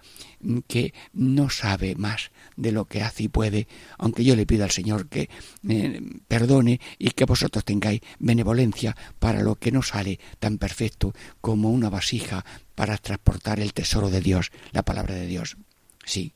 que 0.68 0.94
no 1.14 1.50
sabe 1.50 1.96
más 1.96 2.32
de 2.56 2.72
lo 2.72 2.86
que 2.86 3.02
hace 3.02 3.24
y 3.24 3.28
puede, 3.28 3.68
aunque 3.98 4.24
yo 4.24 4.36
le 4.36 4.46
pido 4.46 4.64
al 4.64 4.72
Señor 4.72 5.10
que 5.10 5.30
eh, 5.68 6.02
perdone 6.28 6.80
y 6.98 7.10
que 7.10 7.26
vosotros 7.26 7.66
tengáis 7.66 8.02
benevolencia 8.20 8.96
para 9.18 9.42
lo 9.42 9.56
que 9.56 9.72
no 9.72 9.82
sale 9.82 10.20
tan 10.40 10.58
perfecto 10.58 11.14
como 11.42 11.72
una 11.72 11.90
vasija 11.90 12.46
para 12.80 12.98
transportar 12.98 13.60
el 13.60 13.74
tesoro 13.74 14.10
de 14.10 14.22
Dios, 14.22 14.54
la 14.72 14.84
palabra 14.84 15.14
de 15.14 15.28
Dios. 15.28 15.58
Sí. 16.06 16.34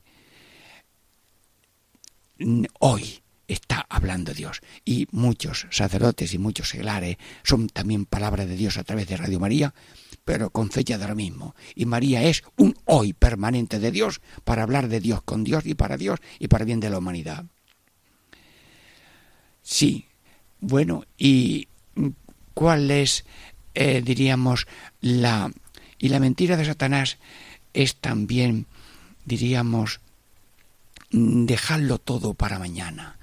Hoy 2.80 3.22
está 3.48 3.86
hablando 3.88 4.34
Dios. 4.34 4.60
Y 4.84 5.08
muchos 5.10 5.66
sacerdotes 5.70 6.34
y 6.34 6.38
muchos 6.38 6.68
seglares 6.68 7.16
son 7.44 7.70
también 7.70 8.04
palabra 8.04 8.44
de 8.44 8.56
Dios 8.56 8.76
a 8.76 8.84
través 8.84 9.08
de 9.08 9.16
Radio 9.16 9.40
María, 9.40 9.72
pero 10.26 10.50
con 10.50 10.70
fecha 10.70 10.98
de 10.98 11.04
ahora 11.04 11.14
mismo. 11.14 11.54
Y 11.74 11.86
María 11.86 12.22
es 12.24 12.44
un 12.58 12.76
hoy 12.84 13.14
permanente 13.14 13.78
de 13.78 13.90
Dios 13.90 14.20
para 14.44 14.64
hablar 14.64 14.88
de 14.88 15.00
Dios 15.00 15.22
con 15.22 15.44
Dios 15.44 15.64
y 15.64 15.74
para 15.74 15.96
Dios 15.96 16.20
y 16.38 16.48
para 16.48 16.66
bien 16.66 16.78
de 16.78 16.90
la 16.90 16.98
humanidad. 16.98 17.46
Sí, 19.62 20.08
bueno, 20.60 21.04
¿y 21.16 21.68
cuál 22.52 22.90
es, 22.90 23.24
eh, 23.72 24.02
diríamos, 24.04 24.66
la... 25.00 25.50
Y 25.98 26.08
la 26.08 26.20
mentira 26.20 26.56
de 26.56 26.64
Satanás 26.64 27.18
es 27.72 27.96
también, 27.96 28.66
diríamos, 29.24 30.00
dejarlo 31.10 31.98
todo 31.98 32.34
para 32.34 32.58
mañana 32.58 33.16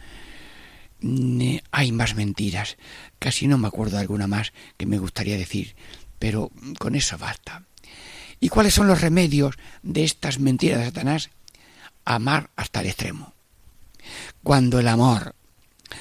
hay 1.71 1.91
más 1.91 2.15
mentiras. 2.15 2.77
Casi 3.19 3.47
no 3.47 3.57
me 3.57 3.67
acuerdo 3.67 3.95
de 3.95 4.01
alguna 4.01 4.27
más 4.27 4.53
que 4.77 4.85
me 4.85 4.99
gustaría 4.99 5.37
decir, 5.37 5.75
pero 6.19 6.51
con 6.77 6.95
eso 6.95 7.17
basta. 7.17 7.63
¿Y 8.39 8.49
cuáles 8.49 8.73
son 8.73 8.87
los 8.87 9.01
remedios 9.01 9.57
de 9.83 10.03
estas 10.03 10.39
mentiras 10.39 10.79
de 10.79 10.85
Satanás? 10.85 11.29
Amar 12.05 12.49
hasta 12.55 12.81
el 12.81 12.87
extremo. 12.87 13.33
Cuando 14.43 14.79
el 14.79 14.87
amor 14.87 15.35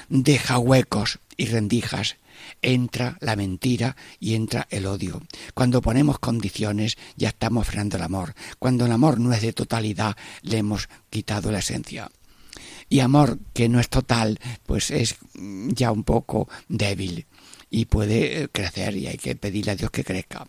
deja 0.08 0.58
huecos 0.58 1.18
y 1.36 1.46
rendijas, 1.46 2.16
entra 2.62 3.16
la 3.20 3.36
mentira 3.36 3.96
y 4.18 4.34
entra 4.34 4.66
el 4.70 4.86
odio. 4.86 5.22
Cuando 5.54 5.80
ponemos 5.80 6.18
condiciones, 6.18 6.96
ya 7.16 7.28
estamos 7.28 7.66
frenando 7.66 7.96
el 7.96 8.02
amor. 8.02 8.34
Cuando 8.58 8.86
el 8.86 8.92
amor 8.92 9.20
no 9.20 9.32
es 9.32 9.42
de 9.42 9.52
totalidad, 9.52 10.16
le 10.42 10.58
hemos 10.58 10.88
quitado 11.10 11.50
la 11.52 11.58
esencia 11.58 12.10
y 12.90 13.00
amor 13.00 13.38
que 13.54 13.68
no 13.68 13.80
es 13.80 13.88
total, 13.88 14.38
pues 14.66 14.90
es 14.90 15.16
ya 15.34 15.92
un 15.92 16.02
poco 16.02 16.48
débil 16.68 17.26
y 17.70 17.86
puede 17.86 18.48
crecer 18.50 18.96
y 18.96 19.06
hay 19.06 19.16
que 19.16 19.36
pedirle 19.36 19.72
a 19.72 19.76
Dios 19.76 19.90
que 19.90 20.04
crezca. 20.04 20.46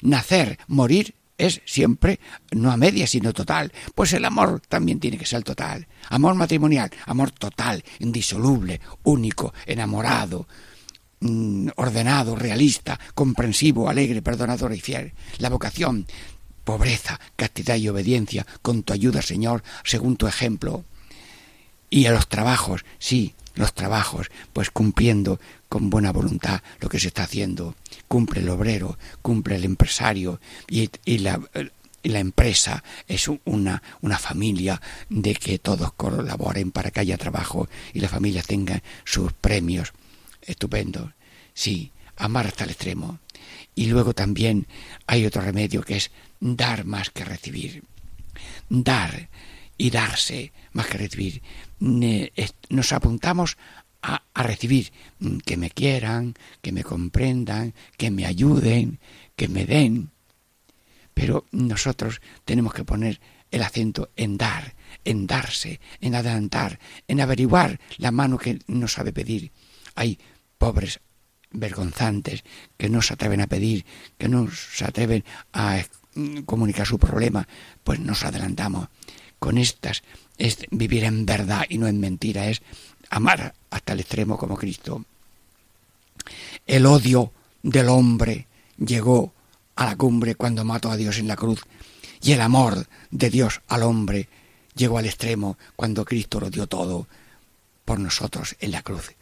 Nacer, 0.00 0.58
morir 0.66 1.14
es 1.36 1.60
siempre 1.66 2.20
no 2.52 2.72
a 2.72 2.76
media 2.76 3.06
sino 3.06 3.32
total. 3.32 3.70
Pues 3.94 4.14
el 4.14 4.24
amor 4.24 4.62
también 4.68 4.98
tiene 4.98 5.18
que 5.18 5.26
ser 5.26 5.44
total. 5.44 5.86
Amor 6.08 6.34
matrimonial, 6.34 6.90
amor 7.06 7.30
total, 7.32 7.84
indisoluble, 7.98 8.80
único, 9.02 9.52
enamorado, 9.66 10.48
mm, 11.24 11.68
ordenado, 11.76 12.36
realista, 12.36 13.00
comprensivo, 13.14 13.88
alegre, 13.88 14.22
perdonador 14.22 14.72
y 14.74 14.80
fiel. 14.80 15.12
La 15.38 15.48
vocación, 15.48 16.06
pobreza, 16.64 17.18
castidad 17.36 17.76
y 17.76 17.88
obediencia, 17.88 18.46
con 18.62 18.82
tu 18.82 18.92
ayuda, 18.92 19.22
Señor, 19.22 19.62
según 19.84 20.16
tu 20.16 20.26
ejemplo. 20.26 20.84
Y 21.90 22.06
a 22.06 22.12
los 22.12 22.28
trabajos, 22.28 22.84
sí, 22.98 23.34
los 23.54 23.72
trabajos, 23.72 24.30
pues 24.52 24.70
cumpliendo 24.70 25.38
con 25.68 25.90
buena 25.90 26.12
voluntad 26.12 26.60
lo 26.80 26.88
que 26.88 26.98
se 26.98 27.08
está 27.08 27.24
haciendo. 27.24 27.76
Cumple 28.08 28.40
el 28.40 28.48
obrero, 28.48 28.98
cumple 29.22 29.56
el 29.56 29.64
empresario 29.64 30.40
y, 30.68 30.90
la, 31.18 31.40
empresa 32.02 32.82
es 33.06 33.28
una, 33.44 33.82
una 34.00 34.18
familia 34.18 34.80
de 35.08 35.34
que 35.34 35.58
todos 35.58 35.92
colaboren 35.92 36.70
para 36.70 36.90
que 36.90 37.00
haya 37.00 37.16
trabajo 37.16 37.68
y 37.92 38.00
la 38.00 38.08
familia 38.08 38.42
tenga 38.42 38.82
sus 39.04 39.32
premios. 39.32 39.92
Estupendo. 40.46 41.12
Sí, 41.52 41.92
amar 42.16 42.46
hasta 42.46 42.64
el 42.64 42.70
extremo. 42.70 43.18
Y 43.74 43.86
luego 43.86 44.14
también 44.14 44.66
hay 45.06 45.26
otro 45.26 45.42
remedio 45.42 45.82
que 45.82 45.96
es 45.96 46.10
dar 46.40 46.84
más 46.84 47.10
que 47.10 47.24
recibir. 47.24 47.84
Dar 48.68 49.28
y 49.76 49.90
darse 49.90 50.52
más 50.72 50.86
que 50.86 50.98
recibir. 50.98 51.42
Nos 51.80 52.92
apuntamos 52.92 53.56
a, 54.02 54.22
recibir 54.34 54.92
mm, 55.18 55.38
que 55.38 55.56
me 55.56 55.70
quieran, 55.70 56.34
que 56.60 56.72
me 56.72 56.84
comprendan, 56.84 57.74
que 57.96 58.10
me 58.10 58.26
ayuden, 58.26 58.98
que 59.34 59.48
me 59.48 59.64
den. 59.64 60.10
Pero 61.14 61.46
nosotros 61.52 62.20
tenemos 62.44 62.74
que 62.74 62.84
poner 62.84 63.20
el 63.50 63.62
acento 63.62 64.10
en 64.16 64.36
dar, 64.36 64.74
en 65.04 65.26
darse, 65.26 65.80
en 66.00 66.14
adelantar, 66.14 66.78
en 67.08 67.20
averiguar 67.20 67.80
la 67.98 68.10
mano 68.10 68.36
que 68.36 68.58
no 68.66 68.88
sabe 68.88 69.12
pedir. 69.12 69.52
Hay 69.94 70.18
pobres 70.64 71.00
vergonzantes 71.50 72.42
que 72.78 72.88
no 72.88 73.02
se 73.02 73.12
atreven 73.12 73.42
a 73.42 73.46
pedir, 73.46 73.84
que 74.16 74.30
no 74.30 74.48
se 74.50 74.86
atreven 74.86 75.22
a 75.52 75.84
comunicar 76.46 76.86
su 76.86 76.98
problema, 76.98 77.46
pues 77.84 78.00
nos 78.00 78.24
adelantamos. 78.24 78.88
Con 79.38 79.58
estas 79.58 80.02
es 80.38 80.64
vivir 80.70 81.04
en 81.04 81.26
verdad 81.26 81.66
y 81.68 81.76
no 81.76 81.86
en 81.86 82.00
mentira, 82.00 82.48
es 82.48 82.62
amar 83.10 83.52
hasta 83.68 83.92
el 83.92 84.00
extremo 84.00 84.38
como 84.38 84.56
Cristo. 84.56 85.04
El 86.66 86.86
odio 86.86 87.30
del 87.62 87.90
hombre 87.90 88.46
llegó 88.78 89.34
a 89.76 89.84
la 89.84 89.96
cumbre 89.96 90.34
cuando 90.34 90.64
mató 90.64 90.90
a 90.90 90.96
Dios 90.96 91.18
en 91.18 91.28
la 91.28 91.36
cruz 91.36 91.60
y 92.22 92.32
el 92.32 92.40
amor 92.40 92.86
de 93.10 93.28
Dios 93.28 93.60
al 93.68 93.82
hombre 93.82 94.30
llegó 94.74 94.96
al 94.96 95.04
extremo 95.04 95.58
cuando 95.76 96.06
Cristo 96.06 96.40
lo 96.40 96.48
dio 96.48 96.66
todo 96.66 97.06
por 97.84 98.00
nosotros 98.00 98.56
en 98.60 98.70
la 98.70 98.80
cruz. 98.80 99.14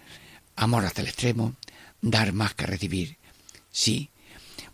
Amor 0.56 0.84
hasta 0.84 1.00
el 1.00 1.08
extremo, 1.08 1.54
dar 2.00 2.32
más 2.32 2.54
que 2.54 2.66
recibir. 2.66 3.16
Sí. 3.70 4.10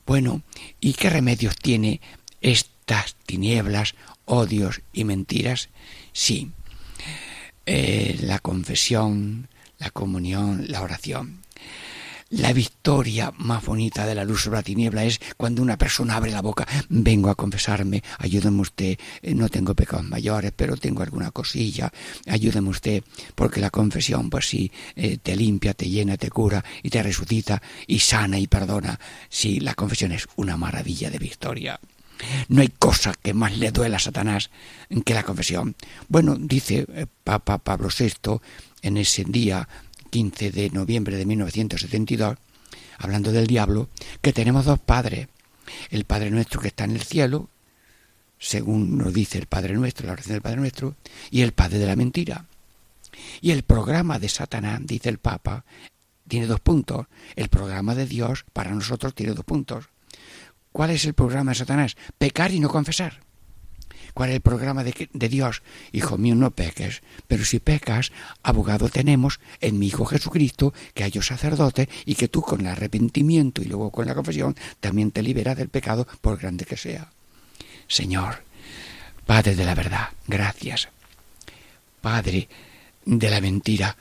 Bueno, 0.06 0.42
¿y 0.80 0.94
qué 0.94 1.10
remedios 1.10 1.56
tiene 1.56 2.00
estas 2.40 3.14
tinieblas, 3.26 3.94
odios 4.24 4.80
y 4.92 5.04
mentiras? 5.04 5.68
Sí. 6.12 6.50
Eh, 7.66 8.18
la 8.22 8.38
confesión, 8.38 9.48
la 9.78 9.90
comunión, 9.90 10.64
la 10.68 10.82
oración. 10.82 11.42
La 12.30 12.52
victoria 12.52 13.32
más 13.38 13.64
bonita 13.64 14.04
de 14.04 14.14
la 14.14 14.22
luz 14.22 14.42
sobre 14.42 14.58
la 14.58 14.62
tiniebla 14.62 15.02
es 15.04 15.18
cuando 15.38 15.62
una 15.62 15.78
persona 15.78 16.16
abre 16.16 16.30
la 16.30 16.42
boca, 16.42 16.68
vengo 16.90 17.30
a 17.30 17.34
confesarme, 17.34 18.02
ayúdeme 18.18 18.60
usted, 18.60 18.98
eh, 19.22 19.34
no 19.34 19.48
tengo 19.48 19.74
pecados 19.74 20.04
mayores, 20.04 20.52
pero 20.54 20.76
tengo 20.76 21.02
alguna 21.02 21.30
cosilla, 21.30 21.90
ayúdeme 22.26 22.68
usted, 22.68 23.02
porque 23.34 23.62
la 23.62 23.70
confesión, 23.70 24.28
pues 24.28 24.46
sí, 24.46 24.70
eh, 24.94 25.16
te 25.22 25.36
limpia, 25.36 25.72
te 25.72 25.88
llena, 25.88 26.18
te 26.18 26.28
cura 26.28 26.62
y 26.82 26.90
te 26.90 27.02
resucita 27.02 27.62
y 27.86 28.00
sana 28.00 28.38
y 28.38 28.46
perdona. 28.46 29.00
Sí, 29.30 29.60
la 29.60 29.74
confesión 29.74 30.12
es 30.12 30.28
una 30.36 30.58
maravilla 30.58 31.08
de 31.08 31.18
victoria. 31.18 31.80
No 32.48 32.60
hay 32.60 32.68
cosa 32.68 33.14
que 33.14 33.32
más 33.32 33.56
le 33.56 33.70
duela 33.70 33.96
a 33.96 34.00
Satanás 34.00 34.50
que 35.04 35.14
la 35.14 35.22
confesión. 35.22 35.76
Bueno, 36.08 36.36
dice 36.38 36.84
eh, 36.92 37.06
Papa 37.24 37.56
Pablo 37.56 37.88
VI 37.96 38.40
en 38.82 38.98
ese 38.98 39.24
día 39.24 39.66
15 40.08 40.50
de 40.50 40.70
noviembre 40.70 41.16
de 41.16 41.26
1972, 41.26 42.36
hablando 42.98 43.32
del 43.32 43.46
diablo, 43.46 43.88
que 44.20 44.32
tenemos 44.32 44.64
dos 44.64 44.78
padres. 44.78 45.28
El 45.90 46.04
Padre 46.04 46.30
nuestro 46.30 46.60
que 46.60 46.68
está 46.68 46.84
en 46.84 46.92
el 46.92 47.02
cielo, 47.02 47.48
según 48.38 48.96
nos 48.96 49.12
dice 49.12 49.38
el 49.38 49.46
Padre 49.46 49.74
nuestro, 49.74 50.06
la 50.06 50.14
oración 50.14 50.34
del 50.34 50.42
Padre 50.42 50.60
nuestro, 50.60 50.96
y 51.30 51.42
el 51.42 51.52
Padre 51.52 51.78
de 51.78 51.86
la 51.86 51.96
mentira. 51.96 52.46
Y 53.40 53.50
el 53.50 53.62
programa 53.62 54.18
de 54.18 54.28
Satanás, 54.28 54.80
dice 54.84 55.08
el 55.08 55.18
Papa, 55.18 55.64
tiene 56.26 56.46
dos 56.46 56.60
puntos. 56.60 57.06
El 57.36 57.48
programa 57.48 57.94
de 57.94 58.06
Dios 58.06 58.44
para 58.52 58.70
nosotros 58.70 59.14
tiene 59.14 59.34
dos 59.34 59.44
puntos. 59.44 59.88
¿Cuál 60.72 60.90
es 60.90 61.04
el 61.04 61.14
programa 61.14 61.52
de 61.52 61.56
Satanás? 61.56 61.96
Pecar 62.18 62.52
y 62.52 62.60
no 62.60 62.68
confesar. 62.68 63.20
¿Cuál 64.18 64.30
es 64.30 64.34
el 64.34 64.40
programa 64.40 64.82
de, 64.82 65.28
Dios? 65.28 65.62
Hijo 65.92 66.18
mío, 66.18 66.34
no 66.34 66.50
peques, 66.50 67.02
pero 67.28 67.44
si 67.44 67.60
pecas, 67.60 68.10
abogado 68.42 68.88
tenemos 68.88 69.38
en 69.60 69.78
mi 69.78 69.86
Hijo 69.86 70.06
Jesucristo, 70.06 70.74
que 70.92 71.04
hay 71.04 71.12
sacerdote 71.12 71.88
y 72.04 72.16
que 72.16 72.26
tú 72.26 72.42
con 72.42 72.62
el 72.62 72.66
arrepentimiento 72.66 73.62
y 73.62 73.66
luego 73.66 73.92
con 73.92 74.06
la 74.06 74.16
confesión 74.16 74.56
también 74.80 75.12
te 75.12 75.22
liberas 75.22 75.56
del 75.56 75.68
pecado 75.68 76.08
por 76.20 76.36
grande 76.36 76.64
que 76.64 76.76
sea. 76.76 77.12
Señor, 77.86 78.42
Padre 79.24 79.54
de 79.54 79.64
la 79.64 79.76
verdad, 79.76 80.08
gracias. 80.26 80.88
Padre 82.00 82.48
de 83.04 83.30
la 83.30 83.40
mentira, 83.40 83.96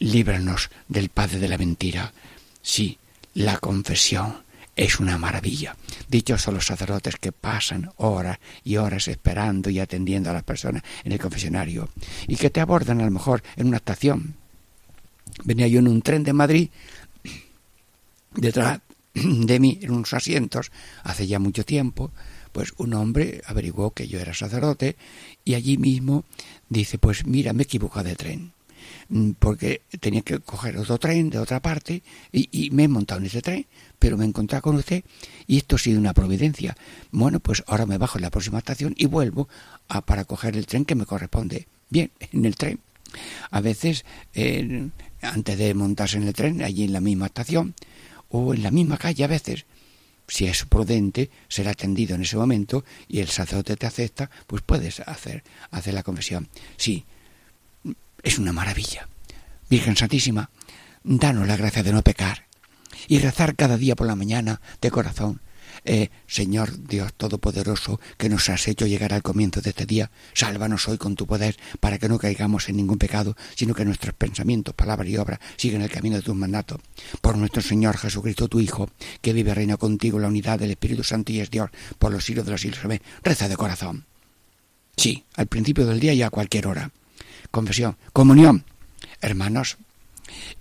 líbranos 0.00 0.68
del 0.88 1.10
Padre 1.10 1.38
de 1.38 1.48
la 1.48 1.58
mentira. 1.58 2.12
Sí, 2.60 2.98
la 3.34 3.56
confesión 3.58 4.42
es 4.76 5.00
una 5.00 5.18
maravilla. 5.18 5.76
Dichos 6.08 6.42
son 6.42 6.54
los 6.54 6.66
sacerdotes 6.66 7.16
que 7.16 7.32
pasan 7.32 7.90
horas 7.96 8.38
y 8.64 8.76
horas 8.76 9.08
esperando 9.08 9.70
y 9.70 9.78
atendiendo 9.78 10.30
a 10.30 10.34
las 10.34 10.42
personas 10.42 10.82
en 11.04 11.12
el 11.12 11.18
confesionario 11.18 11.88
y 12.26 12.36
que 12.36 12.50
te 12.50 12.60
abordan 12.60 13.00
a 13.00 13.04
lo 13.04 13.10
mejor 13.10 13.42
en 13.56 13.68
una 13.68 13.78
estación. 13.78 14.34
Venía 15.44 15.68
yo 15.68 15.78
en 15.78 15.88
un 15.88 16.02
tren 16.02 16.24
de 16.24 16.32
Madrid, 16.32 16.70
detrás 18.34 18.80
de 19.14 19.60
mí, 19.60 19.78
en 19.82 19.90
unos 19.90 20.14
asientos, 20.14 20.70
hace 21.02 21.26
ya 21.26 21.38
mucho 21.38 21.64
tiempo, 21.64 22.10
pues 22.52 22.72
un 22.78 22.94
hombre 22.94 23.42
averiguó 23.46 23.92
que 23.92 24.08
yo 24.08 24.18
era 24.18 24.34
sacerdote 24.34 24.96
y 25.44 25.54
allí 25.54 25.76
mismo 25.78 26.24
dice, 26.68 26.98
pues 26.98 27.26
mira, 27.26 27.52
me 27.52 27.62
he 27.62 27.64
equivocado 27.64 28.08
de 28.08 28.16
tren 28.16 28.52
porque 29.38 29.82
tenía 29.98 30.22
que 30.22 30.38
coger 30.38 30.76
otro 30.76 30.98
tren 30.98 31.30
de 31.30 31.38
otra 31.38 31.60
parte 31.60 32.02
y, 32.32 32.70
me 32.70 32.84
he 32.84 32.88
montado 32.88 33.20
en 33.20 33.26
ese 33.26 33.42
tren, 33.42 33.66
pero 33.98 34.16
me 34.16 34.24
encontré 34.24 34.60
con 34.60 34.76
usted 34.76 35.02
y 35.46 35.56
esto 35.56 35.76
ha 35.76 35.78
sido 35.78 35.98
una 35.98 36.14
providencia. 36.14 36.76
Bueno, 37.10 37.40
pues 37.40 37.64
ahora 37.66 37.86
me 37.86 37.98
bajo 37.98 38.18
en 38.18 38.22
la 38.22 38.30
próxima 38.30 38.58
estación 38.58 38.94
y 38.96 39.06
vuelvo 39.06 39.48
a, 39.88 40.02
para 40.02 40.24
coger 40.24 40.56
el 40.56 40.66
tren 40.66 40.84
que 40.84 40.94
me 40.94 41.06
corresponde. 41.06 41.66
Bien, 41.88 42.10
en 42.32 42.44
el 42.44 42.56
tren. 42.56 42.80
A 43.50 43.60
veces, 43.60 44.04
antes 45.20 45.58
de 45.58 45.74
montarse 45.74 46.16
en 46.16 46.28
el 46.28 46.32
tren, 46.32 46.62
allí 46.62 46.84
en 46.84 46.92
la 46.92 47.00
misma 47.00 47.26
estación 47.26 47.74
o 48.28 48.54
en 48.54 48.62
la 48.62 48.70
misma 48.70 48.96
calle 48.96 49.24
a 49.24 49.26
veces, 49.26 49.66
si 50.28 50.46
es 50.46 50.64
prudente, 50.64 51.28
ser 51.48 51.66
atendido 51.66 52.14
en 52.14 52.22
ese 52.22 52.36
momento 52.36 52.84
y 53.08 53.18
el 53.18 53.26
sacerdote 53.26 53.76
te 53.76 53.86
acepta, 53.86 54.30
pues 54.46 54.62
puedes 54.62 55.00
hacer, 55.00 55.42
hacer 55.72 55.94
la 55.94 56.04
confesión. 56.04 56.48
Sí, 56.76 57.04
es 58.22 58.38
una 58.38 58.52
maravilla. 58.52 59.08
Virgen 59.68 59.96
Santísima, 59.96 60.50
danos 61.04 61.46
la 61.46 61.56
gracia 61.56 61.82
de 61.82 61.92
no 61.92 62.02
pecar 62.02 62.46
y 63.08 63.18
rezar 63.18 63.56
cada 63.56 63.76
día 63.76 63.96
por 63.96 64.06
la 64.06 64.16
mañana 64.16 64.60
de 64.80 64.90
corazón. 64.90 65.40
Eh, 65.84 66.10
Señor 66.26 66.86
Dios 66.86 67.14
Todopoderoso, 67.14 68.00
que 68.18 68.28
nos 68.28 68.48
has 68.48 68.68
hecho 68.68 68.86
llegar 68.86 69.14
al 69.14 69.22
comienzo 69.22 69.60
de 69.60 69.70
este 69.70 69.86
día, 69.86 70.10
sálvanos 70.34 70.88
hoy 70.88 70.98
con 70.98 71.14
tu 71.14 71.26
poder 71.26 71.56
para 71.78 71.98
que 71.98 72.08
no 72.08 72.18
caigamos 72.18 72.68
en 72.68 72.76
ningún 72.76 72.98
pecado, 72.98 73.36
sino 73.54 73.72
que 73.72 73.84
nuestros 73.84 74.14
pensamientos, 74.14 74.74
palabras 74.74 75.08
y 75.08 75.16
obras 75.16 75.38
sigan 75.56 75.82
el 75.82 75.90
camino 75.90 76.16
de 76.16 76.22
tus 76.22 76.34
mandatos. 76.34 76.80
Por 77.20 77.38
nuestro 77.38 77.62
Señor 77.62 77.96
Jesucristo, 77.96 78.48
tu 78.48 78.60
Hijo, 78.60 78.90
que 79.22 79.32
vive 79.32 79.52
y 79.52 79.54
reina 79.54 79.76
contigo 79.76 80.18
en 80.18 80.22
la 80.22 80.28
unidad 80.28 80.58
del 80.58 80.72
Espíritu 80.72 81.04
Santo 81.04 81.32
y 81.32 81.40
es 81.40 81.50
Dios, 81.50 81.70
por 81.98 82.12
los 82.12 82.24
siglos 82.24 82.44
de 82.44 82.52
los 82.52 82.60
siglos. 82.60 82.80
Reza 83.22 83.48
de 83.48 83.56
corazón. 83.56 84.04
Sí, 84.96 85.24
al 85.36 85.46
principio 85.46 85.86
del 85.86 86.00
día 86.00 86.12
y 86.12 86.22
a 86.22 86.30
cualquier 86.30 86.66
hora 86.66 86.90
confesión, 87.50 87.96
comunión. 88.12 88.64
Hermanos, 89.20 89.76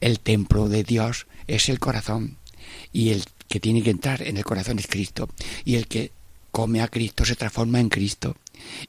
el 0.02 0.20
templo 0.20 0.68
de 0.68 0.84
Dios 0.84 1.28
es 1.48 1.70
el 1.70 1.80
corazón 1.80 2.38
y 2.92 3.10
el 3.10 3.24
que 3.48 3.60
tiene 3.60 3.82
que 3.82 3.90
entrar 3.90 4.22
en 4.22 4.38
el 4.38 4.46
corazón 4.46 4.80
es 4.80 4.88
Cristo 4.88 5.30
y 5.66 5.76
el 5.76 5.88
que 5.88 6.12
come 6.52 6.82
a 6.82 6.88
Cristo 6.88 7.26
se 7.26 7.36
transforma 7.36 7.80
en 7.80 7.90
Cristo 7.90 8.36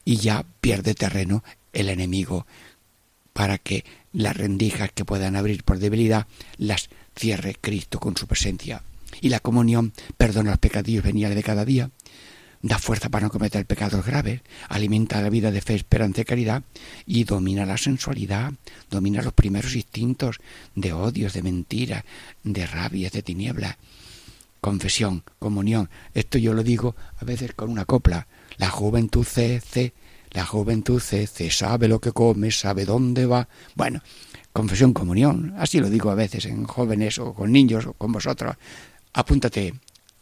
y 0.05 0.17
ya 0.17 0.45
pierde 0.61 0.93
terreno 0.93 1.43
el 1.73 1.89
enemigo 1.89 2.45
para 3.33 3.57
que 3.57 3.85
las 4.13 4.35
rendijas 4.35 4.91
que 4.91 5.05
puedan 5.05 5.35
abrir 5.35 5.63
por 5.63 5.79
debilidad 5.79 6.27
las 6.57 6.89
cierre 7.15 7.55
Cristo 7.59 7.99
con 7.99 8.17
su 8.17 8.27
presencia. 8.27 8.83
Y 9.21 9.29
la 9.29 9.39
comunión 9.39 9.93
perdona 10.17 10.51
los 10.51 10.59
pecadillos 10.59 11.03
veniales 11.03 11.35
de 11.35 11.43
cada 11.43 11.65
día 11.65 11.91
da 12.61 12.77
fuerza 12.77 13.09
para 13.09 13.25
no 13.25 13.31
cometer 13.31 13.65
pecados 13.65 14.05
graves, 14.05 14.41
alimenta 14.69 15.21
la 15.21 15.29
vida 15.29 15.51
de 15.51 15.61
fe, 15.61 15.75
esperanza 15.75 16.21
y 16.21 16.25
caridad 16.25 16.63
y 17.05 17.23
domina 17.23 17.65
la 17.65 17.77
sensualidad, 17.77 18.53
domina 18.89 19.21
los 19.21 19.33
primeros 19.33 19.75
instintos 19.75 20.39
de 20.75 20.93
odios, 20.93 21.33
de 21.33 21.43
mentiras, 21.43 22.03
de 22.43 22.67
rabias, 22.67 23.11
de 23.11 23.23
tinieblas. 23.23 23.77
Confesión, 24.59 25.23
comunión, 25.39 25.89
esto 26.13 26.37
yo 26.37 26.53
lo 26.53 26.61
digo 26.61 26.95
a 27.17 27.25
veces 27.25 27.53
con 27.55 27.69
una 27.69 27.85
copla. 27.85 28.27
La 28.57 28.69
juventud 28.69 29.25
cece, 29.25 29.93
la 30.29 30.45
juventud 30.45 30.99
cece, 30.99 31.49
sabe 31.49 31.87
lo 31.87 31.99
que 31.99 32.11
come, 32.11 32.51
sabe 32.51 32.85
dónde 32.85 33.25
va. 33.25 33.47
Bueno, 33.73 34.03
confesión, 34.53 34.93
comunión, 34.93 35.55
así 35.57 35.79
lo 35.79 35.89
digo 35.89 36.11
a 36.11 36.15
veces 36.15 36.45
en 36.45 36.65
jóvenes 36.65 37.17
o 37.17 37.33
con 37.33 37.51
niños 37.51 37.87
o 37.87 37.93
con 37.93 38.11
vosotros. 38.11 38.55
Apúntate, 39.13 39.73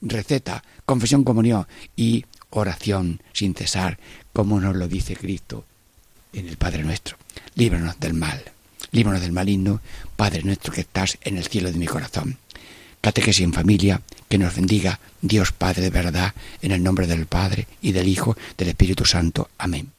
receta, 0.01 0.63
confesión, 0.85 1.23
comunión 1.23 1.67
y 1.95 2.25
oración 2.49 3.21
sin 3.33 3.53
cesar, 3.55 3.99
como 4.33 4.59
nos 4.59 4.75
lo 4.75 4.87
dice 4.87 5.15
Cristo 5.15 5.65
en 6.33 6.47
el 6.47 6.57
Padre 6.57 6.83
nuestro. 6.83 7.17
Líbranos 7.55 7.99
del 7.99 8.13
mal, 8.13 8.43
líbranos 8.91 9.21
del 9.21 9.31
maligno, 9.31 9.81
Padre 10.15 10.43
nuestro 10.43 10.73
que 10.73 10.81
estás 10.81 11.17
en 11.21 11.37
el 11.37 11.47
cielo 11.47 11.71
de 11.71 11.77
mi 11.77 11.87
corazón. 11.87 12.37
Catequesis 13.01 13.43
en 13.43 13.53
familia, 13.53 14.01
que 14.27 14.37
nos 14.37 14.55
bendiga 14.55 14.99
Dios 15.21 15.51
Padre 15.51 15.83
de 15.83 15.89
verdad, 15.89 16.33
en 16.61 16.71
el 16.71 16.83
nombre 16.83 17.07
del 17.07 17.25
Padre 17.25 17.67
y 17.81 17.93
del 17.93 18.07
Hijo, 18.07 18.35
del 18.57 18.69
Espíritu 18.69 19.05
Santo. 19.05 19.49
Amén. 19.57 19.98